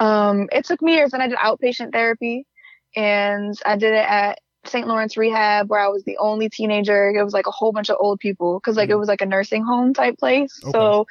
um, 0.00 0.48
it 0.52 0.64
took 0.64 0.82
me 0.82 0.94
years, 0.94 1.12
and 1.12 1.22
I 1.22 1.28
did 1.28 1.38
outpatient 1.38 1.92
therapy, 1.92 2.46
and 2.96 3.54
I 3.64 3.76
did 3.76 3.92
it 3.92 4.06
at 4.08 4.38
St. 4.64 4.86
Lawrence 4.86 5.16
Rehab, 5.16 5.70
where 5.70 5.80
I 5.80 5.88
was 5.88 6.04
the 6.04 6.18
only 6.18 6.48
teenager. 6.48 7.10
It 7.10 7.22
was 7.22 7.32
like 7.32 7.46
a 7.46 7.52
whole 7.52 7.72
bunch 7.72 7.90
of 7.90 7.96
old 7.98 8.20
people 8.20 8.58
because 8.58 8.76
like 8.76 8.88
mm. 8.88 8.92
it 8.92 8.96
was 8.96 9.08
like 9.08 9.22
a 9.22 9.26
nursing 9.26 9.64
home 9.64 9.94
type 9.94 10.18
place. 10.18 10.58
Okay. 10.62 10.72
So 10.72 11.06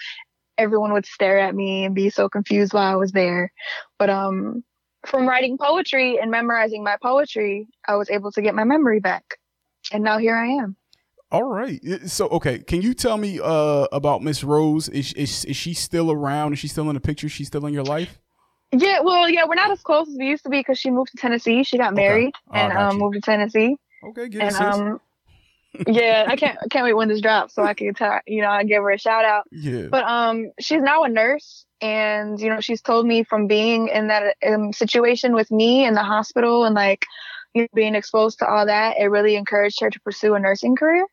everyone 0.58 0.94
would 0.94 1.06
stare 1.06 1.40
at 1.40 1.56
me 1.56 1.86
and 1.86 1.96
be 1.96 2.10
so 2.10 2.30
confused 2.30 2.74
while 2.74 2.92
I 2.92 2.96
was 2.96 3.12
there. 3.12 3.52
But 3.98 4.10
um, 4.10 4.64
from 5.06 5.28
writing 5.28 5.58
poetry 5.58 6.20
and 6.20 6.30
memorizing 6.30 6.84
my 6.84 6.98
poetry, 7.02 7.68
I 7.88 7.96
was 7.96 8.10
able 8.10 8.32
to 8.34 8.42
get 8.42 8.56
my 8.56 8.66
memory 8.66 9.00
back. 9.00 9.24
And 9.92 10.04
now 10.04 10.18
here 10.18 10.36
I 10.36 10.48
am. 10.48 10.76
All 11.32 11.44
right. 11.44 11.80
So, 12.08 12.28
okay, 12.30 12.60
can 12.60 12.82
you 12.82 12.96
tell 12.96 13.18
me 13.18 13.40
uh, 13.40 13.88
about 13.92 14.24
Miss 14.24 14.44
Rose? 14.44 14.90
Is, 14.90 15.14
is 15.14 15.46
is 15.46 15.56
she 15.56 15.76
still 15.76 16.12
around? 16.12 16.54
Is 16.54 16.60
she 16.60 16.68
still 16.68 16.90
in 16.90 16.96
the 16.96 17.00
picture? 17.00 17.30
She's 17.30 17.48
still 17.48 17.66
in 17.68 17.74
your 17.74 17.84
life? 17.84 18.20
Yeah. 18.72 19.02
Well, 19.02 19.30
yeah, 19.30 19.46
we're 19.48 19.56
not 19.56 19.70
as 19.70 19.82
close 19.82 20.08
as 20.08 20.16
we 20.18 20.28
used 20.28 20.44
to 20.44 20.50
be 20.50 20.60
because 20.60 20.80
she 20.80 20.90
moved 20.90 21.12
to 21.12 21.18
Tennessee. 21.18 21.64
She 21.64 21.78
got 21.78 21.94
married 21.94 22.34
okay. 22.50 22.60
oh, 22.62 22.70
and 22.70 22.78
um, 22.78 22.98
moved 22.98 23.14
to 23.16 23.22
Tennessee. 23.22 23.78
Okay, 24.04 24.28
get 24.30 24.42
and, 24.42 24.56
um, 24.56 25.02
yeah, 25.88 26.26
I 26.28 26.36
can't 26.36 26.58
I 26.64 26.68
can't 26.68 26.84
wait 26.84 26.94
when 26.94 27.10
this 27.10 27.22
drops 27.22 27.54
so 27.54 27.64
I 27.64 27.76
can 27.76 27.94
tell 27.94 28.22
you 28.26 28.42
know 28.42 28.50
I 28.50 28.64
give 28.64 28.82
her 28.82 28.90
a 28.90 28.98
shout 28.98 29.24
out. 29.24 29.44
Yeah. 29.52 29.86
But 29.90 30.06
um, 30.06 30.52
she's 30.60 30.82
now 30.82 31.04
a 31.04 31.10
nurse, 31.10 31.64
and 31.80 32.40
you 32.40 32.50
know 32.50 32.60
she's 32.60 32.82
told 32.82 33.06
me 33.06 33.24
from 33.24 33.46
being 33.46 33.90
in 33.90 34.08
that 34.08 34.36
um, 34.48 34.74
situation 34.74 35.36
with 35.36 35.52
me 35.52 35.86
in 35.86 35.94
the 35.94 36.04
hospital 36.04 36.66
and 36.66 36.74
like 36.74 37.06
you 37.54 37.64
know, 37.64 37.68
being 37.76 37.94
exposed 37.94 38.40
to 38.40 38.48
all 38.48 38.66
that, 38.66 38.98
it 39.00 39.06
really 39.06 39.36
encouraged 39.36 39.80
her 39.82 39.92
to 39.92 40.00
pursue 40.00 40.34
a 40.34 40.40
nursing 40.40 40.76
career 40.76 41.06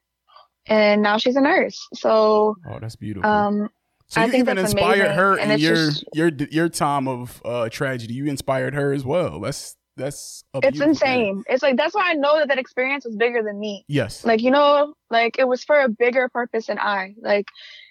and 0.66 1.02
now 1.02 1.18
she's 1.18 1.36
a 1.36 1.40
nurse. 1.40 1.86
So 1.94 2.56
oh, 2.68 2.78
that's 2.80 2.96
beautiful. 2.96 3.30
Um, 3.30 3.70
so 4.08 4.24
you 4.24 4.34
even 4.34 4.58
inspired 4.58 5.00
amazing. 5.00 5.16
her 5.16 5.38
in 5.38 5.58
your 5.58 5.74
just, 5.74 6.04
your 6.14 6.30
your 6.50 6.68
time 6.68 7.08
of 7.08 7.42
uh, 7.44 7.68
tragedy. 7.68 8.14
You 8.14 8.26
inspired 8.26 8.74
her 8.74 8.92
as 8.92 9.04
well. 9.04 9.40
That's 9.40 9.76
that's 9.96 10.44
it's 10.62 10.80
insane. 10.80 11.36
Thing. 11.36 11.44
It's 11.48 11.62
like 11.62 11.76
that's 11.76 11.94
why 11.94 12.10
I 12.10 12.14
know 12.14 12.38
that 12.38 12.48
that 12.48 12.58
experience 12.58 13.04
was 13.04 13.16
bigger 13.16 13.42
than 13.42 13.58
me. 13.58 13.84
Yes. 13.88 14.24
Like 14.24 14.42
you 14.42 14.50
know, 14.50 14.94
like 15.10 15.38
it 15.38 15.48
was 15.48 15.64
for 15.64 15.80
a 15.80 15.88
bigger 15.88 16.28
purpose 16.28 16.66
than 16.66 16.78
I. 16.78 17.14
Like 17.20 17.46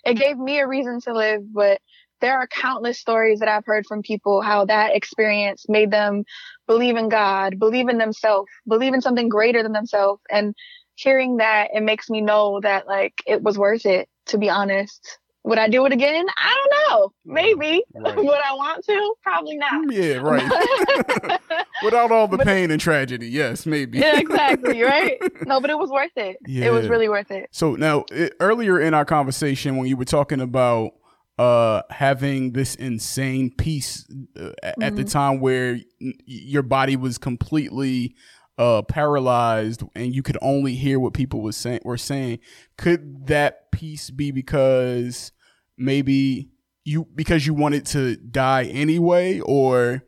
it 0.05 0.13
gave 0.15 0.37
me 0.37 0.59
a 0.59 0.67
reason 0.67 1.01
to 1.01 1.13
live, 1.13 1.41
but 1.53 1.81
there 2.21 2.37
are 2.37 2.47
countless 2.47 2.97
stories 2.97 3.39
that 3.39 3.49
I've 3.49 3.65
heard 3.65 3.85
from 3.85 4.01
people 4.01 4.41
how 4.41 4.65
that 4.65 4.95
experience 4.95 5.65
made 5.67 5.91
them 5.91 6.23
believe 6.65 6.95
in 6.95 7.09
God, 7.09 7.59
believe 7.59 7.89
in 7.89 7.97
themselves, 7.97 8.49
believe 8.67 8.93
in 8.93 9.01
something 9.01 9.27
greater 9.27 9.61
than 9.61 9.73
themselves, 9.73 10.21
and 10.31 10.55
hearing 10.95 11.37
that, 11.37 11.69
it 11.73 11.81
makes 11.81 12.09
me 12.09 12.21
know 12.21 12.59
that 12.61 12.87
like 12.87 13.21
it 13.25 13.43
was 13.43 13.57
worth 13.57 13.85
it, 13.85 14.09
to 14.27 14.37
be 14.37 14.49
honest. 14.49 15.19
Would 15.45 15.59
I 15.59 15.67
do 15.69 15.85
it 15.85 15.93
again? 15.93 16.25
I 16.37 16.55
don't 16.55 16.89
know. 16.89 17.13
Maybe. 17.23 17.83
Right. 17.93 18.15
Would 18.17 18.27
I 18.27 18.53
want 18.53 18.83
to? 18.85 19.13
Probably 19.21 19.57
not. 19.57 19.73
Mm, 19.73 19.91
yeah, 19.91 20.15
right. 20.15 21.39
Without 21.83 22.11
all 22.11 22.27
the 22.27 22.37
but, 22.37 22.47
pain 22.47 22.71
and 22.71 22.81
tragedy, 22.81 23.27
yes, 23.29 23.67
maybe. 23.67 23.99
yeah, 23.99 24.19
exactly. 24.19 24.81
Right. 24.81 25.21
No, 25.45 25.61
but 25.61 25.69
it 25.69 25.77
was 25.77 25.91
worth 25.91 26.15
it. 26.15 26.37
Yeah. 26.47 26.65
It 26.65 26.69
was 26.71 26.87
really 26.87 27.07
worth 27.07 27.29
it. 27.29 27.49
So 27.51 27.75
now, 27.75 28.05
it, 28.09 28.33
earlier 28.39 28.79
in 28.79 28.95
our 28.95 29.05
conversation, 29.05 29.77
when 29.77 29.87
you 29.87 29.95
were 29.95 30.05
talking 30.05 30.41
about 30.41 30.91
uh 31.37 31.81
having 31.89 32.53
this 32.53 32.75
insane 32.75 33.51
peace 33.51 34.07
uh, 34.39 34.51
at 34.63 34.79
mm-hmm. 34.79 34.95
the 34.95 35.03
time 35.03 35.41
where 35.41 35.77
your 36.25 36.63
body 36.63 36.95
was 36.95 37.17
completely 37.19 38.15
uh, 38.57 38.81
paralyzed 38.83 39.83
and 39.95 40.15
you 40.15 40.23
could 40.23 40.37
only 40.41 40.75
hear 40.75 40.99
what 40.99 41.13
people 41.13 41.41
was 41.41 41.57
saying 41.57 41.81
were 41.83 41.97
saying. 41.97 42.39
Could 42.77 43.27
that 43.27 43.71
peace 43.71 44.09
be 44.09 44.31
because 44.31 45.31
maybe 45.77 46.49
you 46.83 47.07
because 47.15 47.45
you 47.45 47.53
wanted 47.53 47.85
to 47.87 48.15
die 48.15 48.65
anyway, 48.65 49.39
or? 49.41 50.03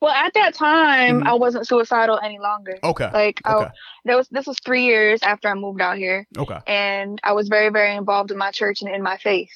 Well, 0.00 0.12
at 0.12 0.34
that 0.34 0.54
time, 0.54 1.20
mm-hmm. 1.20 1.28
I 1.28 1.34
wasn't 1.34 1.66
suicidal 1.66 2.18
any 2.22 2.38
longer. 2.38 2.78
Okay. 2.82 3.10
Like, 3.12 3.40
okay. 3.46 3.70
I, 4.08 4.16
was 4.16 4.28
this 4.28 4.46
was 4.46 4.58
three 4.64 4.84
years 4.84 5.22
after 5.22 5.48
I 5.48 5.54
moved 5.54 5.80
out 5.80 5.98
here. 5.98 6.26
Okay. 6.36 6.58
And 6.66 7.20
I 7.22 7.32
was 7.32 7.48
very, 7.48 7.68
very 7.68 7.94
involved 7.94 8.30
in 8.30 8.38
my 8.38 8.50
church 8.50 8.82
and 8.82 8.92
in 8.92 9.02
my 9.02 9.18
faith. 9.18 9.50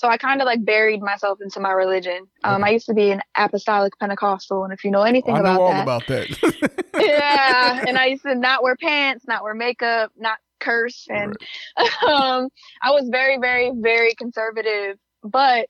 So 0.00 0.08
I 0.08 0.16
kind 0.16 0.40
of 0.40 0.46
like 0.46 0.64
buried 0.64 1.02
myself 1.02 1.40
into 1.42 1.60
my 1.60 1.72
religion. 1.72 2.26
Um. 2.42 2.64
I 2.64 2.70
used 2.70 2.86
to 2.86 2.94
be 2.94 3.10
an 3.10 3.20
apostolic 3.36 3.98
Pentecostal, 3.98 4.64
and 4.64 4.72
if 4.72 4.82
you 4.82 4.90
know 4.90 5.02
anything 5.02 5.34
I 5.34 5.40
know 5.40 5.44
about 5.44 5.60
all 5.60 5.68
that, 5.68 5.82
about 5.82 6.06
that. 6.06 6.80
yeah, 6.98 7.84
and 7.86 7.98
I 7.98 8.06
used 8.06 8.22
to 8.22 8.34
not 8.34 8.62
wear 8.62 8.76
pants, 8.76 9.26
not 9.28 9.42
wear 9.42 9.52
makeup, 9.52 10.10
not 10.16 10.38
curse, 10.58 11.06
and 11.10 11.36
right. 11.78 12.02
um, 12.08 12.48
I 12.82 12.92
was 12.92 13.10
very, 13.10 13.36
very, 13.36 13.72
very 13.74 14.14
conservative. 14.14 14.96
But 15.22 15.68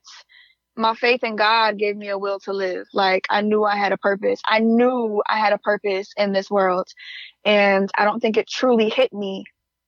my 0.76 0.94
faith 0.94 1.24
in 1.24 1.34
God 1.34 1.76
gave 1.76 1.96
me 1.96 2.08
a 2.08 2.16
will 2.16 2.38
to 2.40 2.52
live. 2.52 2.86
Like 2.94 3.26
I 3.30 3.40
knew 3.40 3.64
I 3.64 3.76
had 3.76 3.90
a 3.90 3.98
purpose. 3.98 4.40
I 4.46 4.60
knew 4.60 5.24
I 5.28 5.40
had 5.40 5.52
a 5.52 5.58
purpose 5.58 6.12
in 6.16 6.32
this 6.32 6.48
world, 6.48 6.86
and 7.44 7.90
I 7.98 8.04
don't 8.04 8.20
think 8.20 8.36
it 8.36 8.48
truly 8.48 8.90
hit 8.90 9.12
me 9.12 9.46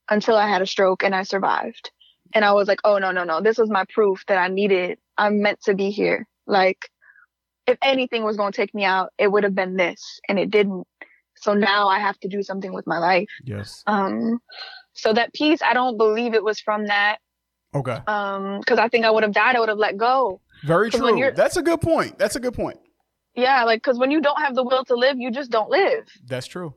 until 0.09 0.35
I 0.35 0.49
had 0.49 0.61
a 0.61 0.67
stroke 0.67 1.01
and 1.01 1.15
I 1.15 1.23
survived. 1.23 1.91
And 2.33 2.43
I 2.43 2.53
was 2.53 2.67
like, 2.67 2.79
oh, 2.83 2.97
no, 2.97 3.11
no, 3.11 3.23
no. 3.23 3.41
This 3.41 3.57
was 3.57 3.69
my 3.69 3.85
proof 3.93 4.23
that 4.27 4.37
I 4.37 4.47
needed, 4.47 4.97
I'm 5.17 5.41
meant 5.41 5.61
to 5.63 5.73
be 5.73 5.91
here. 5.91 6.27
Like, 6.47 6.89
if 7.67 7.77
anything 7.81 8.23
was 8.23 8.37
going 8.37 8.51
to 8.51 8.55
take 8.55 8.73
me 8.73 8.83
out, 8.83 9.11
it 9.17 9.31
would 9.31 9.43
have 9.43 9.55
been 9.55 9.77
this. 9.77 10.19
And 10.27 10.39
it 10.39 10.49
didn't. 10.49 10.85
So 11.35 11.53
now 11.53 11.87
I 11.87 11.99
have 11.99 12.19
to 12.19 12.27
do 12.27 12.41
something 12.41 12.73
with 12.73 12.87
my 12.87 12.97
life. 12.97 13.29
Yes. 13.43 13.83
Um, 13.87 14.39
so 14.93 15.13
that 15.13 15.33
peace, 15.33 15.61
I 15.61 15.73
don't 15.73 15.97
believe 15.97 16.33
it 16.33 16.43
was 16.43 16.59
from 16.59 16.87
that. 16.87 17.17
Okay. 17.75 17.99
Um, 18.07 18.59
because 18.59 18.79
I 18.79 18.87
think 18.87 19.05
I 19.05 19.11
would 19.11 19.23
have 19.23 19.33
died. 19.33 19.55
I 19.55 19.59
would 19.59 19.69
have 19.69 19.77
let 19.77 19.97
go. 19.97 20.41
Very 20.63 20.89
true. 20.89 21.31
That's 21.35 21.57
a 21.57 21.61
good 21.61 21.81
point. 21.81 22.17
That's 22.17 22.35
a 22.35 22.39
good 22.39 22.53
point. 22.53 22.79
Yeah, 23.35 23.63
like 23.63 23.81
because 23.81 23.97
when 23.97 24.11
you 24.11 24.21
don't 24.21 24.39
have 24.39 24.55
the 24.55 24.63
will 24.63 24.85
to 24.85 24.95
live, 24.95 25.17
you 25.17 25.31
just 25.31 25.49
don't 25.49 25.69
live. 25.69 26.07
That's 26.25 26.45
true. 26.45 26.75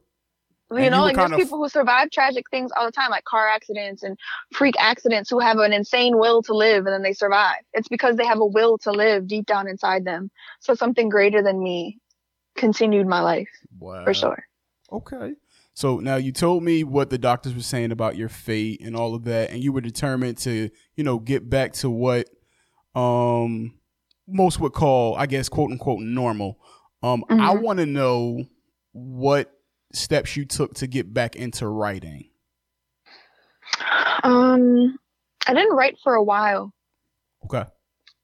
You 0.70 0.78
and 0.78 0.90
know, 0.90 0.98
you 0.98 1.02
like 1.04 1.16
there's 1.16 1.30
of... 1.30 1.38
people 1.38 1.58
who 1.58 1.68
survive 1.68 2.10
tragic 2.10 2.50
things 2.50 2.72
all 2.76 2.86
the 2.86 2.92
time, 2.92 3.10
like 3.10 3.24
car 3.24 3.46
accidents 3.46 4.02
and 4.02 4.18
freak 4.52 4.74
accidents, 4.78 5.30
who 5.30 5.38
have 5.38 5.58
an 5.58 5.72
insane 5.72 6.18
will 6.18 6.42
to 6.42 6.54
live 6.54 6.86
and 6.86 6.94
then 6.94 7.02
they 7.02 7.12
survive. 7.12 7.60
It's 7.72 7.88
because 7.88 8.16
they 8.16 8.26
have 8.26 8.40
a 8.40 8.46
will 8.46 8.78
to 8.78 8.90
live 8.90 9.28
deep 9.28 9.46
down 9.46 9.68
inside 9.68 10.04
them. 10.04 10.30
So 10.60 10.74
something 10.74 11.08
greater 11.08 11.42
than 11.42 11.62
me 11.62 11.98
continued 12.56 13.06
my 13.06 13.20
life 13.20 13.48
wow. 13.78 14.04
for 14.04 14.12
sure. 14.12 14.44
Okay. 14.90 15.34
So 15.74 15.98
now 15.98 16.16
you 16.16 16.32
told 16.32 16.62
me 16.62 16.84
what 16.84 17.10
the 17.10 17.18
doctors 17.18 17.54
were 17.54 17.60
saying 17.60 17.92
about 17.92 18.16
your 18.16 18.30
fate 18.30 18.80
and 18.80 18.96
all 18.96 19.14
of 19.14 19.24
that, 19.24 19.50
and 19.50 19.62
you 19.62 19.72
were 19.72 19.82
determined 19.82 20.38
to, 20.38 20.70
you 20.96 21.04
know, 21.04 21.18
get 21.18 21.48
back 21.48 21.74
to 21.74 21.90
what 21.90 22.28
um 22.94 23.74
most 24.26 24.58
would 24.58 24.72
call, 24.72 25.14
I 25.16 25.26
guess, 25.26 25.48
quote 25.48 25.70
unquote, 25.70 26.00
normal. 26.00 26.58
Um, 27.02 27.24
mm-hmm. 27.30 27.40
I 27.40 27.54
want 27.54 27.78
to 27.78 27.86
know 27.86 28.46
what 28.92 29.52
steps 29.92 30.36
you 30.36 30.44
took 30.44 30.74
to 30.74 30.86
get 30.86 31.12
back 31.12 31.36
into 31.36 31.66
writing? 31.68 32.30
Um, 34.22 34.98
I 35.46 35.54
didn't 35.54 35.76
write 35.76 35.98
for 36.02 36.14
a 36.14 36.22
while. 36.22 36.72
Okay. 37.44 37.64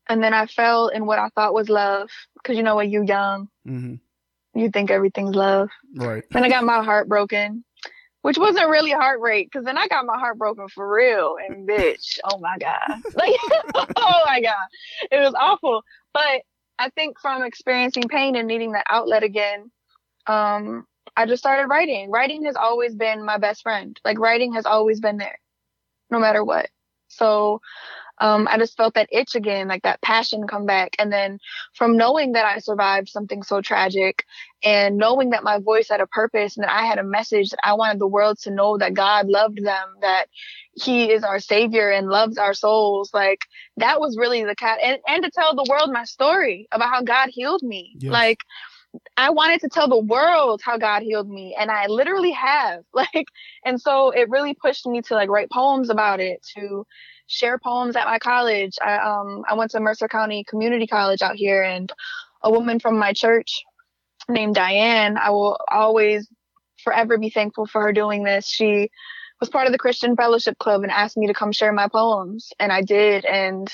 And 0.08 0.22
then 0.22 0.34
I 0.34 0.46
fell 0.46 0.88
in 0.88 1.06
what 1.06 1.18
I 1.18 1.28
thought 1.34 1.54
was 1.54 1.68
love, 1.68 2.10
because 2.34 2.56
you 2.56 2.62
know 2.62 2.76
when 2.76 2.90
you're 2.90 3.04
young, 3.04 3.48
mm-hmm. 3.66 4.58
you 4.58 4.70
think 4.70 4.90
everything's 4.90 5.34
love. 5.34 5.68
Right. 5.94 6.24
Then 6.30 6.44
I 6.44 6.48
got 6.48 6.64
my 6.64 6.82
heart 6.82 7.08
broken, 7.08 7.64
which 8.22 8.36
wasn't 8.36 8.68
really 8.68 8.90
heartbreak, 8.90 9.50
because 9.50 9.64
then 9.64 9.78
I 9.78 9.86
got 9.86 10.04
my 10.04 10.18
heart 10.18 10.38
broken 10.38 10.68
for 10.68 10.92
real, 10.92 11.36
and 11.46 11.68
bitch, 11.68 12.18
oh 12.24 12.38
my 12.38 12.58
god, 12.58 13.00
like, 13.14 13.36
oh 13.96 14.20
my 14.26 14.40
god, 14.40 14.66
it 15.10 15.18
was 15.18 15.34
awful. 15.38 15.82
But 16.12 16.42
I 16.78 16.90
think 16.90 17.18
from 17.20 17.42
experiencing 17.42 18.08
pain 18.08 18.34
and 18.34 18.48
needing 18.48 18.72
that 18.72 18.86
outlet 18.90 19.22
again, 19.22 19.70
um, 20.26 20.84
I 21.16 21.26
just 21.26 21.42
started 21.42 21.68
writing. 21.68 22.10
Writing 22.10 22.44
has 22.44 22.56
always 22.56 22.94
been 22.94 23.24
my 23.24 23.38
best 23.38 23.62
friend. 23.62 23.98
Like 24.04 24.18
writing 24.18 24.54
has 24.54 24.66
always 24.66 25.00
been 25.00 25.18
there, 25.18 25.38
no 26.10 26.18
matter 26.18 26.44
what. 26.44 26.68
So 27.08 27.60
um, 28.18 28.46
I 28.48 28.56
just 28.56 28.76
felt 28.76 28.94
that 28.94 29.08
itch 29.10 29.34
again, 29.34 29.68
like 29.68 29.82
that 29.82 30.00
passion 30.00 30.46
come 30.46 30.64
back. 30.64 30.94
And 30.98 31.12
then 31.12 31.38
from 31.74 31.96
knowing 31.96 32.32
that 32.32 32.46
I 32.46 32.58
survived 32.58 33.08
something 33.08 33.42
so 33.42 33.60
tragic 33.60 34.24
and 34.62 34.96
knowing 34.96 35.30
that 35.30 35.42
my 35.42 35.58
voice 35.58 35.88
had 35.88 36.00
a 36.00 36.06
purpose 36.06 36.56
and 36.56 36.64
that 36.64 36.72
I 36.72 36.84
had 36.84 36.98
a 36.98 37.04
message 37.04 37.50
that 37.50 37.66
I 37.66 37.74
wanted 37.74 37.98
the 37.98 38.06
world 38.06 38.38
to 38.42 38.50
know 38.50 38.78
that 38.78 38.94
God 38.94 39.26
loved 39.26 39.64
them, 39.64 39.88
that 40.02 40.26
he 40.74 41.10
is 41.10 41.24
our 41.24 41.40
savior 41.40 41.90
and 41.90 42.08
loves 42.08 42.38
our 42.38 42.54
souls. 42.54 43.10
Like 43.12 43.40
that 43.78 43.98
was 44.00 44.16
really 44.16 44.44
the 44.44 44.54
cat 44.54 44.78
and, 44.82 44.98
and 45.08 45.24
to 45.24 45.30
tell 45.30 45.54
the 45.54 45.66
world 45.68 45.90
my 45.92 46.04
story 46.04 46.68
about 46.70 46.90
how 46.90 47.02
God 47.02 47.30
healed 47.30 47.62
me. 47.62 47.96
Yes. 47.98 48.12
Like 48.12 48.38
I 49.16 49.30
wanted 49.30 49.60
to 49.62 49.68
tell 49.68 49.88
the 49.88 49.98
world 49.98 50.60
how 50.64 50.78
God 50.78 51.02
healed 51.02 51.28
me, 51.28 51.56
and 51.58 51.70
I 51.70 51.86
literally 51.86 52.32
have. 52.32 52.84
Like, 52.94 53.26
and 53.64 53.80
so 53.80 54.10
it 54.10 54.28
really 54.30 54.54
pushed 54.54 54.86
me 54.86 55.02
to 55.02 55.14
like 55.14 55.28
write 55.28 55.50
poems 55.50 55.90
about 55.90 56.20
it, 56.20 56.46
to 56.56 56.86
share 57.26 57.58
poems 57.58 57.96
at 57.96 58.06
my 58.06 58.18
college. 58.18 58.76
I 58.84 58.96
um 58.96 59.44
I 59.48 59.54
went 59.54 59.70
to 59.72 59.80
Mercer 59.80 60.08
County 60.08 60.44
Community 60.44 60.86
College 60.86 61.22
out 61.22 61.36
here, 61.36 61.62
and 61.62 61.92
a 62.42 62.50
woman 62.50 62.78
from 62.80 62.98
my 62.98 63.12
church 63.12 63.64
named 64.28 64.54
Diane. 64.54 65.16
I 65.18 65.30
will 65.30 65.58
always 65.70 66.28
forever 66.84 67.18
be 67.18 67.30
thankful 67.30 67.66
for 67.66 67.82
her 67.82 67.92
doing 67.92 68.24
this. 68.24 68.46
She 68.46 68.90
was 69.40 69.50
part 69.50 69.66
of 69.66 69.72
the 69.72 69.78
Christian 69.78 70.16
Fellowship 70.16 70.58
Club 70.58 70.82
and 70.82 70.92
asked 70.92 71.16
me 71.16 71.26
to 71.26 71.34
come 71.34 71.52
share 71.52 71.72
my 71.72 71.88
poems, 71.88 72.50
and 72.60 72.72
I 72.72 72.82
did, 72.82 73.24
and 73.24 73.68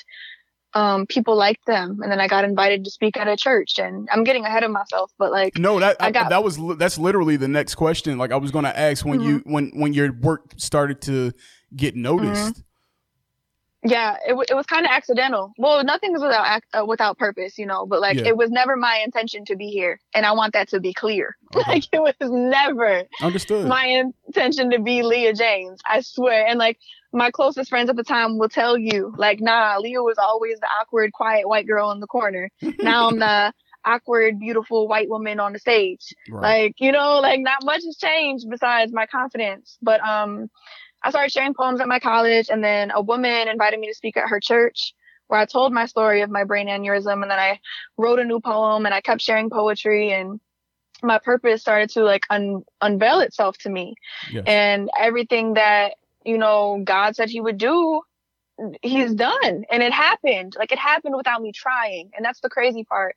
um, 0.75 1.07
people 1.07 1.37
liked 1.37 1.67
them, 1.67 2.01
and 2.03 2.13
then 2.13 2.21
I 2.21 2.29
got 2.29 2.45
invited 2.45 2.85
to 2.85 2.91
speak 2.91 3.17
at 3.17 3.27
a 3.27 3.37
church. 3.37 3.79
And 3.79 4.09
I'm 4.13 4.25
getting 4.25 4.45
ahead 4.45 4.65
of 4.65 4.71
myself, 4.71 5.13
but 5.19 5.31
like, 5.31 5.57
no, 5.57 5.81
that 5.81 5.97
I 6.01 6.11
got, 6.11 6.31
that 6.31 6.45
was 6.45 6.59
that's 6.77 6.99
literally 6.99 7.37
the 7.37 7.49
next 7.49 7.77
question. 7.77 8.19
Like 8.19 8.33
I 8.33 8.37
was 8.37 8.51
going 8.51 8.65
to 8.65 8.79
ask 8.79 9.05
when 9.05 9.21
mm-hmm. 9.21 9.29
you 9.29 9.43
when 9.45 9.71
when 9.75 9.93
your 9.93 10.13
work 10.13 10.53
started 10.57 11.01
to 11.03 11.33
get 11.75 11.97
noticed. 11.97 12.55
Mm-hmm. 12.55 13.89
yeah, 13.91 14.17
it, 14.27 14.37
it 14.51 14.55
was 14.55 14.67
kind 14.67 14.85
of 14.85 14.93
accidental. 14.93 15.53
Well, 15.57 15.83
nothing 15.85 16.15
is 16.15 16.21
without 16.21 16.63
uh, 16.75 16.85
without 16.85 17.19
purpose, 17.19 17.59
you 17.59 17.67
know. 17.67 17.87
But 17.87 18.01
like, 18.01 18.19
yeah. 18.19 18.29
it 18.29 18.37
was 18.37 18.51
never 18.51 18.77
my 18.77 19.03
intention 19.05 19.47
to 19.47 19.57
be 19.57 19.69
here, 19.69 20.01
and 20.15 20.27
I 20.27 20.33
want 20.33 20.53
that 20.53 20.69
to 20.69 20.81
be 20.81 20.93
clear. 20.93 21.37
Like, 21.67 21.85
it 21.93 22.01
was 22.01 22.15
never 22.21 23.03
understood 23.23 23.67
my 23.67 24.05
intention 24.27 24.71
to 24.71 24.79
be 24.79 25.03
Leah 25.03 25.35
James. 25.35 25.81
I 25.85 26.03
swear. 26.03 26.47
And 26.47 26.59
like, 26.59 26.79
my 27.13 27.31
closest 27.31 27.71
friends 27.71 27.89
at 27.89 27.97
the 27.97 28.05
time 28.05 28.39
will 28.39 28.49
tell 28.49 28.77
you, 28.77 29.15
like, 29.17 29.41
nah, 29.41 29.79
Leah 29.79 30.03
was 30.03 30.19
always 30.19 30.59
the 30.61 30.69
awkward, 30.81 31.13
quiet 31.13 31.49
white 31.49 31.67
girl 31.67 31.91
in 31.91 32.01
the 32.01 32.07
corner. 32.07 32.51
now 32.81 33.09
I'm 33.09 33.19
the 33.19 33.53
awkward, 33.85 34.39
beautiful 34.39 34.89
white 34.89 35.09
woman 35.09 35.41
on 35.41 35.53
the 35.53 35.59
stage. 35.59 36.15
Right. 36.31 36.43
Like, 36.43 36.75
you 36.79 36.93
know, 36.93 37.21
like 37.21 37.41
not 37.41 37.65
much 37.65 37.83
has 37.85 37.97
changed 37.97 38.47
besides 38.51 38.93
my 38.93 39.07
confidence. 39.07 39.79
But 39.81 40.01
um 40.01 40.51
I 41.03 41.11
started 41.11 41.33
sharing 41.33 41.55
poems 41.55 41.81
at 41.81 41.89
my 41.89 42.01
college, 42.01 42.49
and 42.51 42.63
then 42.63 42.91
a 42.91 43.01
woman 43.01 43.49
invited 43.49 43.79
me 43.79 43.87
to 43.89 43.95
speak 43.95 44.17
at 44.17 44.29
her 44.29 44.41
church, 44.41 44.95
where 45.29 45.39
I 45.39 45.45
told 45.45 45.73
my 45.73 45.87
story 45.87 46.23
of 46.23 46.31
my 46.31 46.45
brain 46.45 46.67
aneurysm, 46.67 47.23
and 47.23 47.31
then 47.31 47.39
I 47.39 47.61
wrote 47.97 48.19
a 48.19 48.25
new 48.25 48.41
poem, 48.41 48.85
and 48.85 48.95
I 48.95 49.01
kept 49.01 49.23
sharing 49.23 49.49
poetry, 49.49 50.13
and 50.13 50.41
my 51.03 51.21
purpose 51.21 51.61
started 51.61 51.91
to 51.91 52.03
like 52.03 52.27
un- 52.31 52.65
unveil 52.81 53.21
itself 53.21 53.57
to 53.59 53.71
me, 53.71 53.95
yes. 54.33 54.43
and 54.47 54.91
everything 54.99 55.55
that 55.55 55.95
you 56.29 56.39
know 56.39 56.81
God 56.85 57.17
said 57.17 57.31
He 57.31 57.41
would 57.41 57.59
do, 57.59 58.03
He's 58.83 59.15
done, 59.15 59.65
and 59.71 59.83
it 59.83 59.93
happened. 59.93 60.55
Like 60.59 60.73
it 60.73 60.79
happened 60.79 61.17
without 61.17 61.41
me 61.41 61.53
trying, 61.53 62.11
and 62.15 62.25
that's 62.25 62.41
the 62.41 62.51
crazy 62.51 62.85
part 62.85 63.17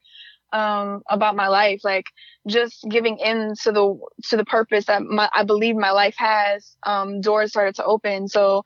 um, 0.54 1.02
about 1.10 1.36
my 1.36 1.48
life, 1.48 1.82
like 1.84 2.06
just 2.48 2.86
giving 2.90 3.18
in 3.18 3.54
to 3.64 3.72
the 3.72 4.00
to 4.30 4.38
the 4.38 4.46
purpose 4.46 4.86
that 4.86 5.02
my, 5.04 5.30
I 5.34 5.44
believe 5.44 5.76
my 5.76 5.92
life 5.92 6.16
has. 6.18 6.76
Um, 6.86 7.22
doors 7.22 7.50
started 7.50 7.76
to 7.76 7.86
open. 7.86 8.28
So 8.28 8.64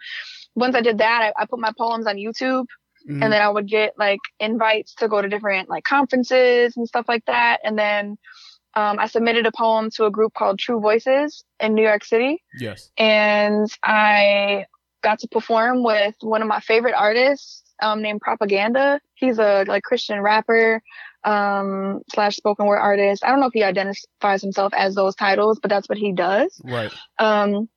once 0.56 0.76
I 0.76 0.82
did 0.82 1.00
that, 1.00 1.34
I, 1.38 1.43
I 1.43 1.46
put 1.46 1.60
my 1.60 1.72
poems 1.78 2.08
on 2.08 2.16
YouTube, 2.16 2.66
mm-hmm. 3.08 3.24
and 3.24 3.32
then 3.32 3.41
I 3.41 3.50
would 3.50 3.68
get 3.68 3.93
like 3.98 4.20
invites 4.39 4.96
to 4.96 5.08
go 5.08 5.22
to 5.22 5.30
different 5.30 5.70
like 5.70 5.84
conferences 5.84 6.76
and 6.78 6.88
stuff 6.88 7.06
like 7.08 7.26
that. 7.26 7.60
And 7.64 7.78
then 7.78 8.18
um, 8.76 8.99
I 8.99 9.07
submitted 9.07 9.45
a 9.45 9.51
poem 9.51 9.89
to 9.91 10.05
a 10.05 10.11
group 10.11 10.34
called 10.34 10.59
True 10.59 10.80
Voices 10.80 11.43
in 11.59 11.73
New 11.73 11.84
York 11.84 12.03
City. 12.03 12.43
Yes, 12.59 12.91
and 12.97 13.67
I 13.84 14.65
got 15.03 15.19
to 15.19 15.28
perform 15.28 15.84
with 15.84 16.15
one 16.21 16.41
of 16.41 16.47
my 16.47 16.59
favorite 16.59 16.95
artists 16.95 17.63
um, 17.82 18.01
named 18.01 18.21
Propaganda. 18.21 18.99
He's 19.15 19.39
a 19.39 19.65
like 19.67 19.84
Christian 19.84 20.21
rapper 20.21 20.82
um, 21.23 22.01
slash 22.13 22.36
spoken 22.36 22.65
word 22.65 22.80
artist. 22.80 23.23
I 23.23 23.30
don't 23.30 23.39
know 23.39 23.47
if 23.47 23.53
he 23.53 23.63
identifies 23.63 24.41
himself 24.41 24.73
as 24.76 24.95
those 24.95 25.15
titles, 25.15 25.59
but 25.59 25.69
that's 25.69 25.89
what 25.89 25.97
he 25.97 26.13
does. 26.13 26.61
Right. 26.63 26.91
Um, 27.19 27.69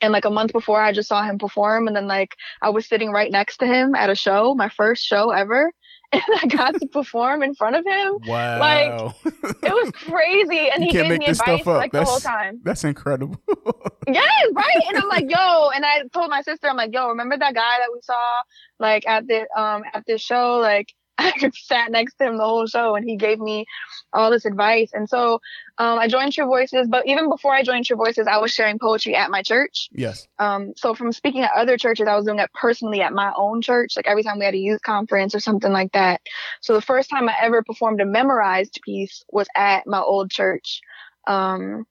and 0.00 0.12
like 0.12 0.24
a 0.24 0.30
month 0.30 0.52
before, 0.52 0.80
I 0.80 0.92
just 0.92 1.08
saw 1.08 1.22
him 1.22 1.38
perform, 1.38 1.86
and 1.86 1.96
then 1.96 2.08
like 2.08 2.34
I 2.60 2.70
was 2.70 2.88
sitting 2.88 3.12
right 3.12 3.30
next 3.30 3.58
to 3.58 3.66
him 3.66 3.94
at 3.94 4.10
a 4.10 4.16
show, 4.16 4.54
my 4.54 4.68
first 4.68 5.04
show 5.04 5.30
ever, 5.30 5.72
and 6.12 6.22
I 6.42 6.46
got 6.46 6.74
to 6.78 6.86
perform 6.86 7.42
in 7.42 7.54
front 7.54 7.76
of 7.76 7.84
him. 7.84 8.18
Wow! 8.26 8.58
Like 8.58 9.14
it 9.62 9.72
was 9.72 9.90
crazy, 9.92 10.68
and 10.74 10.84
you 10.84 10.86
he 10.86 10.92
gave 10.92 11.18
me 11.18 11.26
advice 11.26 11.66
like 11.66 11.92
that's, 11.92 12.04
the 12.04 12.10
whole 12.10 12.20
time. 12.20 12.60
That's 12.62 12.84
incredible. 12.84 13.36
yes, 14.06 14.48
right. 14.54 14.76
And 14.88 14.98
I'm 14.98 15.08
like, 15.08 15.30
yo, 15.30 15.70
and 15.70 15.84
I 15.84 16.02
told 16.12 16.30
my 16.30 16.42
sister, 16.42 16.68
I'm 16.68 16.76
like, 16.76 16.92
yo, 16.92 17.08
remember 17.08 17.36
that 17.38 17.54
guy 17.54 17.78
that 17.78 17.88
we 17.92 18.00
saw 18.02 18.42
like 18.78 19.06
at 19.06 19.26
the 19.26 19.46
um 19.56 19.82
at 19.92 20.04
this 20.06 20.20
show, 20.20 20.58
like 20.58 20.92
I 21.18 21.32
sat 21.54 21.90
next 21.90 22.14
to 22.14 22.24
him 22.24 22.36
the 22.36 22.44
whole 22.44 22.66
show 22.66 22.94
and 22.94 23.08
he 23.08 23.16
gave 23.16 23.38
me 23.38 23.66
all 24.12 24.30
this 24.30 24.44
advice. 24.44 24.90
And 24.92 25.08
so 25.08 25.34
um, 25.78 25.98
I 25.98 26.08
joined 26.08 26.32
True 26.32 26.46
Voices, 26.46 26.88
but 26.88 27.06
even 27.06 27.28
before 27.28 27.52
I 27.52 27.62
joined 27.62 27.86
True 27.86 27.96
Voices, 27.96 28.26
I 28.26 28.38
was 28.38 28.52
sharing 28.52 28.78
poetry 28.78 29.14
at 29.14 29.30
my 29.30 29.42
church. 29.42 29.88
Yes. 29.92 30.26
Um, 30.38 30.72
so 30.76 30.94
from 30.94 31.12
speaking 31.12 31.42
at 31.42 31.50
other 31.56 31.76
churches, 31.76 32.08
I 32.08 32.16
was 32.16 32.24
doing 32.24 32.38
it 32.38 32.50
personally 32.54 33.02
at 33.02 33.12
my 33.12 33.32
own 33.36 33.62
church, 33.62 33.94
like 33.96 34.06
every 34.06 34.22
time 34.22 34.38
we 34.38 34.44
had 34.44 34.54
a 34.54 34.58
youth 34.58 34.82
conference 34.82 35.34
or 35.34 35.40
something 35.40 35.72
like 35.72 35.92
that. 35.92 36.20
So 36.60 36.74
the 36.74 36.80
first 36.80 37.10
time 37.10 37.28
I 37.28 37.34
ever 37.40 37.62
performed 37.62 38.00
a 38.00 38.06
memorized 38.06 38.80
piece 38.84 39.24
was 39.30 39.48
at 39.56 39.86
my 39.86 40.00
old 40.00 40.30
church. 40.30 40.80
Um, 41.26 41.86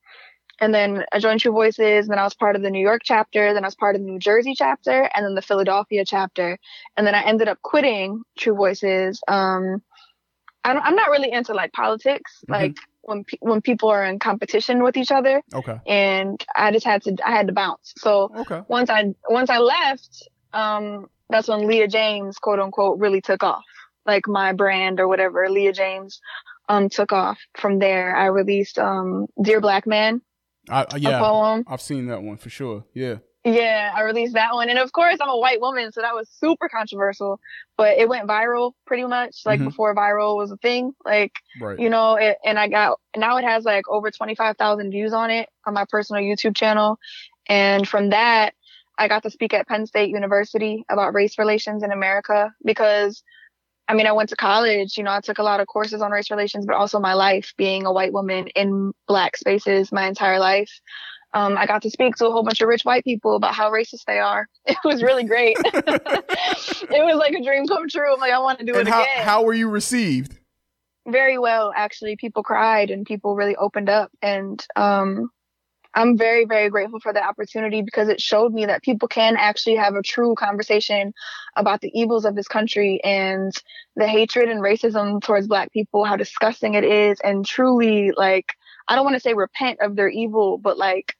and 0.61 0.73
then 0.73 1.03
I 1.11 1.17
joined 1.17 1.41
True 1.41 1.51
Voices. 1.51 2.07
Then 2.07 2.19
I 2.19 2.23
was 2.23 2.35
part 2.35 2.55
of 2.55 2.61
the 2.61 2.69
New 2.69 2.79
York 2.79 3.01
chapter. 3.03 3.53
Then 3.53 3.63
I 3.63 3.67
was 3.67 3.75
part 3.75 3.95
of 3.95 4.01
the 4.01 4.07
New 4.07 4.19
Jersey 4.19 4.53
chapter, 4.55 5.09
and 5.13 5.25
then 5.25 5.33
the 5.33 5.41
Philadelphia 5.41 6.05
chapter. 6.05 6.59
And 6.95 7.05
then 7.05 7.15
I 7.15 7.23
ended 7.23 7.47
up 7.47 7.59
quitting 7.63 8.21
True 8.37 8.53
Voices. 8.53 9.21
Um, 9.27 9.81
I 10.63 10.73
am 10.73 10.95
not 10.95 11.09
really 11.09 11.31
into 11.31 11.55
like 11.55 11.73
politics, 11.73 12.37
mm-hmm. 12.43 12.53
like 12.53 12.77
when 13.01 13.23
pe- 13.23 13.39
when 13.39 13.61
people 13.61 13.89
are 13.89 14.05
in 14.05 14.19
competition 14.19 14.83
with 14.83 14.97
each 14.97 15.11
other. 15.11 15.41
Okay. 15.51 15.79
And 15.87 16.45
I 16.55 16.71
just 16.71 16.85
had 16.85 17.01
to 17.03 17.17
I 17.25 17.31
had 17.31 17.47
to 17.47 17.53
bounce. 17.53 17.93
So 17.97 18.31
okay. 18.37 18.61
once 18.67 18.91
I 18.91 19.15
once 19.27 19.49
I 19.49 19.57
left, 19.57 20.29
um, 20.53 21.07
that's 21.31 21.47
when 21.47 21.67
Leah 21.67 21.87
James, 21.87 22.37
quote 22.37 22.59
unquote, 22.59 22.99
really 22.99 23.21
took 23.21 23.41
off. 23.41 23.63
Like 24.05 24.27
my 24.27 24.53
brand 24.53 24.99
or 24.99 25.07
whatever, 25.07 25.49
Leah 25.49 25.73
James, 25.73 26.21
um, 26.69 26.89
took 26.89 27.11
off. 27.11 27.39
From 27.57 27.79
there, 27.79 28.15
I 28.15 28.27
released 28.27 28.77
um, 28.77 29.25
Dear 29.41 29.59
Black 29.59 29.87
Man 29.87 30.21
I, 30.69 30.85
yeah, 30.97 31.19
poem. 31.19 31.63
I've 31.67 31.81
seen 31.81 32.07
that 32.07 32.21
one 32.21 32.37
for 32.37 32.49
sure. 32.49 32.85
Yeah. 32.93 33.17
Yeah, 33.43 33.91
I 33.95 34.03
released 34.03 34.35
that 34.35 34.53
one. 34.53 34.69
And 34.69 34.77
of 34.77 34.91
course, 34.91 35.17
I'm 35.19 35.29
a 35.29 35.37
white 35.37 35.59
woman, 35.59 35.91
so 35.91 36.01
that 36.01 36.13
was 36.13 36.29
super 36.29 36.69
controversial, 36.69 37.39
but 37.75 37.97
it 37.97 38.07
went 38.07 38.27
viral 38.27 38.73
pretty 38.85 39.03
much 39.05 39.37
like 39.45 39.59
mm-hmm. 39.59 39.69
before 39.69 39.95
viral 39.95 40.37
was 40.37 40.51
a 40.51 40.57
thing. 40.57 40.93
Like, 41.03 41.33
right. 41.59 41.79
you 41.79 41.89
know, 41.89 42.15
it, 42.15 42.37
and 42.45 42.59
I 42.59 42.67
got, 42.67 42.99
now 43.17 43.37
it 43.37 43.43
has 43.43 43.63
like 43.63 43.89
over 43.89 44.11
25,000 44.11 44.91
views 44.91 45.11
on 45.11 45.31
it 45.31 45.49
on 45.65 45.73
my 45.73 45.85
personal 45.89 46.21
YouTube 46.21 46.55
channel. 46.55 46.99
And 47.47 47.87
from 47.87 48.09
that, 48.09 48.53
I 48.99 49.07
got 49.07 49.23
to 49.23 49.31
speak 49.31 49.55
at 49.55 49.67
Penn 49.67 49.87
State 49.87 50.11
University 50.11 50.85
about 50.87 51.15
race 51.15 51.39
relations 51.39 51.81
in 51.81 51.91
America 51.91 52.53
because 52.63 53.23
I 53.91 53.93
mean, 53.93 54.07
I 54.07 54.13
went 54.13 54.29
to 54.29 54.37
college, 54.37 54.97
you 54.97 55.03
know, 55.03 55.11
I 55.11 55.19
took 55.19 55.37
a 55.37 55.43
lot 55.43 55.59
of 55.59 55.67
courses 55.67 56.01
on 56.01 56.11
race 56.11 56.31
relations, 56.31 56.65
but 56.65 56.77
also 56.77 56.97
my 56.97 57.13
life 57.13 57.53
being 57.57 57.85
a 57.85 57.91
white 57.91 58.13
woman 58.13 58.47
in 58.55 58.93
black 59.05 59.35
spaces 59.35 59.91
my 59.91 60.07
entire 60.07 60.39
life. 60.39 60.71
Um, 61.33 61.57
I 61.57 61.65
got 61.65 61.81
to 61.81 61.89
speak 61.89 62.15
to 62.15 62.27
a 62.27 62.31
whole 62.31 62.43
bunch 62.43 62.61
of 62.61 62.69
rich 62.69 62.83
white 62.83 63.03
people 63.03 63.35
about 63.35 63.53
how 63.53 63.69
racist 63.69 64.05
they 64.07 64.19
are. 64.19 64.47
It 64.65 64.77
was 64.85 65.03
really 65.03 65.25
great. 65.25 65.57
it 65.63 67.05
was 67.05 67.17
like 67.17 67.33
a 67.33 67.43
dream 67.43 67.67
come 67.67 67.89
true. 67.89 68.13
I'm 68.13 68.19
like, 68.21 68.31
I 68.31 68.39
want 68.39 68.59
to 68.59 68.65
do 68.65 68.75
and 68.75 68.87
it 68.87 68.91
how, 68.93 69.01
again. 69.01 69.25
How 69.25 69.43
were 69.43 69.53
you 69.53 69.67
received? 69.67 70.39
Very 71.05 71.37
well, 71.37 71.73
actually. 71.75 72.15
People 72.15 72.43
cried 72.43 72.91
and 72.91 73.05
people 73.05 73.35
really 73.35 73.57
opened 73.57 73.89
up. 73.89 74.09
And 74.21 74.65
um, 74.77 75.29
I'm 75.93 76.17
very, 76.17 76.45
very 76.45 76.69
grateful 76.69 76.99
for 76.99 77.13
the 77.13 77.23
opportunity 77.23 77.81
because 77.81 78.07
it 78.07 78.21
showed 78.21 78.53
me 78.53 78.65
that 78.65 78.81
people 78.81 79.07
can 79.07 79.35
actually 79.37 79.75
have 79.75 79.95
a 79.95 80.01
true 80.01 80.35
conversation 80.35 81.13
about 81.55 81.81
the 81.81 81.91
evils 81.93 82.25
of 82.25 82.35
this 82.35 82.47
country 82.47 83.01
and 83.03 83.51
the 83.95 84.07
hatred 84.07 84.49
and 84.49 84.61
racism 84.61 85.21
towards 85.21 85.47
black 85.47 85.71
people, 85.73 86.05
how 86.05 86.15
disgusting 86.15 86.75
it 86.75 86.85
is, 86.85 87.19
and 87.23 87.45
truly 87.45 88.11
like, 88.15 88.53
I 88.87 88.95
don't 88.95 89.05
want 89.05 89.15
to 89.15 89.19
say 89.19 89.33
repent 89.33 89.79
of 89.81 89.95
their 89.95 90.09
evil, 90.09 90.57
but 90.57 90.77
like 90.77 91.15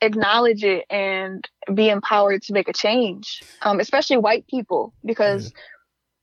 acknowledge 0.00 0.62
it 0.64 0.84
and 0.90 1.44
be 1.74 1.88
empowered 1.88 2.42
to 2.42 2.52
make 2.52 2.68
a 2.68 2.72
change, 2.72 3.42
um, 3.62 3.80
especially 3.80 4.18
white 4.18 4.46
people, 4.46 4.94
because. 5.04 5.52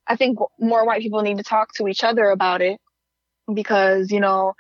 I 0.08 0.16
think 0.18 0.40
more 0.60 0.86
white 0.86 1.02
people 1.02 1.22
need 1.22 1.38
to 1.38 1.44
talk 1.44 1.74
to 1.76 1.88
each 1.88 2.04
other 2.04 2.32
about 2.32 2.62
it 2.62 2.82
because, 3.54 4.12
you 4.12 4.20
know, 4.20 4.54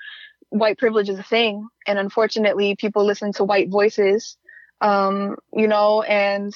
white 0.52 0.78
privilege 0.78 1.10
is 1.10 1.18
a 1.18 1.24
thing. 1.24 1.68
And 1.88 1.98
unfortunately, 1.98 2.76
people 2.76 3.06
listen 3.06 3.34
to 3.34 3.44
white 3.44 3.70
voices, 3.70 4.38
um, 4.82 5.38
you 5.52 5.68
know, 5.68 6.04
and 6.04 6.54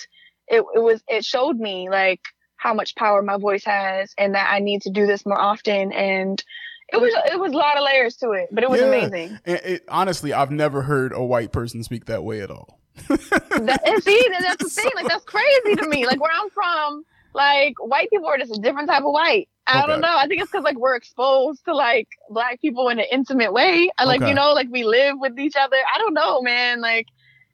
it, 0.48 0.64
it 0.76 0.80
was, 0.80 1.02
it 1.08 1.26
showed 1.26 1.58
me 1.58 1.89
like 1.89 2.22
how 2.58 2.74
much 2.74 2.96
power 2.96 3.22
my 3.22 3.38
voice 3.38 3.64
has 3.66 4.14
and 4.18 4.36
that 4.36 4.52
I 4.52 4.60
need 4.60 4.84
to 4.84 4.91
do 4.91 5.08
this 5.08 5.26
more 5.26 5.39
often. 5.39 5.91
And 5.91 6.43
it 6.89 6.98
was, 6.98 7.14
it 7.32 7.39
was 7.39 7.54
a 7.54 7.58
lot 7.58 7.78
of 7.78 7.84
layers 7.84 8.18
to 8.18 8.32
it, 8.32 8.50
but 8.52 8.64
it 8.64 8.70
was 8.70 8.82
yeah. 8.82 8.88
amazing. 8.88 9.39
And 9.46 9.62
it, 9.64 9.86
honestly, 9.88 10.34
I've 10.34 10.52
never 10.52 10.84
heard 10.84 11.14
a 11.14 11.24
white 11.24 11.52
person 11.52 11.82
speak 11.84 12.06
that 12.06 12.24
way 12.24 12.41
at 12.41 12.52
all. 12.52 12.80
that, 13.08 13.82
and 13.86 14.04
see, 14.04 14.28
that's 14.39 14.64
the 14.64 14.70
thing. 14.70 14.91
Like, 14.93 15.08
that's 15.08 15.26
crazy 15.26 15.76
to 15.76 15.88
me. 15.88 16.06
Like, 16.06 16.22
where 16.22 16.32
I'm 16.34 16.50
from, 16.50 17.04
like, 17.34 17.76
white 17.80 18.10
people 18.10 18.28
are 18.28 18.38
just 18.38 18.56
a 18.56 18.62
different 18.62 18.89
type 18.89 19.04
of 19.04 19.12
white. 19.12 19.50
I 19.68 19.80
okay. 19.80 19.88
don't 19.88 20.01
know. 20.01 20.16
I 20.16 20.28
think 20.28 20.41
it's 20.41 20.51
because 20.51 20.63
like 20.63 20.78
we're 20.78 20.95
exposed 20.95 21.66
to 21.66 21.76
like 21.76 22.07
black 22.30 22.61
people 22.61 22.89
in 22.89 22.99
an 22.99 23.05
intimate 23.11 23.51
way. 23.51 23.89
Like 24.03 24.22
okay. 24.22 24.30
you 24.30 24.36
know, 24.36 24.53
like 24.53 24.68
we 24.70 24.84
live 24.84 25.16
with 25.20 25.39
each 25.39 25.55
other. 25.55 25.78
I 25.93 25.97
don't 25.97 26.13
know, 26.13 26.41
man. 26.41 26.82
Like, 26.82 27.07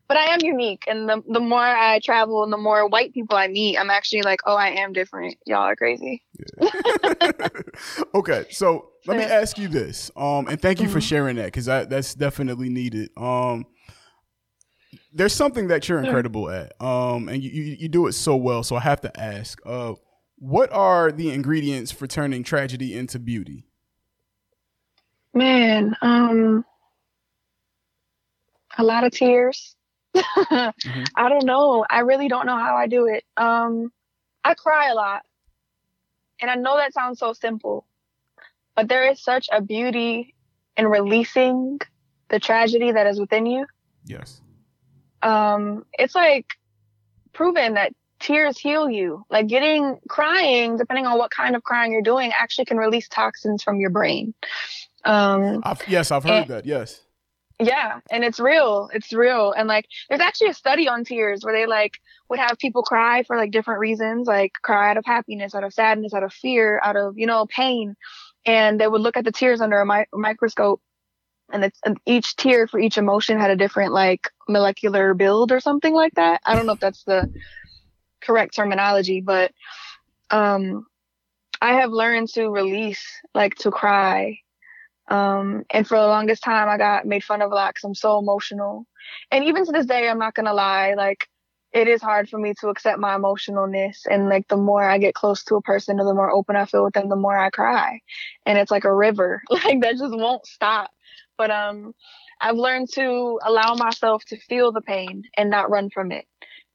but 0.08 0.18
I 0.18 0.26
am 0.26 0.40
unique, 0.42 0.84
and 0.88 1.08
the 1.08 1.24
the 1.30 1.40
more 1.40 1.60
I 1.60 2.00
travel 2.00 2.44
and 2.44 2.52
the 2.52 2.58
more 2.58 2.88
white 2.88 3.14
people 3.14 3.38
I 3.38 3.48
meet, 3.48 3.78
I'm 3.78 3.90
actually 3.90 4.24
like, 4.24 4.42
oh, 4.46 4.56
I 4.56 4.70
am 4.70 4.92
different. 4.92 5.36
Y'all 5.46 5.60
are 5.60 5.76
crazy. 5.76 6.22
Yeah. 6.62 7.48
okay, 8.16 8.46
so 8.50 8.90
let 9.08 9.18
me 9.18 9.24
ask 9.24 9.58
you 9.58 9.70
this, 9.70 10.12
um, 10.18 10.50
and 10.50 10.62
thank 10.62 10.80
you 10.80 10.86
mm-hmm. 10.86 10.94
for 10.94 11.02
sharing 11.02 11.38
that 11.38 11.46
because 11.46 11.66
that's 11.66 12.14
definitely 12.14 12.68
needed. 12.68 13.10
Um, 13.16 13.66
there's 15.14 15.34
something 15.34 15.70
that 15.70 15.88
you're 15.88 16.04
incredible 16.04 16.50
at, 16.50 16.74
um, 16.82 17.30
and 17.30 17.42
you, 17.42 17.50
you, 17.50 17.78
you 17.80 17.88
do 17.88 18.08
it 18.08 18.14
so 18.14 18.36
well. 18.36 18.64
So 18.64 18.76
I 18.76 18.82
have 18.82 19.00
to 19.02 19.20
ask, 19.20 19.62
uh 19.66 19.94
what 20.42 20.74
are 20.74 21.12
the 21.12 21.30
ingredients 21.30 21.92
for 21.92 22.08
turning 22.08 22.44
tragedy 22.44 22.98
into 22.98 23.20
beauty? 23.20 23.68
Man, 25.36 25.96
um, 26.02 26.66
a 28.76 28.84
lot 28.84 29.04
of 29.04 29.12
tears. 29.12 29.76
mm-hmm. 30.16 31.04
I 31.16 31.30
don't 31.30 31.46
know. 31.46 31.86
I 31.88 32.00
really 32.00 32.28
don't 32.28 32.48
know 32.48 32.58
how 32.58 32.76
I 32.76 32.88
do 32.88 33.06
it. 33.06 33.24
Um, 33.38 33.92
I 34.44 34.56
cry 34.56 34.90
a 34.90 34.96
lot. 34.96 35.22
And 36.42 36.50
I 36.50 36.56
know 36.56 36.76
that 36.76 36.92
sounds 36.92 37.20
so 37.20 37.34
simple, 37.34 37.86
but 38.76 38.90
there 38.90 39.08
is 39.12 39.22
such 39.22 39.48
a 39.52 39.62
beauty 39.62 40.34
in 40.76 40.88
releasing 40.88 41.80
the 42.30 42.40
tragedy 42.40 42.92
that 42.92 43.06
is 43.06 43.20
within 43.20 43.46
you. 43.46 43.68
Yes. 44.06 44.42
Um, 45.22 45.86
it's 45.94 46.16
like 46.16 46.48
proven 47.32 47.76
that 47.76 47.94
tears 48.22 48.58
heal 48.58 48.90
you. 48.90 49.26
Like 49.30 49.48
getting 49.48 50.00
crying, 50.08 50.78
depending 50.78 51.06
on 51.06 51.18
what 51.18 51.32
kind 51.32 51.56
of 51.56 51.64
crying 51.64 51.92
you're 51.92 52.02
doing, 52.02 52.32
actually 52.32 52.66
can 52.66 52.78
release 52.78 53.08
toxins 53.08 53.64
from 53.64 53.80
your 53.80 53.90
brain. 53.90 54.34
Um, 55.04 55.62
I've, 55.64 55.82
yes, 55.88 56.12
I've 56.12 56.24
heard 56.24 56.44
and, 56.44 56.48
that. 56.50 56.66
Yes. 56.66 57.02
Yeah, 57.60 58.00
and 58.10 58.24
it's 58.24 58.40
real. 58.40 58.90
It's 58.94 59.14
real. 59.14 59.52
And 59.52 59.68
like 59.68 59.86
there's 60.10 60.22
actually 60.22 60.50
a 60.50 60.54
study 60.54 60.88
on 60.88 61.04
tears 61.04 61.44
where 61.44 61.54
they 61.54 61.68
like 61.68 62.00
would 62.30 62.40
have 62.40 62.58
people 62.58 62.82
cry 62.82 63.24
for 63.24 63.38
like 63.38 63.52
different 63.52 63.80
reasons, 63.80 64.28
like 64.28 64.54
cry 64.64 64.90
out 64.90 64.98
of 64.98 65.06
happiness, 65.06 65.54
out 65.54 65.64
of 65.64 65.74
sadness, 65.74 66.14
out 66.14 66.24
of 66.24 66.34
fear, 66.34 66.82
out 66.84 66.96
of, 66.96 67.18
you 67.18 67.28
know, 67.28 67.46
pain. 67.46 67.96
And 68.46 68.82
they 68.82 68.88
would 68.88 69.02
look 69.02 69.16
at 69.16 69.26
the 69.26 69.32
tears 69.32 69.62
under 69.62 69.80
a 69.80 69.86
mi- 69.86 70.08
microscope 70.12 70.82
and 71.54 71.66
it's 71.66 71.80
and 71.86 71.98
each 72.06 72.36
tear 72.36 72.68
for 72.68 72.80
each 72.80 72.98
emotion 72.98 73.40
had 73.40 73.52
a 73.52 73.56
different 73.56 73.94
like 73.94 74.30
molecular 74.48 75.14
build 75.14 75.52
or 75.52 75.60
something 75.60 75.94
like 75.94 76.14
that. 76.16 76.42
I 76.46 76.56
don't 76.56 76.66
know 76.66 76.74
if 76.74 76.80
that's 76.80 77.04
the 77.04 77.32
correct 78.22 78.56
terminology, 78.56 79.22
but 79.22 79.52
um 80.32 80.86
I 81.62 81.74
have 81.76 81.92
learned 81.92 82.30
to 82.30 82.50
release, 82.50 83.04
like 83.36 83.56
to 83.58 83.72
cry 83.72 84.40
um, 85.10 85.66
and 85.72 85.88
for 85.88 85.98
the 86.00 86.08
longest 86.08 86.44
time, 86.44 86.70
I 86.70 86.78
got 86.78 87.06
made 87.06 87.24
fun 87.24 87.42
of 87.42 87.52
a 87.52 87.56
lot 87.56 87.74
because 87.76 87.84
I'm 87.84 87.96
so 87.96 88.18
emotional. 88.18 88.88
And 89.32 89.44
even 89.46 89.66
to 89.66 89.72
this 89.72 89.86
day, 89.86 90.08
I'm 90.10 90.20
not 90.20 90.36
gonna 90.36 90.54
lie, 90.54 90.94
like 90.96 91.28
it 91.74 91.88
is 91.88 92.02
hard 92.02 92.30
for 92.30 92.38
me 92.40 92.54
to 92.62 92.70
accept 92.70 93.00
my 93.00 93.16
emotionalness. 93.18 94.00
And 94.10 94.30
like 94.30 94.48
the 94.48 94.58
more 94.58 94.84
I 94.84 94.98
get 95.00 95.14
close 95.14 95.44
to 95.46 95.56
a 95.56 95.62
person, 95.62 95.98
the 95.98 96.14
more 96.14 96.32
open 96.32 96.56
I 96.56 96.66
feel 96.66 96.86
with 96.86 96.94
them, 96.94 97.10
the 97.10 97.16
more 97.18 97.38
I 97.38 97.50
cry. 97.50 98.00
And 98.46 98.58
it's 98.58 98.72
like 98.72 98.86
a 98.86 98.96
river, 98.96 99.42
like 99.50 99.82
that 99.82 99.98
just 99.98 100.16
won't 100.16 100.46
stop. 100.46 100.92
But 101.38 101.52
um, 101.52 101.94
I've 102.40 102.58
learned 102.58 102.90
to 102.94 103.40
allow 103.44 103.76
myself 103.76 104.24
to 104.28 104.38
feel 104.38 104.72
the 104.72 104.82
pain 104.82 105.24
and 105.38 105.50
not 105.50 105.70
run 105.70 105.90
from 105.90 106.12
it. 106.12 106.26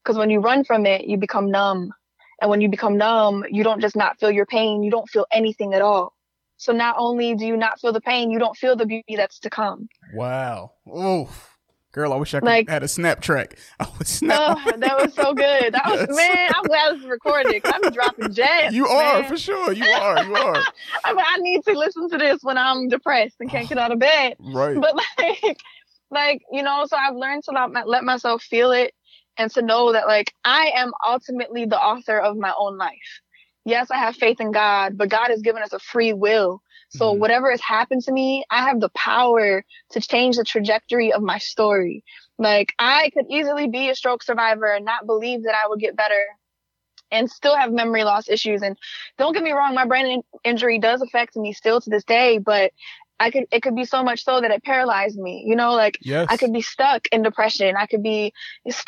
Because 0.07 0.19
when 0.19 0.31
you 0.31 0.39
run 0.39 0.63
from 0.63 0.87
it, 0.87 1.07
you 1.07 1.17
become 1.17 1.51
numb. 1.51 1.93
And 2.41 2.49
when 2.49 2.61
you 2.61 2.69
become 2.69 2.97
numb, 2.97 3.45
you 3.51 3.65
don't 3.65 3.81
just 3.81 3.97
not 3.97 4.21
feel 4.21 4.31
your 4.31 4.47
pain, 4.47 4.85
you 4.85 4.91
don't 4.91 5.09
feel 5.09 5.27
anything 5.33 5.75
at 5.75 5.83
all. 5.83 6.15
So 6.59 6.73
not 6.73 6.95
only 6.97 7.35
do 7.35 7.45
you 7.45 7.57
not 7.57 7.81
feel 7.81 7.93
the 7.93 8.01
pain, 8.01 8.31
you 8.31 8.39
don't 8.39 8.57
feel 8.57 8.77
the 8.77 8.87
beauty 8.87 9.17
that's 9.17 9.41
to 9.41 9.51
come. 9.51 9.89
Wow. 10.15 10.71
Oof. 10.97 11.59
Girl, 11.91 12.13
I 12.13 12.17
wish 12.17 12.35
I 12.35 12.39
could 12.39 12.47
like, 12.47 12.69
had 12.69 12.85
a 12.85 12.89
snap 12.89 13.21
track. 13.21 13.59
I 13.81 13.89
would 13.99 14.07
snap. 14.07 14.59
Oh, 14.65 14.73
that 14.77 15.03
was 15.03 15.13
so 15.15 15.35
good. 15.35 15.75
That 15.75 15.87
was 15.87 16.01
yes. 16.09 16.17
man. 16.17 16.53
I'm 16.55 16.65
glad 16.65 16.95
this 16.95 17.03
is 17.03 17.09
recorded. 17.09 17.63
I'm 17.65 17.91
dropping 17.91 18.33
jazz. 18.33 18.73
You 18.73 18.87
are 18.87 19.23
man. 19.23 19.29
for 19.29 19.37
sure. 19.37 19.73
You 19.73 19.87
are. 19.87 20.23
You 20.23 20.37
are. 20.37 20.63
I, 21.05 21.15
mean, 21.15 21.25
I 21.27 21.39
need 21.39 21.65
to 21.65 21.73
listen 21.73 22.09
to 22.11 22.19
this 22.19 22.45
when 22.45 22.59
I'm 22.59 22.89
depressed 22.89 23.37
and 23.41 23.51
can't 23.51 23.69
get 23.69 23.79
out 23.79 23.91
of 23.91 23.99
bed. 23.99 24.35
Right. 24.41 24.81
But 24.81 24.95
like, 25.19 25.59
like 26.13 26.43
you 26.53 26.63
know, 26.63 26.87
so 26.87 26.97
I've 26.97 27.17
learned 27.17 27.43
to 27.45 27.51
let, 27.51 27.89
let 27.89 28.05
myself 28.05 28.43
feel 28.45 28.71
it 28.71 28.95
and 29.39 29.51
to 29.53 29.63
know 29.63 29.93
that 29.93 30.07
like 30.07 30.35
I 30.45 30.73
am 30.77 30.93
ultimately 31.07 31.67
the 31.67 31.79
author 31.79 32.19
of 32.19 32.37
my 32.37 32.53
own 32.57 32.79
life 32.79 33.21
yes, 33.67 33.91
I 33.91 33.99
have 33.99 34.17
faith 34.17 34.41
in 34.41 34.53
God, 34.53 34.97
but 34.97 35.11
God 35.11 35.29
has 35.29 35.43
given 35.43 35.63
us 35.63 35.75
a 35.75 35.79
free 35.79 36.15
will. 36.15 36.63
So 36.89 37.11
mm-hmm. 37.11 37.21
whatever 37.21 37.51
has 37.51 37.61
happened 37.61 38.03
to 38.05 38.13
me, 38.13 38.45
I 38.49 38.63
have 38.63 38.81
the 38.81 38.89
power 38.91 39.65
to 39.91 40.01
change 40.01 40.37
the 40.37 40.45
trajectory 40.45 41.13
of 41.13 41.21
my 41.21 41.39
story. 41.39 42.05
Like 42.39 42.73
I 42.79 43.11
could 43.11 43.27
easily 43.29 43.69
be 43.69 43.91
a 43.91 43.95
stroke 43.95 44.23
survivor 44.23 44.73
and 44.73 44.85
not 44.85 45.05
believe 45.05 45.43
that 45.43 45.55
I 45.55 45.69
would 45.69 45.81
get 45.81 45.97
better 45.97 46.23
and 47.11 47.31
still 47.31 47.57
have 47.57 47.73
memory 47.73 48.05
loss 48.05 48.29
issues. 48.29 48.63
And 48.63 48.77
don't 49.19 49.33
get 49.33 49.43
me 49.43 49.53
wrong, 49.53 49.75
my 49.75 49.85
brain 49.85 50.07
in- 50.07 50.51
injury 50.51 50.79
does 50.79 51.03
affect 51.03 51.37
me 51.37 51.53
still 51.53 51.81
to 51.81 51.91
this 51.91 52.05
day, 52.05 52.39
but 52.39 52.73
I 53.19 53.31
could, 53.31 53.47
it 53.51 53.63
could 53.63 53.75
be 53.75 53.85
so 53.85 54.03
much 54.03 54.25
so 54.25 54.41
that 54.41 54.51
it 54.51 54.63
paralyzed 54.63 55.19
me, 55.19 55.45
you 55.47 55.57
know, 55.57 55.75
like 55.75 55.99
yes. 56.03 56.27
I 56.31 56.37
could 56.37 56.53
be 56.53 56.63
stuck 56.63 57.07
in 57.13 57.23
depression. 57.23 57.77
I 57.77 57.87
could 57.87 58.03
be, 58.03 58.33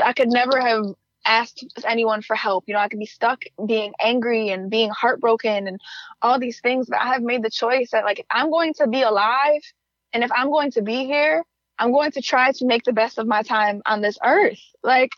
I 0.04 0.12
could 0.12 0.28
never 0.28 0.60
have 0.60 0.84
asked 1.24 1.64
anyone 1.84 2.22
for 2.22 2.36
help. 2.36 2.64
You 2.66 2.74
know, 2.74 2.80
I 2.80 2.88
could 2.88 2.98
be 2.98 3.06
stuck 3.06 3.42
being 3.66 3.92
angry 4.00 4.50
and 4.50 4.70
being 4.70 4.90
heartbroken 4.90 5.66
and 5.66 5.80
all 6.22 6.38
these 6.38 6.60
things, 6.60 6.86
but 6.88 7.00
I 7.00 7.06
have 7.08 7.22
made 7.22 7.42
the 7.42 7.50
choice 7.50 7.90
that 7.92 8.04
like, 8.04 8.18
if 8.18 8.26
I'm 8.30 8.50
going 8.50 8.74
to 8.74 8.86
be 8.86 9.02
alive 9.02 9.62
and 10.12 10.22
if 10.22 10.30
I'm 10.32 10.50
going 10.50 10.72
to 10.72 10.82
be 10.82 11.04
here, 11.04 11.44
I'm 11.78 11.92
going 11.92 12.10
to 12.12 12.22
try 12.22 12.52
to 12.52 12.66
make 12.66 12.84
the 12.84 12.92
best 12.92 13.18
of 13.18 13.26
my 13.26 13.42
time 13.42 13.82
on 13.86 14.00
this 14.00 14.18
earth. 14.24 14.60
Like, 14.82 15.12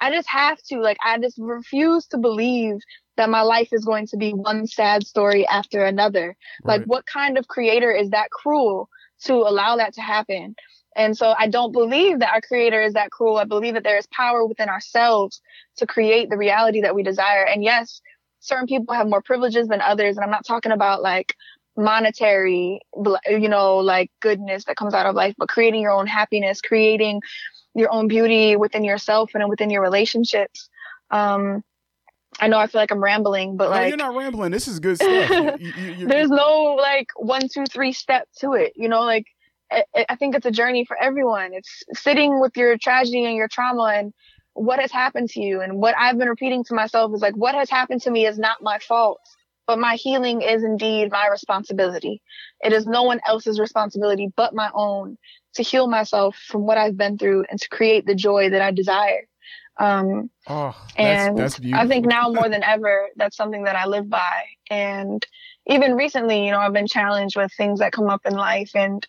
I 0.00 0.10
just 0.10 0.28
have 0.28 0.58
to, 0.64 0.80
like, 0.80 0.98
I 1.04 1.18
just 1.18 1.38
refuse 1.38 2.06
to 2.08 2.18
believe 2.18 2.76
that 3.16 3.30
my 3.30 3.42
life 3.42 3.68
is 3.72 3.84
going 3.84 4.06
to 4.08 4.16
be 4.16 4.32
one 4.32 4.66
sad 4.66 5.06
story 5.06 5.46
after 5.46 5.84
another. 5.84 6.36
Right. 6.64 6.78
Like, 6.80 6.86
what 6.86 7.06
kind 7.06 7.38
of 7.38 7.48
creator 7.48 7.90
is 7.90 8.10
that 8.10 8.30
cruel 8.30 8.88
to 9.24 9.34
allow 9.34 9.76
that 9.76 9.94
to 9.94 10.02
happen? 10.02 10.56
And 10.96 11.16
so 11.16 11.34
I 11.38 11.48
don't 11.48 11.72
believe 11.72 12.20
that 12.20 12.32
our 12.32 12.40
creator 12.40 12.80
is 12.80 12.94
that 12.94 13.10
cruel. 13.10 13.36
I 13.38 13.44
believe 13.44 13.74
that 13.74 13.82
there 13.82 13.98
is 13.98 14.06
power 14.08 14.46
within 14.46 14.68
ourselves 14.68 15.40
to 15.78 15.86
create 15.86 16.30
the 16.30 16.36
reality 16.36 16.82
that 16.82 16.94
we 16.94 17.02
desire. 17.02 17.44
And 17.44 17.64
yes, 17.64 18.00
certain 18.40 18.66
people 18.66 18.94
have 18.94 19.08
more 19.08 19.22
privileges 19.22 19.68
than 19.68 19.80
others. 19.80 20.16
And 20.16 20.24
I'm 20.24 20.30
not 20.30 20.46
talking 20.46 20.72
about 20.72 21.02
like 21.02 21.34
monetary, 21.76 22.80
you 23.26 23.48
know, 23.48 23.78
like 23.78 24.10
goodness 24.20 24.64
that 24.64 24.76
comes 24.76 24.94
out 24.94 25.06
of 25.06 25.16
life, 25.16 25.34
but 25.36 25.48
creating 25.48 25.82
your 25.82 25.90
own 25.90 26.06
happiness, 26.06 26.60
creating 26.60 27.20
your 27.74 27.92
own 27.92 28.08
beauty 28.08 28.56
within 28.56 28.84
yourself 28.84 29.30
and 29.34 29.48
within 29.48 29.70
your 29.70 29.82
relationships. 29.82 30.68
Um, 31.10 31.64
I 32.40 32.48
know 32.48 32.58
I 32.58 32.66
feel 32.66 32.80
like 32.80 32.90
I'm 32.90 33.02
rambling, 33.02 33.56
but 33.56 33.66
no, 33.66 33.70
like 33.70 33.88
you're 33.88 33.96
not 33.96 34.16
rambling. 34.16 34.50
This 34.50 34.66
is 34.66 34.80
good 34.80 34.96
stuff. 34.96 35.60
you, 35.60 35.72
you, 35.72 36.06
there's 36.06 36.30
no 36.30 36.76
like 36.80 37.08
one, 37.16 37.48
two, 37.48 37.64
three 37.66 37.92
step 37.92 38.28
to 38.40 38.54
it. 38.54 38.72
You 38.76 38.88
know, 38.88 39.02
like 39.02 39.26
I 39.70 40.16
think 40.16 40.34
it's 40.34 40.46
a 40.46 40.50
journey 40.50 40.84
for 40.84 41.00
everyone. 41.00 41.52
It's 41.52 41.82
sitting 41.94 42.40
with 42.40 42.56
your 42.56 42.76
tragedy 42.78 43.24
and 43.24 43.36
your 43.36 43.48
trauma 43.48 43.94
and 43.96 44.12
what 44.54 44.78
has 44.80 44.92
happened 44.92 45.30
to 45.30 45.40
you. 45.40 45.60
And 45.60 45.78
what 45.78 45.94
I've 45.98 46.18
been 46.18 46.28
repeating 46.28 46.64
to 46.64 46.74
myself 46.74 47.12
is 47.14 47.20
like, 47.20 47.36
what 47.36 47.54
has 47.54 47.70
happened 47.70 48.02
to 48.02 48.10
me 48.10 48.26
is 48.26 48.38
not 48.38 48.62
my 48.62 48.78
fault, 48.78 49.20
but 49.66 49.78
my 49.78 49.96
healing 49.96 50.42
is 50.42 50.62
indeed 50.62 51.10
my 51.10 51.28
responsibility. 51.28 52.22
It 52.62 52.72
is 52.72 52.86
no 52.86 53.02
one 53.02 53.20
else's 53.26 53.58
responsibility 53.58 54.32
but 54.36 54.54
my 54.54 54.70
own 54.74 55.18
to 55.54 55.62
heal 55.62 55.86
myself 55.86 56.36
from 56.36 56.62
what 56.62 56.78
I've 56.78 56.96
been 56.96 57.18
through 57.18 57.44
and 57.50 57.60
to 57.60 57.68
create 57.68 58.06
the 58.06 58.14
joy 58.14 58.50
that 58.50 58.62
I 58.62 58.70
desire. 58.70 59.26
Um, 59.78 60.30
oh, 60.46 60.76
that's, 60.96 61.28
and 61.28 61.38
that's 61.38 61.60
I 61.72 61.86
think 61.86 62.06
now 62.06 62.28
more 62.28 62.48
than 62.50 62.62
ever, 62.62 63.08
that's 63.16 63.36
something 63.36 63.64
that 63.64 63.76
I 63.76 63.86
live 63.86 64.08
by. 64.08 64.44
And 64.70 65.26
even 65.66 65.94
recently, 65.94 66.44
you 66.44 66.52
know, 66.52 66.60
I've 66.60 66.72
been 66.72 66.86
challenged 66.86 67.36
with 67.36 67.52
things 67.56 67.80
that 67.80 67.92
come 67.92 68.08
up 68.08 68.22
in 68.24 68.34
life 68.34 68.70
and 68.74 69.06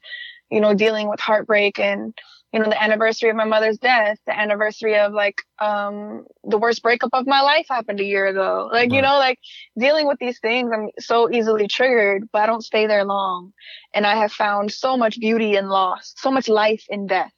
you 0.49 0.61
know, 0.61 0.73
dealing 0.73 1.09
with 1.09 1.19
heartbreak 1.19 1.79
and, 1.79 2.17
you 2.53 2.59
know, 2.59 2.69
the 2.69 2.81
anniversary 2.81 3.29
of 3.29 3.35
my 3.35 3.43
mother's 3.43 3.77
death, 3.77 4.17
the 4.25 4.37
anniversary 4.37 4.97
of 4.97 5.11
like, 5.11 5.41
um, 5.59 6.25
the 6.43 6.57
worst 6.57 6.81
breakup 6.81 7.09
of 7.11 7.27
my 7.27 7.41
life 7.41 7.65
happened 7.69 7.99
a 7.99 8.05
year 8.05 8.27
ago. 8.27 8.69
Like, 8.71 8.93
you 8.93 9.01
know, 9.01 9.17
like 9.17 9.39
dealing 9.77 10.07
with 10.07 10.19
these 10.19 10.39
things, 10.39 10.71
I'm 10.73 10.89
so 10.99 11.29
easily 11.29 11.67
triggered, 11.67 12.29
but 12.31 12.43
I 12.43 12.45
don't 12.45 12.63
stay 12.63 12.87
there 12.87 13.03
long. 13.03 13.51
And 13.93 14.07
I 14.07 14.15
have 14.15 14.31
found 14.31 14.71
so 14.71 14.95
much 14.95 15.19
beauty 15.19 15.57
in 15.57 15.67
loss, 15.67 16.13
so 16.15 16.31
much 16.31 16.47
life 16.47 16.85
in 16.87 17.07
death. 17.07 17.33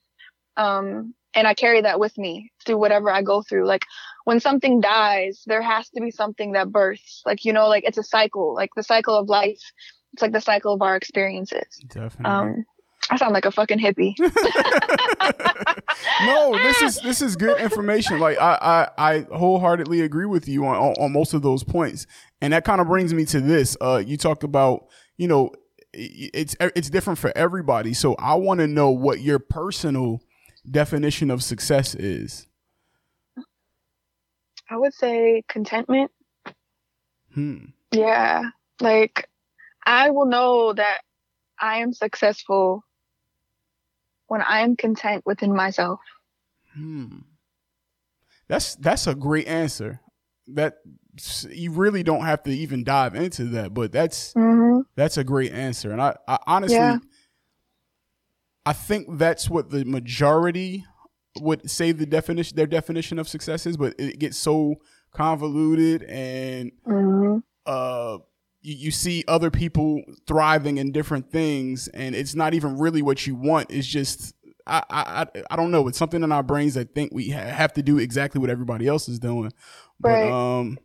Um, 0.56 1.16
and 1.34 1.48
I 1.48 1.54
carry 1.54 1.82
that 1.82 2.00
with 2.00 2.18
me 2.18 2.52
through 2.66 2.78
whatever 2.78 3.10
I 3.10 3.22
go 3.22 3.42
through. 3.42 3.66
Like 3.68 3.86
when 4.26 4.40
something 4.40 4.82
dies, 4.82 5.44
there 5.46 5.62
has 5.62 5.90
to 5.92 6.02
be 6.02 6.12
something 6.12 6.52
that 6.52 6.72
births. 6.72 7.22
Like, 7.26 7.46
you 7.46 7.54
know, 7.54 7.68
like 7.68 7.86
it's 7.86 7.98
a 7.98 8.04
cycle, 8.04 8.54
like 8.54 8.72
the 8.76 8.84
cycle 8.84 9.16
of 9.16 9.30
life. 9.30 9.62
It's 10.14 10.22
like 10.22 10.32
the 10.32 10.42
cycle 10.42 10.74
of 10.74 10.82
our 10.82 10.96
experiences. 10.96 11.68
Definitely. 11.88 12.26
Um, 12.26 12.66
I 13.10 13.16
sound 13.16 13.34
like 13.34 13.46
a 13.46 13.52
fucking 13.52 13.80
hippie. 13.80 14.14
no, 16.26 16.58
this 16.58 16.82
is 16.82 17.00
this 17.02 17.22
is 17.22 17.36
good 17.36 17.60
information. 17.62 18.20
Like 18.20 18.38
I 18.38 18.90
I, 18.98 19.16
I 19.16 19.26
wholeheartedly 19.34 20.02
agree 20.02 20.26
with 20.26 20.48
you 20.48 20.66
on, 20.66 20.76
on, 20.76 20.94
on 21.00 21.14
most 21.14 21.34
of 21.34 21.42
those 21.42 21.64
points, 21.64 22.06
and 22.42 22.54
that 22.54 22.66
kind 22.66 22.82
of 22.82 22.88
brings 22.88 23.14
me 23.14 23.26
to 23.26 23.40
this. 23.40 23.78
Uh, 23.80 24.04
you 24.06 24.18
talked 24.18 24.44
about 24.44 24.88
you 25.18 25.28
know 25.28 25.52
it's 25.94 26.56
it's 26.60 26.90
different 26.90 27.20
for 27.20 27.32
everybody. 27.36 27.94
So 27.94 28.16
I 28.16 28.36
want 28.36 28.60
to 28.60 28.68
know 28.68 28.90
what 28.90 29.22
your 29.22 29.40
personal 29.40 30.22
definition 30.70 31.32
of 31.32 31.44
success 31.44 31.96
is. 31.96 32.48
I 34.70 34.78
would 34.78 34.94
say 34.94 35.44
contentment. 35.48 36.12
Hmm. 37.34 37.58
Yeah, 37.92 38.44
like 38.82 39.30
I 39.86 40.10
will 40.10 40.26
know 40.26 40.74
that 40.74 41.02
I 41.60 41.78
am 41.78 41.94
successful 41.94 42.84
when 44.28 44.42
I 44.42 44.62
am 44.62 44.76
content 44.76 45.24
within 45.26 45.56
myself. 45.56 46.00
Hmm. 46.74 47.20
That's 48.48 48.76
that's 48.76 49.08
a 49.08 49.16
great 49.16 49.48
answer. 49.48 50.00
That 50.48 50.78
you 51.50 51.72
really 51.72 52.04
don't 52.04 52.24
have 52.24 52.44
to 52.44 52.52
even 52.52 52.84
dive 52.84 53.16
into 53.16 53.46
that, 53.46 53.74
but 53.74 53.92
that's 53.92 54.34
mm-hmm. 54.34 54.82
that's 54.96 55.18
a 55.18 55.24
great 55.24 55.52
answer. 55.52 55.92
And 55.92 56.02
I, 56.02 56.16
I 56.28 56.38
honestly, 56.48 56.78
yeah. 56.78 57.00
I 58.66 58.74
think 58.74 59.18
that's 59.18 59.50
what 59.50 59.70
the 59.70 59.84
majority 59.86 60.86
would 61.42 61.70
say 61.70 61.92
the 61.92 62.06
definition 62.06 62.56
their 62.56 62.68
definition 62.68 63.20
of 63.20 63.28
success 63.28 63.66
is, 63.66 63.78
but 63.78 63.96
it 63.98 64.20
gets 64.20 64.38
so 64.38 64.76
convoluted 65.12 66.04
and 66.04 66.72
mm-hmm. 66.86 67.40
uh 67.66 68.18
you, 68.68 68.76
you 68.76 68.92
see 68.92 69.24
other 69.28 69.50
people 69.52 70.02
thriving 70.28 70.78
in 70.78 70.92
different 70.92 71.32
things 71.32 71.88
and 71.90 72.16
it's 72.16 72.36
not 72.36 72.54
even 72.54 72.78
really 72.78 73.02
what 73.02 73.26
you 73.26 73.36
want 73.36 73.72
it's 73.72 73.88
just 73.88 74.34
I, 74.70 74.84
I 74.90 75.26
I 75.50 75.56
don't 75.56 75.72
know. 75.72 75.88
It's 75.88 75.98
something 75.98 76.22
in 76.24 76.32
our 76.34 76.44
brains 76.44 76.74
that 76.74 76.94
think 76.94 77.14
we 77.14 77.30
ha- 77.30 77.40
have 77.40 77.72
to 77.76 77.82
do 77.82 78.00
exactly 78.00 78.42
what 78.42 78.50
everybody 78.50 78.86
else 78.86 79.08
is 79.08 79.18
doing. 79.18 79.54
But 79.98 80.10
Right. 80.10 80.30
um, 80.30 80.78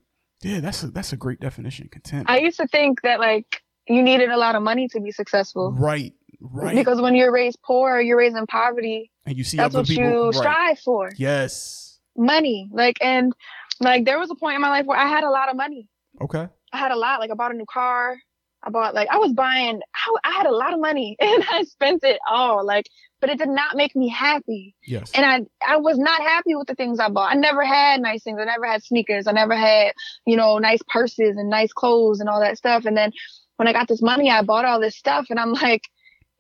yeah, 0.43 0.61
that's 0.61 0.85
a 0.85 0.87
that's 0.93 1.13
a 1.13 1.17
great 1.17 1.41
definition. 1.41 1.89
Content. 1.89 2.31
I 2.31 2.39
used 2.39 2.59
to 2.59 2.69
think 2.69 3.03
that 3.03 3.19
like 3.19 3.61
you 3.89 4.01
needed 4.05 4.31
a 4.31 4.37
lot 4.37 4.55
of 4.55 4.63
money 4.63 4.87
to 4.87 5.01
be 5.01 5.11
successful. 5.11 5.73
right, 5.73 6.13
right. 6.41 6.77
Because 6.77 7.01
when 7.01 7.17
you're 7.17 7.33
raised 7.33 7.59
poor, 7.65 8.01
you're 8.01 8.19
raised 8.19 8.37
in 8.37 8.47
poverty. 8.47 9.11
and 9.27 9.37
you 9.37 9.43
see 9.43 9.57
That's 9.57 9.75
other 9.75 9.81
what 9.83 9.89
people. 9.89 10.05
you 10.05 10.25
right. 10.27 10.35
strive 10.35 10.79
for. 10.79 11.11
Yes. 11.17 11.99
Money. 12.17 12.69
Like 12.73 12.99
and 13.01 13.33
like 13.81 14.05
there 14.05 14.21
was 14.21 14.31
a 14.31 14.37
point 14.37 14.55
in 14.55 14.61
my 14.61 14.69
life 14.69 14.87
where 14.87 14.97
I 14.99 15.09
had 15.09 15.25
a 15.25 15.31
lot 15.31 15.49
of 15.49 15.57
money. 15.57 15.89
Okay. 16.21 16.47
I 16.73 16.79
had 16.79 16.91
a 16.91 16.97
lot. 16.97 17.21
Like 17.21 17.31
I 17.31 17.35
bought 17.35 17.53
a 17.53 17.57
new 17.57 17.67
car. 17.67 18.17
I 18.65 18.71
bought 18.71 18.95
like 18.95 19.09
I 19.11 19.19
was 19.19 19.33
buying. 19.33 19.81
I, 19.95 20.17
I 20.25 20.31
had 20.33 20.47
a 20.47 20.55
lot 20.55 20.73
of 20.73 20.81
money 20.81 21.17
and 21.21 21.45
I 21.51 21.65
spent 21.65 22.05
it 22.05 22.19
all. 22.29 22.65
Like, 22.65 22.87
but 23.21 23.31
it 23.31 23.39
did 23.39 23.49
not 23.49 23.77
make 23.77 23.95
me 23.97 24.09
happy. 24.09 24.75
Yes. 24.87 25.11
And 25.15 25.27
I 25.27 25.73
I 25.73 25.77
was 25.77 25.99
not 25.99 26.21
happy 26.23 26.55
with 26.55 26.69
the 26.69 26.75
things 26.75 27.01
I 27.01 27.09
bought. 27.09 27.33
I 27.33 27.39
never 27.39 27.65
had 27.65 28.01
nice 28.01 28.23
things. 28.23 28.39
I 28.41 28.45
never 28.45 28.67
had 28.67 28.83
sneakers. 28.83 29.27
I 29.27 29.33
never 29.33 29.57
had 29.57 29.93
you 30.27 30.37
know 30.37 30.59
nice 30.59 30.81
purses 30.89 31.37
and 31.37 31.51
nice 31.51 31.73
clothes 31.73 32.21
and 32.21 32.29
all 32.29 32.41
that 32.41 32.59
stuff. 32.59 32.85
And 32.85 32.97
then 32.97 33.13
when 33.57 33.69
I 33.69 33.73
got 33.73 33.89
this 33.89 34.03
money, 34.03 34.31
I 34.31 34.43
bought 34.43 34.65
all 34.65 34.81
this 34.81 34.97
stuff, 34.97 35.27
and 35.31 35.39
I'm 35.39 35.53
like. 35.63 35.83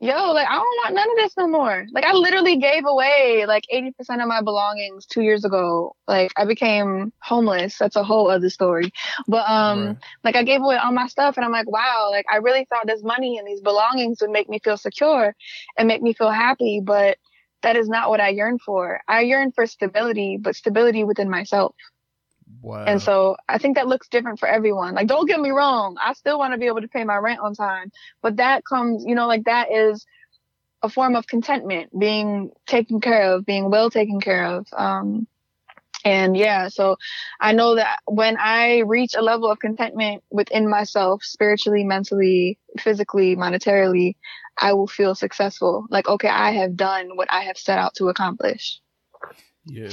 Yo, 0.03 0.32
like 0.32 0.48
I 0.48 0.55
don't 0.55 0.62
want 0.82 0.94
none 0.96 1.11
of 1.12 1.16
this 1.16 1.36
no 1.38 1.46
more. 1.46 1.86
Like 1.92 2.05
I 2.05 2.12
literally 2.12 2.57
gave 2.57 2.84
away 2.84 3.44
like 3.46 3.62
80% 3.72 4.20
of 4.20 4.26
my 4.26 4.42
belongings 4.42 5.07
2 5.07 5.22
years 5.22 5.44
ago. 5.44 5.94
Like 6.09 6.32
I 6.36 6.44
became 6.44 7.12
homeless. 7.22 7.78
That's 7.78 7.94
a 7.94 8.03
whole 8.03 8.28
other 8.28 8.50
story. 8.50 8.90
But 9.28 9.48
um 9.48 9.90
Right. 9.90 9.96
like 10.24 10.34
I 10.34 10.42
gave 10.42 10.61
away 10.61 10.76
all 10.76 10.90
my 10.90 11.07
stuff 11.07 11.36
and 11.36 11.44
I'm 11.44 11.53
like, 11.53 11.70
wow, 11.70 12.09
like 12.11 12.26
I 12.32 12.38
really 12.38 12.66
thought 12.68 12.88
this 12.88 13.05
money 13.05 13.38
and 13.38 13.46
these 13.46 13.61
belongings 13.61 14.18
would 14.22 14.30
make 14.30 14.48
me 14.48 14.59
feel 14.59 14.76
secure 14.76 15.36
and 15.78 15.86
make 15.86 16.03
me 16.03 16.14
feel 16.14 16.30
happy, 16.32 16.80
but 16.84 17.16
that 17.62 17.76
is 17.76 17.88
not 17.88 18.11
what 18.11 18.20
I 18.20 18.30
yearn 18.30 18.59
for. 18.59 19.00
I 19.07 19.20
yearn 19.20 19.53
for 19.53 19.68
stability, 19.68 20.36
but 20.36 20.57
stability 20.57 21.05
within 21.05 21.30
myself. 21.30 21.76
Wow. 22.62 22.84
And 22.84 23.02
so 23.02 23.36
I 23.48 23.58
think 23.58 23.76
that 23.76 23.88
looks 23.88 24.08
different 24.08 24.38
for 24.38 24.48
everyone. 24.48 24.94
Like, 24.94 25.08
don't 25.08 25.26
get 25.26 25.40
me 25.40 25.50
wrong. 25.50 25.96
I 26.00 26.14
still 26.14 26.38
want 26.38 26.54
to 26.54 26.58
be 26.58 26.66
able 26.66 26.80
to 26.80 26.88
pay 26.88 27.04
my 27.04 27.16
rent 27.16 27.40
on 27.40 27.54
time, 27.54 27.90
but 28.22 28.36
that 28.36 28.64
comes, 28.64 29.04
you 29.06 29.14
know, 29.14 29.26
like 29.26 29.44
that 29.44 29.72
is 29.72 30.06
a 30.82 30.88
form 30.88 31.14
of 31.14 31.26
contentment, 31.26 31.96
being 31.98 32.50
taken 32.66 33.00
care 33.00 33.32
of, 33.32 33.46
being 33.46 33.70
well 33.70 33.90
taken 33.90 34.20
care 34.20 34.44
of. 34.44 34.66
Um, 34.72 35.26
and 36.04 36.36
yeah, 36.36 36.68
so 36.68 36.96
I 37.40 37.52
know 37.52 37.76
that 37.76 38.00
when 38.06 38.36
I 38.36 38.78
reach 38.80 39.14
a 39.14 39.22
level 39.22 39.50
of 39.50 39.60
contentment 39.60 40.24
within 40.30 40.68
myself, 40.68 41.22
spiritually, 41.22 41.84
mentally, 41.84 42.58
physically, 42.80 43.36
monetarily, 43.36 44.16
I 44.58 44.72
will 44.72 44.88
feel 44.88 45.14
successful. 45.14 45.86
Like, 45.90 46.08
okay, 46.08 46.28
I 46.28 46.52
have 46.52 46.76
done 46.76 47.16
what 47.16 47.28
I 47.30 47.42
have 47.42 47.56
set 47.56 47.78
out 47.78 47.94
to 47.96 48.08
accomplish. 48.08 48.80
Yeah. 49.64 49.90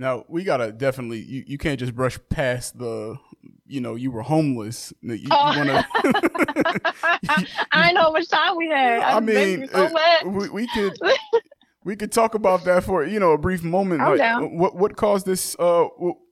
Now 0.00 0.24
we 0.28 0.44
gotta 0.44 0.72
definitely. 0.72 1.18
You, 1.20 1.44
you 1.46 1.58
can't 1.58 1.78
just 1.78 1.94
brush 1.94 2.18
past 2.30 2.78
the. 2.78 3.18
You 3.66 3.82
know, 3.82 3.96
you 3.96 4.10
were 4.10 4.22
homeless. 4.22 4.94
You, 5.02 5.14
you 5.14 5.28
Oh. 5.30 5.54
wanna, 5.56 5.86
I 7.72 7.92
know 7.92 8.04
how 8.04 8.12
much 8.12 8.28
time 8.28 8.56
we 8.56 8.68
had. 8.68 9.00
I 9.00 9.16
I've 9.18 9.22
mean, 9.24 9.68
so 9.68 9.84
uh, 9.94 10.20
we, 10.24 10.48
we 10.48 10.66
could 10.68 10.98
we 11.84 11.96
could 11.96 12.12
talk 12.12 12.34
about 12.34 12.64
that 12.64 12.82
for 12.82 13.04
you 13.04 13.20
know 13.20 13.32
a 13.32 13.38
brief 13.38 13.62
moment. 13.62 14.00
Like, 14.00 14.50
what 14.52 14.74
what 14.74 14.96
caused 14.96 15.26
this? 15.26 15.54
Uh, 15.58 15.86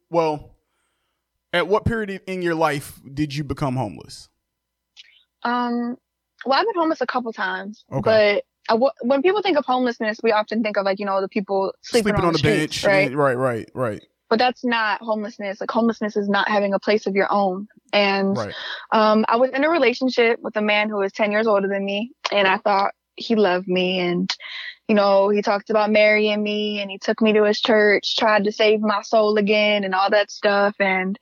well, 0.09 0.57
at 1.53 1.69
what 1.69 1.85
period 1.85 2.23
in 2.27 2.41
your 2.41 2.55
life 2.55 3.01
did 3.13 3.35
you 3.35 3.45
become 3.45 3.77
homeless? 3.77 4.31
Um, 5.43 5.97
well, 6.47 6.59
I've 6.59 6.65
been 6.67 6.75
homeless 6.75 7.03
a 7.03 7.07
couple 7.07 7.35
times, 7.35 7.85
Okay. 7.93 8.01
but 8.03 8.13
I 8.37 8.43
when 8.77 9.23
people 9.23 9.43
think 9.43 9.57
of 9.57 9.65
homelessness, 9.65 10.19
we 10.23 10.33
often 10.33 10.63
think 10.63 10.77
of 10.77 10.85
like 10.85 10.99
you 10.99 11.07
know 11.07 11.21
the 11.21 11.29
people 11.29 11.73
sleeping, 11.83 12.15
Sleeping 12.15 12.25
on, 12.25 12.33
the 12.33 12.33
the 12.33 12.39
streets, 12.39 12.83
bench, 12.83 12.85
right? 12.85 13.17
right, 13.17 13.37
right, 13.37 13.71
right, 13.75 14.03
But 14.29 14.39
that's 14.39 14.65
not 14.65 15.01
homelessness. 15.01 15.61
Like 15.61 15.71
homelessness 15.71 16.17
is 16.17 16.29
not 16.29 16.49
having 16.49 16.75
a 16.75 16.79
place 16.79 17.07
of 17.07 17.15
your 17.15 17.33
own. 17.33 17.69
And 17.93 18.37
right. 18.37 18.55
um, 18.93 19.25
I 19.29 19.37
was 19.37 19.51
in 19.51 19.65
a 19.65 19.71
relationship 19.71 20.41
with 20.43 20.57
a 20.57 20.63
man 20.63 20.89
who 20.89 20.97
was 20.97 21.13
ten 21.13 21.33
years 21.33 21.47
older 21.47 21.69
than 21.69 21.85
me, 21.85 22.13
and 22.33 22.47
I 22.47 22.59
thought 22.59 22.93
he 23.17 23.35
loved 23.35 23.69
me, 23.69 24.01
and 24.01 24.31
you 24.89 24.95
know 24.95 25.29
he 25.29 25.43
talked 25.43 25.71
about 25.71 25.91
marrying 25.91 26.43
me, 26.43 26.81
and 26.81 26.91
he 26.91 26.99
took 26.99 27.23
me 27.23 27.33
to 27.33 27.45
his 27.45 27.61
church, 27.61 28.17
tried 28.17 28.45
to 28.45 28.53
save 28.53 28.81
my 28.81 29.03
soul 29.03 29.39
again, 29.39 29.85
and 29.85 29.95
all 29.95 30.11
that 30.11 30.31
stuff, 30.31 30.75
and 30.79 31.19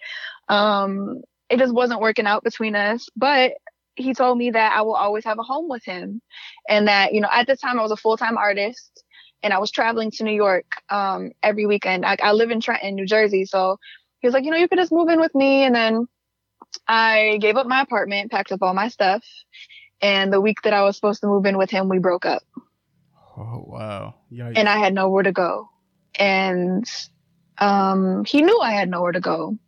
um, 0.49 1.23
it 1.49 1.59
just 1.59 1.75
wasn't 1.75 2.01
working 2.01 2.27
out 2.27 2.45
between 2.45 2.75
us. 2.75 3.09
But 3.17 3.53
he 3.97 4.15
told 4.15 4.39
me 4.39 4.51
that 4.51 4.73
I 4.73 4.83
will 4.83 4.95
always 4.95 5.25
have 5.25 5.39
a 5.39 5.43
home 5.43 5.69
with 5.69 5.85
him, 5.85 6.21
and 6.69 6.89
that 6.89 7.15
you 7.15 7.21
know 7.21 7.29
at 7.33 7.47
the 7.47 7.57
time 7.57 7.79
I 7.79 7.83
was 7.83 7.93
a 7.93 7.97
full 7.97 8.17
time 8.17 8.37
artist, 8.37 9.03
and 9.43 9.53
I 9.53 9.59
was 9.59 9.71
traveling 9.71 10.11
to 10.13 10.25
New 10.25 10.35
York 10.35 10.67
um, 10.91 11.33
every 11.43 11.67
weekend. 11.67 12.05
I, 12.05 12.17
I 12.23 12.33
live 12.33 12.51
in 12.51 12.61
Trenton, 12.61 12.95
New 12.95 13.07
Jersey, 13.07 13.45
so 13.45 13.79
he 14.21 14.27
was 14.27 14.35
like, 14.35 14.45
you 14.45 14.51
know, 14.51 14.57
you 14.57 14.69
could 14.69 14.79
just 14.79 14.93
move 14.93 15.09
in 15.09 15.21
with 15.21 15.35
me, 15.35 15.65
and 15.65 15.75
then 15.75 16.07
I 16.87 17.39
gave 17.41 17.57
up 17.57 17.67
my 17.67 17.81
apartment, 17.81 18.31
packed 18.31 18.53
up 18.53 18.63
all 18.63 18.75
my 18.75 18.89
stuff, 18.89 19.25
and 20.01 20.33
the 20.33 20.41
week 20.41 20.63
that 20.63 20.73
I 20.73 20.83
was 20.83 20.97
supposed 20.97 21.21
to 21.23 21.27
move 21.27 21.47
in 21.47 21.59
with 21.59 21.71
him, 21.71 21.89
we 21.89 21.99
broke 21.99 22.27
up, 22.27 22.43
Oh 23.37 23.65
wow! 23.67 24.15
Yikes. 24.33 24.55
and 24.57 24.69
I 24.69 24.79
had 24.79 24.95
nowhere 24.95 25.23
to 25.23 25.33
go, 25.33 25.69
and 26.15 26.85
um, 27.59 28.25
he 28.25 28.43
knew 28.43 28.59
I 28.61 28.73
had 28.73 28.91
nowhere 28.91 29.13
to 29.13 29.21
go, 29.21 29.59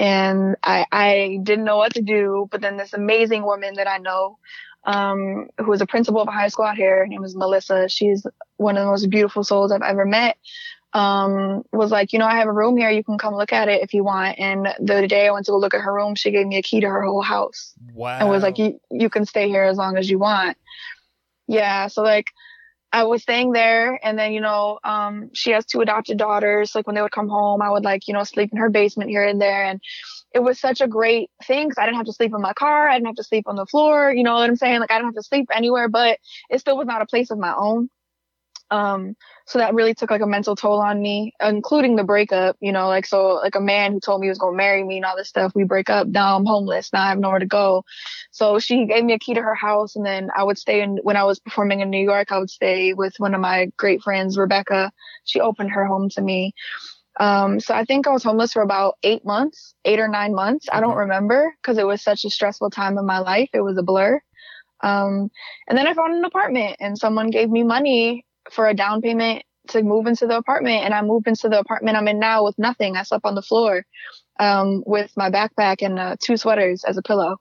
and 0.00 0.56
I 0.62 0.86
I 0.90 1.38
didn't 1.42 1.66
know 1.66 1.76
what 1.76 1.94
to 1.94 2.02
do. 2.02 2.48
But 2.50 2.62
then 2.62 2.78
this 2.78 2.94
amazing 2.94 3.44
woman 3.44 3.74
that 3.74 3.86
I 3.86 3.98
know, 3.98 4.38
um, 4.84 5.50
who 5.58 5.70
was 5.70 5.82
a 5.82 5.86
principal 5.86 6.22
of 6.22 6.28
a 6.28 6.32
high 6.32 6.48
school 6.48 6.64
out 6.64 6.76
here, 6.76 7.00
her 7.00 7.06
name 7.06 7.22
is 7.22 7.36
Melissa. 7.36 7.88
She's 7.88 8.26
one 8.56 8.76
of 8.76 8.82
the 8.82 8.90
most 8.90 9.10
beautiful 9.10 9.44
souls 9.44 9.70
I've 9.70 9.82
ever 9.82 10.06
met. 10.06 10.38
Um, 10.92 11.62
was 11.72 11.92
like, 11.92 12.12
you 12.12 12.18
know, 12.18 12.26
I 12.26 12.36
have 12.36 12.48
a 12.48 12.52
room 12.52 12.76
here. 12.76 12.90
You 12.90 13.04
can 13.04 13.18
come 13.18 13.34
look 13.34 13.52
at 13.52 13.68
it 13.68 13.82
if 13.82 13.94
you 13.94 14.02
want. 14.02 14.40
And 14.40 14.74
the 14.80 15.06
day 15.06 15.28
I 15.28 15.30
went 15.30 15.46
to 15.46 15.52
go 15.52 15.58
look 15.58 15.74
at 15.74 15.82
her 15.82 15.94
room, 15.94 16.16
she 16.16 16.32
gave 16.32 16.46
me 16.46 16.56
a 16.56 16.62
key 16.62 16.80
to 16.80 16.88
her 16.88 17.02
whole 17.02 17.22
house 17.22 17.74
wow. 17.94 18.18
and 18.18 18.28
was 18.28 18.42
like, 18.42 18.58
you, 18.58 18.80
you 18.90 19.08
can 19.08 19.24
stay 19.24 19.48
here 19.48 19.62
as 19.62 19.76
long 19.76 19.96
as 19.98 20.10
you 20.10 20.18
want. 20.18 20.56
Yeah. 21.46 21.86
So 21.86 22.02
like 22.02 22.32
I 22.92 23.04
was 23.04 23.22
staying 23.22 23.52
there 23.52 23.98
and 24.02 24.18
then, 24.18 24.32
you 24.32 24.40
know, 24.40 24.78
um, 24.82 25.30
she 25.32 25.52
has 25.52 25.64
two 25.64 25.80
adopted 25.80 26.18
daughters. 26.18 26.74
Like 26.74 26.86
when 26.86 26.96
they 26.96 27.02
would 27.02 27.12
come 27.12 27.28
home, 27.28 27.62
I 27.62 27.70
would 27.70 27.84
like, 27.84 28.08
you 28.08 28.14
know, 28.14 28.24
sleep 28.24 28.50
in 28.52 28.58
her 28.58 28.70
basement 28.70 29.10
here 29.10 29.24
and 29.24 29.40
there. 29.40 29.64
And 29.64 29.80
it 30.34 30.40
was 30.40 30.60
such 30.60 30.80
a 30.80 30.88
great 30.88 31.30
thing 31.46 31.68
because 31.68 31.78
I 31.78 31.86
didn't 31.86 31.98
have 31.98 32.06
to 32.06 32.12
sleep 32.12 32.32
in 32.34 32.40
my 32.40 32.52
car. 32.52 32.88
I 32.88 32.94
didn't 32.94 33.06
have 33.06 33.16
to 33.16 33.24
sleep 33.24 33.44
on 33.46 33.56
the 33.56 33.66
floor. 33.66 34.12
You 34.12 34.24
know 34.24 34.34
what 34.34 34.48
I'm 34.48 34.56
saying? 34.56 34.80
Like 34.80 34.90
I 34.90 34.96
didn't 34.96 35.08
have 35.08 35.22
to 35.22 35.28
sleep 35.28 35.48
anywhere, 35.54 35.88
but 35.88 36.18
it 36.50 36.60
still 36.60 36.76
was 36.76 36.86
not 36.86 37.02
a 37.02 37.06
place 37.06 37.30
of 37.30 37.38
my 37.38 37.54
own. 37.56 37.90
Um, 38.70 39.16
so 39.46 39.58
that 39.58 39.74
really 39.74 39.94
took 39.94 40.10
like 40.10 40.20
a 40.20 40.26
mental 40.26 40.54
toll 40.54 40.80
on 40.80 41.02
me, 41.02 41.32
including 41.40 41.96
the 41.96 42.04
breakup, 42.04 42.56
you 42.60 42.70
know, 42.70 42.86
like, 42.86 43.04
so 43.04 43.34
like 43.34 43.56
a 43.56 43.60
man 43.60 43.92
who 43.92 44.00
told 44.00 44.20
me 44.20 44.26
he 44.26 44.30
was 44.30 44.38
going 44.38 44.52
to 44.52 44.56
marry 44.56 44.84
me 44.84 44.96
and 44.96 45.04
all 45.04 45.16
this 45.16 45.28
stuff. 45.28 45.52
We 45.54 45.64
break 45.64 45.90
up. 45.90 46.06
Now 46.06 46.36
I'm 46.36 46.46
homeless. 46.46 46.92
Now 46.92 47.02
I 47.02 47.08
have 47.08 47.18
nowhere 47.18 47.40
to 47.40 47.46
go. 47.46 47.84
So 48.30 48.60
she 48.60 48.86
gave 48.86 49.04
me 49.04 49.12
a 49.12 49.18
key 49.18 49.34
to 49.34 49.42
her 49.42 49.56
house. 49.56 49.96
And 49.96 50.06
then 50.06 50.30
I 50.36 50.44
would 50.44 50.56
stay 50.56 50.82
in, 50.82 50.98
when 51.02 51.16
I 51.16 51.24
was 51.24 51.40
performing 51.40 51.80
in 51.80 51.90
New 51.90 52.02
York, 52.02 52.30
I 52.30 52.38
would 52.38 52.50
stay 52.50 52.92
with 52.92 53.14
one 53.18 53.34
of 53.34 53.40
my 53.40 53.72
great 53.76 54.02
friends, 54.02 54.38
Rebecca. 54.38 54.92
She 55.24 55.40
opened 55.40 55.72
her 55.72 55.84
home 55.84 56.08
to 56.10 56.22
me. 56.22 56.52
Um, 57.18 57.58
so 57.60 57.74
I 57.74 57.84
think 57.84 58.06
I 58.06 58.12
was 58.12 58.22
homeless 58.22 58.52
for 58.52 58.62
about 58.62 58.94
eight 59.02 59.24
months, 59.24 59.74
eight 59.84 59.98
or 59.98 60.08
nine 60.08 60.34
months. 60.34 60.68
I 60.72 60.80
don't 60.80 60.96
remember 60.96 61.52
because 61.60 61.76
it 61.76 61.86
was 61.86 62.02
such 62.02 62.24
a 62.24 62.30
stressful 62.30 62.70
time 62.70 62.96
in 62.98 63.04
my 63.04 63.18
life. 63.18 63.50
It 63.52 63.60
was 63.60 63.76
a 63.76 63.82
blur. 63.82 64.22
Um, 64.82 65.30
and 65.68 65.76
then 65.76 65.86
I 65.86 65.92
found 65.92 66.14
an 66.14 66.24
apartment 66.24 66.76
and 66.80 66.96
someone 66.96 67.30
gave 67.30 67.50
me 67.50 67.64
money 67.64 68.24
for 68.50 68.68
a 68.68 68.74
down 68.74 69.00
payment 69.02 69.44
to 69.68 69.82
move 69.82 70.06
into 70.06 70.26
the 70.26 70.36
apartment. 70.36 70.84
And 70.84 70.94
I 70.94 71.02
moved 71.02 71.28
into 71.28 71.48
the 71.48 71.58
apartment 71.60 71.96
I'm 71.96 72.08
in 72.08 72.18
now 72.18 72.44
with 72.44 72.58
nothing. 72.58 72.96
I 72.96 73.02
slept 73.04 73.24
on 73.24 73.34
the 73.34 73.42
floor, 73.42 73.84
um, 74.38 74.82
with 74.86 75.12
my 75.16 75.30
backpack 75.30 75.82
and 75.82 75.98
uh, 75.98 76.16
two 76.20 76.36
sweaters 76.36 76.84
as 76.84 76.96
a 76.96 77.02
pillow. 77.02 77.36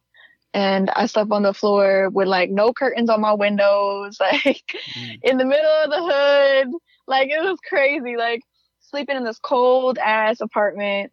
And 0.54 0.90
I 0.90 1.06
slept 1.08 1.32
on 1.32 1.44
the 1.44 1.54
floor 1.54 2.10
with 2.10 2.28
like 2.28 2.50
no 2.50 2.74
curtains 2.74 3.10
on 3.10 3.22
my 3.22 3.34
windows, 3.34 4.18
like 4.22 4.64
Mm. 4.98 5.20
in 5.24 5.38
the 5.38 5.46
middle 5.46 5.72
of 5.86 5.90
the 5.92 6.02
hood. 6.02 6.68
Like 7.08 7.30
it 7.30 7.42
was 7.42 7.60
crazy. 7.68 8.18
Like 8.18 8.42
sleeping 8.82 9.18
in 9.18 9.24
this 9.24 9.40
cold 9.40 9.98
ass 10.00 10.42
apartment. 10.42 11.12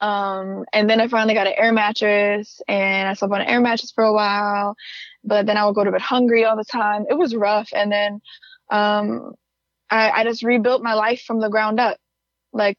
Um, 0.00 0.64
and 0.72 0.88
then 0.88 1.00
I 1.00 1.08
finally 1.08 1.34
got 1.34 1.46
an 1.48 1.54
air 1.56 1.72
mattress 1.72 2.60
and 2.68 3.08
I 3.08 3.14
slept 3.14 3.34
on 3.34 3.40
an 3.40 3.48
air 3.48 3.60
mattress 3.60 3.90
for 3.92 4.04
a 4.04 4.12
while, 4.12 4.76
but 5.24 5.46
then 5.46 5.56
I 5.56 5.66
would 5.66 5.74
go 5.74 5.84
to 5.84 5.90
bed 5.90 6.00
hungry 6.00 6.44
all 6.44 6.56
the 6.56 6.64
time. 6.64 7.04
It 7.10 7.14
was 7.18 7.34
rough. 7.34 7.70
And 7.74 7.90
then, 7.90 8.20
um, 8.70 9.34
I, 9.90 10.10
I 10.10 10.24
just 10.24 10.42
rebuilt 10.42 10.82
my 10.82 10.94
life 10.94 11.22
from 11.26 11.40
the 11.40 11.48
ground 11.48 11.80
up, 11.80 11.98
like 12.52 12.76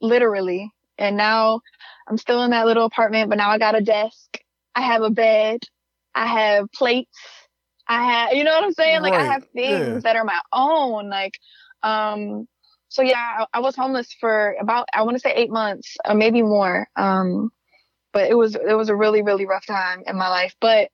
literally. 0.00 0.70
And 0.98 1.16
now 1.16 1.60
I'm 2.06 2.18
still 2.18 2.42
in 2.42 2.50
that 2.50 2.66
little 2.66 2.84
apartment, 2.84 3.28
but 3.30 3.38
now 3.38 3.50
I 3.50 3.58
got 3.58 3.76
a 3.76 3.80
desk. 3.80 4.38
I 4.74 4.82
have 4.82 5.02
a 5.02 5.10
bed. 5.10 5.60
I 6.14 6.26
have 6.26 6.70
plates. 6.72 7.18
I 7.88 8.12
have, 8.12 8.32
you 8.34 8.44
know 8.44 8.54
what 8.54 8.64
I'm 8.64 8.72
saying? 8.72 9.02
Like 9.02 9.14
I 9.14 9.24
have 9.24 9.44
things 9.54 9.94
yeah. 9.94 9.98
that 10.00 10.16
are 10.16 10.24
my 10.24 10.40
own. 10.52 11.10
Like, 11.10 11.38
um, 11.82 12.46
so 12.88 13.02
yeah, 13.02 13.40
I, 13.40 13.46
I, 13.54 13.60
was 13.60 13.74
homeless 13.74 14.14
for 14.20 14.54
about 14.60 14.86
I 14.94 15.02
want 15.02 15.16
to 15.16 15.20
say 15.20 15.34
eight 15.34 15.50
months, 15.50 15.96
or 16.04 16.14
maybe 16.14 16.42
more. 16.42 16.86
Um, 16.96 17.50
but 18.12 18.30
it 18.30 18.34
was 18.34 18.54
it 18.54 18.74
was 18.74 18.88
a 18.88 18.94
really 18.94 19.22
really 19.22 19.46
rough 19.46 19.66
time 19.66 20.04
in 20.06 20.16
my 20.16 20.28
life. 20.28 20.54
But 20.60 20.90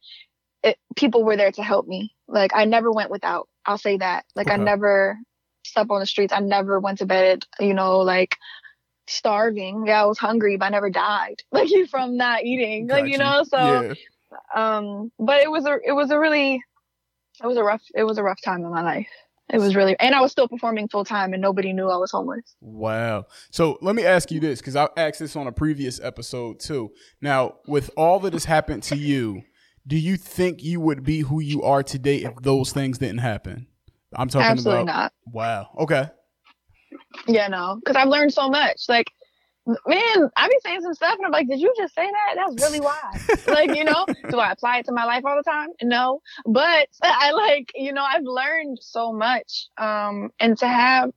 it, 0.64 0.78
people 0.97 1.24
were 1.24 1.37
there 1.37 1.53
to 1.53 1.62
help 1.62 1.87
me. 1.87 2.14
Like 2.26 2.53
I 2.55 2.64
never 2.64 2.91
went 2.91 3.11
without. 3.11 3.49
I'll 3.67 3.79
say 3.79 3.97
that. 3.99 4.25
Like 4.35 4.49
okay. 4.49 4.55
I 4.55 4.59
never 4.59 5.19
slept 5.65 5.91
on 5.91 6.01
the 6.01 6.07
streets. 6.07 6.33
I 6.33 6.41
never 6.41 6.81
went 6.81 6.99
to 6.99 7.07
bed. 7.07 7.45
You 7.59 7.75
know, 7.75 7.99
like 7.99 8.37
starving. 9.07 9.85
Yeah, 9.87 10.03
I 10.03 10.07
was 10.07 10.19
hungry, 10.19 10.57
but 10.57 10.67
I 10.67 10.71
never 10.71 10.91
died. 10.91 11.43
Like 11.53 11.71
you 11.71 11.87
from 11.87 12.17
not 12.17 12.45
eating. 12.45 12.89
Like 12.89 13.07
you 13.07 13.19
know, 13.19 13.43
so. 13.45 13.59
Yeah. 13.59 13.95
Um, 14.55 15.11
but 15.19 15.41
it 15.41 15.51
was 15.51 15.67
a 15.67 15.79
it 15.85 15.93
was 15.93 16.11
a 16.13 16.19
really 16.19 16.63
it 17.43 17.47
was 17.47 17.57
a 17.57 17.65
rough 17.65 17.83
it 17.95 18.05
was 18.05 18.17
a 18.17 18.23
rough 18.23 18.41
time 18.43 18.65
in 18.65 18.71
my 18.71 18.83
life. 18.83 19.09
It 19.53 19.59
was 19.59 19.75
really, 19.75 19.97
and 19.99 20.15
I 20.15 20.21
was 20.21 20.31
still 20.31 20.47
performing 20.47 20.87
full 20.89 21.05
time, 21.05 21.33
and 21.33 21.43
nobody 21.43 21.73
knew 21.73 21.89
I 21.89 21.97
was 21.97 22.13
homeless. 22.13 22.55
Wow. 22.61 23.27
So 23.51 23.79
let 23.83 23.97
me 23.97 24.05
ask 24.05 24.31
you 24.31 24.39
this, 24.39 24.61
because 24.61 24.77
I 24.77 24.89
asked 24.97 25.19
this 25.19 25.35
on 25.35 25.49
a 25.49 25.53
previous 25.53 26.01
episode 26.01 26.61
too. 26.61 26.93
Now, 27.21 27.57
with 27.67 27.91
all 27.97 28.21
that 28.21 28.33
has 28.33 28.45
happened 28.45 28.85
to 28.85 28.97
you, 28.97 29.43
do 29.87 29.97
you 29.97 30.16
think 30.16 30.62
you 30.62 30.81
would 30.81 31.03
be 31.03 31.20
who 31.20 31.41
you 31.41 31.62
are 31.62 31.83
today 31.83 32.18
if 32.18 32.35
those 32.43 32.72
things 32.72 32.99
didn't 32.99 33.18
happen? 33.18 33.66
I'm 34.14 34.28
talking 34.28 34.47
about. 34.47 34.53
Absolutely 34.53 34.83
about. 34.83 34.95
not. 34.95 35.12
Wow. 35.26 35.68
Okay. 35.78 36.09
Yeah, 37.26 37.49
no, 37.49 37.76
because 37.76 37.97
I've 37.97 38.09
learned 38.09 38.33
so 38.33 38.49
much. 38.49 38.83
Like 38.89 39.12
man, 39.66 40.31
I 40.37 40.49
be 40.49 40.57
saying 40.64 40.81
some 40.81 40.95
stuff 40.95 41.16
and 41.16 41.26
I'm 41.26 41.33
like, 41.33 41.49
did 41.49 41.61
you 41.61 41.72
just 41.76 41.95
say 41.95 42.07
that? 42.07 42.35
That's 42.37 42.62
really 42.62 42.81
why. 42.81 43.20
like, 43.47 43.74
you 43.74 43.85
know, 43.85 44.07
do 44.31 44.39
I 44.39 44.53
apply 44.53 44.78
it 44.78 44.87
to 44.87 44.93
my 44.93 45.05
life 45.05 45.24
all 45.24 45.37
the 45.37 45.49
time? 45.49 45.68
No. 45.83 46.20
But 46.47 46.89
I 47.03 47.33
like, 47.33 47.72
you 47.74 47.93
know, 47.93 48.05
I've 48.05 48.24
learned 48.24 48.78
so 48.81 49.12
much. 49.12 49.68
Um, 49.78 50.31
and 50.41 50.57
to 50.59 50.66
have, 50.66 51.11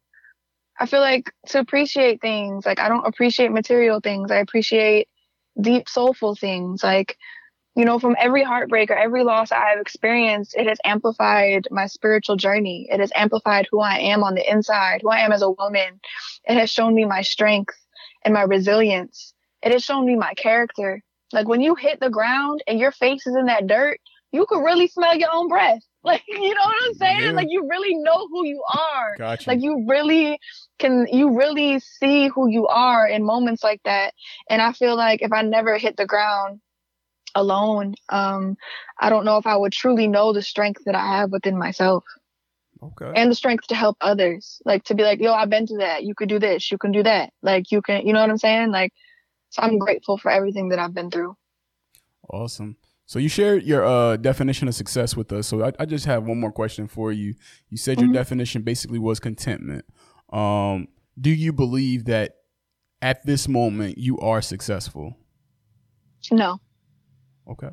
I 0.79 0.85
feel 0.85 1.01
like 1.01 1.31
to 1.47 1.59
appreciate 1.59 2.21
things, 2.21 2.65
like 2.65 2.79
I 2.79 2.89
don't 2.89 3.05
appreciate 3.05 3.51
material 3.51 3.99
things. 3.99 4.31
I 4.31 4.37
appreciate 4.37 5.07
deep 5.59 5.87
soulful 5.87 6.35
things. 6.35 6.83
Like, 6.83 7.17
you 7.75 7.85
know, 7.85 7.97
from 7.97 8.15
every 8.19 8.43
heartbreak 8.43 8.91
or 8.91 8.95
every 8.95 9.23
loss 9.23 9.51
I've 9.51 9.79
experienced, 9.79 10.55
it 10.55 10.67
has 10.67 10.77
amplified 10.85 11.67
my 11.71 11.87
spiritual 11.87 12.35
journey. 12.35 12.87
It 12.91 12.99
has 12.99 13.11
amplified 13.15 13.67
who 13.71 13.79
I 13.79 13.97
am 13.97 14.23
on 14.23 14.35
the 14.35 14.49
inside, 14.49 15.01
who 15.01 15.09
I 15.09 15.19
am 15.19 15.31
as 15.31 15.41
a 15.41 15.49
woman. 15.49 15.99
It 16.45 16.55
has 16.55 16.69
shown 16.69 16.93
me 16.93 17.05
my 17.05 17.23
strength 17.23 17.75
and 18.23 18.33
my 18.33 18.43
resilience. 18.43 19.33
It 19.63 19.71
has 19.71 19.83
shown 19.83 20.05
me 20.05 20.15
my 20.15 20.33
character. 20.35 21.01
Like 21.31 21.47
when 21.47 21.61
you 21.61 21.73
hit 21.73 21.99
the 21.99 22.11
ground 22.11 22.63
and 22.67 22.79
your 22.79 22.91
face 22.91 23.25
is 23.25 23.35
in 23.35 23.47
that 23.47 23.65
dirt, 23.65 23.99
you 24.31 24.45
can 24.45 24.61
really 24.61 24.87
smell 24.87 25.15
your 25.15 25.29
own 25.33 25.47
breath. 25.47 25.81
Like, 26.05 26.21
you 26.27 26.53
know 26.53 26.65
what 26.65 26.75
I'm 26.83 26.93
saying? 26.95 27.21
Yeah. 27.21 27.31
Like 27.31 27.47
you 27.49 27.65
really 27.65 27.95
know 27.95 28.27
who 28.27 28.45
you 28.45 28.61
are. 28.73 29.15
Gotcha. 29.17 29.49
Like 29.49 29.61
you 29.61 29.85
really 29.87 30.37
can, 30.77 31.07
you 31.09 31.37
really 31.37 31.79
see 31.79 32.27
who 32.27 32.49
you 32.49 32.67
are 32.67 33.07
in 33.07 33.23
moments 33.23 33.63
like 33.63 33.79
that. 33.85 34.13
And 34.49 34.61
I 34.61 34.73
feel 34.73 34.97
like 34.97 35.21
if 35.21 35.31
I 35.31 35.43
never 35.43 35.77
hit 35.77 35.95
the 35.95 36.05
ground 36.05 36.59
alone, 37.35 37.95
um, 38.09 38.57
I 38.99 39.09
don't 39.09 39.25
know 39.25 39.37
if 39.37 39.47
I 39.47 39.55
would 39.55 39.73
truly 39.73 40.07
know 40.07 40.33
the 40.33 40.41
strength 40.41 40.83
that 40.85 40.95
I 40.95 41.17
have 41.17 41.31
within 41.31 41.57
myself. 41.57 42.03
Okay. 42.81 43.13
And 43.15 43.31
the 43.31 43.35
strength 43.35 43.67
to 43.67 43.75
help 43.75 43.97
others. 44.01 44.61
Like 44.65 44.83
to 44.85 44.95
be 44.95 45.03
like, 45.03 45.21
yo, 45.21 45.33
I've 45.33 45.49
been 45.49 45.65
to 45.67 45.77
that. 45.77 46.03
You 46.03 46.13
could 46.15 46.29
do 46.29 46.39
this. 46.39 46.71
You 46.71 46.77
can 46.77 46.91
do 46.91 47.03
that. 47.03 47.31
Like 47.41 47.71
you 47.71 47.81
can, 47.81 48.05
you 48.05 48.13
know 48.13 48.19
what 48.21 48.29
I'm 48.29 48.37
saying? 48.37 48.71
Like, 48.71 48.91
so 49.49 49.61
I'm 49.61 49.77
grateful 49.77 50.17
for 50.17 50.31
everything 50.31 50.69
that 50.69 50.79
I've 50.79 50.93
been 50.93 51.11
through. 51.11 51.35
Awesome. 52.29 52.77
So 53.05 53.19
you 53.19 53.29
shared 53.29 53.63
your 53.63 53.85
uh, 53.85 54.17
definition 54.17 54.67
of 54.67 54.75
success 54.75 55.15
with 55.15 55.31
us. 55.31 55.47
So 55.47 55.63
I, 55.63 55.71
I, 55.77 55.85
just 55.85 56.05
have 56.05 56.23
one 56.23 56.39
more 56.39 56.51
question 56.51 56.87
for 56.87 57.11
you. 57.11 57.35
You 57.69 57.77
said 57.77 57.99
your 57.99 58.07
mm-hmm. 58.07 58.15
definition 58.15 58.61
basically 58.63 58.97
was 58.97 59.19
contentment. 59.19 59.85
Um, 60.31 60.87
do 61.19 61.29
you 61.29 61.53
believe 61.53 62.05
that 62.05 62.37
at 63.01 63.25
this 63.25 63.47
moment 63.47 63.97
you 63.97 64.17
are 64.19 64.41
successful? 64.41 65.17
No. 66.31 66.59
Okay. 67.49 67.69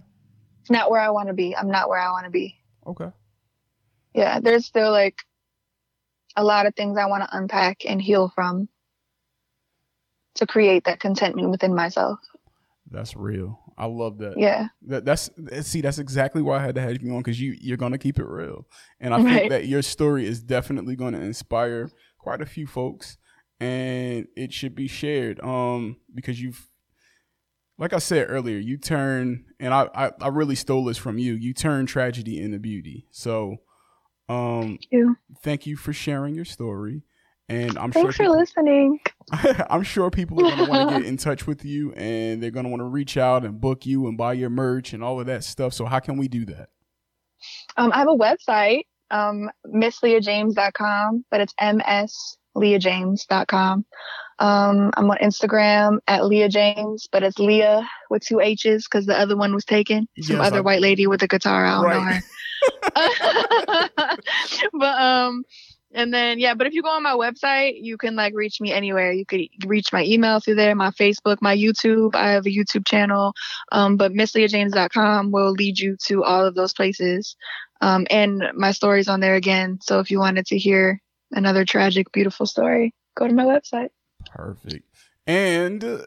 Not 0.69 0.91
where 0.91 1.01
I 1.01 1.11
want 1.11 1.29
to 1.29 1.35
be. 1.35 1.57
I'm 1.57 1.71
not 1.71 1.89
where 1.89 1.99
I 1.99 2.11
want 2.11 2.25
to 2.25 2.31
be. 2.31 2.57
Okay 2.87 3.11
yeah, 4.15 4.41
there's 4.41 4.67
still 4.67 4.91
like 4.91 5.17
a 6.37 6.45
lot 6.45 6.67
of 6.67 6.75
things 6.75 6.97
I 6.99 7.07
want 7.07 7.25
to 7.25 7.37
unpack 7.37 7.85
and 7.87 8.01
heal 8.01 8.31
from 8.35 8.69
to 10.37 10.47
create 10.47 10.85
that 10.85 11.01
contentment 11.01 11.51
within 11.51 11.75
myself. 11.75 12.19
That's 12.91 13.15
real. 13.17 13.61
I 13.79 13.87
love 13.87 14.19
that. 14.19 14.35
Yeah. 14.37 14.69
That, 14.83 15.05
that's 15.05 15.31
see, 15.63 15.81
that's 15.81 15.99
exactly 15.99 16.43
why 16.43 16.59
I 16.59 16.63
had 16.63 16.75
to 16.75 16.81
have 16.81 17.03
you 17.03 17.13
on 17.15 17.21
because 17.21 17.41
you 17.41 17.57
you're 17.61 17.77
gonna 17.77 17.99
keep 17.99 18.19
it 18.19 18.27
real, 18.27 18.67
and 18.99 19.15
I 19.15 19.19
right. 19.19 19.39
think 19.41 19.51
that 19.51 19.67
your 19.67 19.83
story 19.83 20.27
is 20.27 20.43
definitely 20.43 20.97
going 20.97 21.15
to 21.15 21.21
inspire 21.21 21.89
quite 22.19 22.43
a 22.43 22.47
few 22.47 22.67
folks, 22.67 23.17
and 23.61 24.27
it 24.37 24.53
should 24.53 24.75
be 24.75 24.89
shared. 24.89 25.41
Um, 25.41 25.97
because 26.15 26.41
you've, 26.43 26.70
like 27.81 27.93
I 27.93 27.99
said 27.99 28.27
earlier, 28.29 28.59
you 28.59 28.77
turn, 28.77 29.47
and 29.59 29.75
I 29.75 29.89
I, 29.95 30.13
I 30.21 30.29
really 30.29 30.55
stole 30.55 30.85
this 30.85 30.99
from 30.99 31.19
you. 31.19 31.35
You 31.35 31.53
turn 31.53 31.87
tragedy 31.87 32.41
into 32.41 32.61
beauty. 32.61 33.09
So 33.11 33.57
um, 34.29 34.61
thank 34.69 34.87
you. 34.91 35.17
Thank 35.43 35.67
you 35.67 35.77
for 35.77 35.93
sharing 35.93 36.37
your 36.37 36.45
story. 36.45 37.03
And 37.49 37.77
I'm 37.77 37.91
Thanks 37.91 38.15
sure 38.15 38.27
for 38.27 38.33
listening. 38.37 39.01
I'm 39.69 39.83
sure 39.83 40.09
people 40.09 40.39
are 40.39 40.55
going 40.55 40.67
to 40.67 40.71
want 40.71 40.91
to 40.91 40.99
get 41.01 41.07
in 41.09 41.17
touch 41.17 41.49
with 41.49 41.65
you 41.65 41.93
and 41.95 42.41
they're 42.41 42.53
going 42.53 42.63
to 42.63 42.71
want 42.71 42.79
to 42.79 42.85
reach 42.85 43.17
out 43.17 43.45
and 43.45 43.61
book 43.61 43.85
you 43.85 44.07
and 44.07 44.17
buy 44.17 44.35
your 44.35 44.51
merch 44.51 44.93
and 44.93 45.03
all 45.03 45.19
of 45.19 45.27
that 45.27 45.43
stuff. 45.43 45.73
So 45.73 45.87
how 45.87 45.99
can 45.99 46.17
we 46.17 46.29
do 46.29 46.45
that? 46.45 46.69
Um, 47.77 47.91
I 47.93 47.99
have 47.99 48.07
a 48.07 48.17
website, 48.17 48.83
um, 49.11 49.51
missleahjames.com, 49.67 51.25
but 51.29 51.41
it's 51.41 51.55
msleahjames.com. 52.55 53.85
Um, 54.41 54.91
I'm 54.97 55.11
on 55.11 55.19
Instagram 55.19 55.99
at 56.09 56.25
Leah 56.25 56.49
James, 56.49 57.07
but 57.13 57.23
it's 57.23 57.39
Leah 57.39 57.87
with 58.09 58.25
two 58.25 58.41
H's 58.41 58.89
because 58.89 59.05
the 59.07 59.19
other 59.19 59.37
one 59.37 59.55
was 59.55 59.67
taken. 59.67 60.09
Some 60.21 60.37
yes, 60.37 60.47
other 60.47 60.59
I, 60.59 60.63
white 60.63 60.81
lady 60.81 61.07
with 61.07 61.23
a 61.23 61.29
guitar. 61.29 61.67
I 61.67 61.75
don't 61.75 61.85
right. 61.85 61.95
know 61.95 62.03
her. 62.03 62.23
but 64.73 65.01
um 65.01 65.45
and 65.93 66.13
then 66.13 66.39
yeah 66.39 66.55
but 66.55 66.67
if 66.67 66.73
you 66.73 66.83
go 66.83 66.91
on 66.91 67.03
my 67.03 67.15
website 67.15 67.75
you 67.81 67.97
can 67.97 68.17
like 68.17 68.35
reach 68.35 68.61
me 68.61 68.73
anywhere 68.73 69.13
you 69.13 69.25
could 69.25 69.49
reach 69.67 69.93
my 69.93 70.05
email 70.05 70.41
through 70.41 70.55
there 70.55 70.75
my 70.75 70.91
facebook 70.91 71.39
my 71.41 71.57
youtube 71.57 72.15
i 72.15 72.31
have 72.31 72.47
a 72.47 72.51
youtube 72.51 72.87
channel 72.87 73.33
um, 73.73 73.97
but 73.97 74.13
missleahjames.com 74.13 75.31
will 75.31 75.53
lead 75.53 75.79
you 75.79 75.97
to 76.05 76.23
all 76.23 76.45
of 76.45 76.55
those 76.55 76.75
places 76.75 77.37
um, 77.81 78.07
and 78.11 78.45
my 78.55 78.73
story's 78.73 79.09
on 79.09 79.21
there 79.21 79.35
again 79.35 79.79
so 79.81 80.01
if 80.01 80.11
you 80.11 80.19
wanted 80.19 80.47
to 80.47 80.59
hear 80.59 81.01
another 81.33 81.65
tragic 81.65 82.13
beautiful 82.13 82.47
story 82.47 82.95
go 83.17 83.27
to 83.27 83.35
my 83.35 83.45
website 83.45 83.89
perfect 84.35 84.87
and 85.27 85.85
uh, 85.85 85.99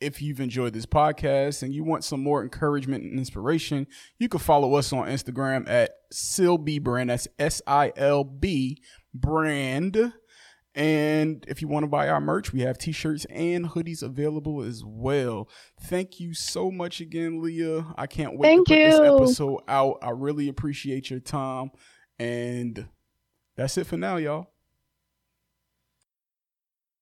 if 0.00 0.22
you've 0.22 0.40
enjoyed 0.40 0.72
this 0.72 0.86
podcast 0.86 1.62
and 1.62 1.74
you 1.74 1.84
want 1.84 2.04
some 2.04 2.22
more 2.22 2.42
encouragement 2.42 3.04
and 3.04 3.18
inspiration, 3.18 3.86
you 4.18 4.28
can 4.28 4.40
follow 4.40 4.74
us 4.74 4.92
on 4.92 5.06
Instagram 5.08 5.68
at 5.68 5.90
Silb 6.12 6.82
Brand. 6.82 7.10
That's 7.10 7.28
S 7.38 7.60
I 7.66 7.92
L 7.96 8.24
B 8.24 8.82
Brand. 9.12 10.14
And 10.74 11.44
if 11.48 11.60
you 11.60 11.68
want 11.68 11.82
to 11.82 11.88
buy 11.88 12.08
our 12.08 12.20
merch, 12.20 12.52
we 12.52 12.60
have 12.60 12.78
t 12.78 12.92
shirts 12.92 13.26
and 13.26 13.66
hoodies 13.66 14.02
available 14.02 14.62
as 14.62 14.82
well. 14.84 15.48
Thank 15.82 16.20
you 16.20 16.32
so 16.32 16.70
much 16.70 17.00
again, 17.00 17.42
Leah. 17.42 17.86
I 17.98 18.06
can't 18.06 18.38
wait 18.38 18.48
Thank 18.48 18.68
to 18.68 18.74
put 18.74 18.80
you. 18.80 18.90
this 18.90 19.00
episode 19.00 19.60
out. 19.68 19.98
I 20.02 20.10
really 20.10 20.48
appreciate 20.48 21.10
your 21.10 21.20
time. 21.20 21.72
And 22.18 22.88
that's 23.56 23.76
it 23.76 23.86
for 23.86 23.96
now, 23.96 24.16
y'all. 24.16 24.50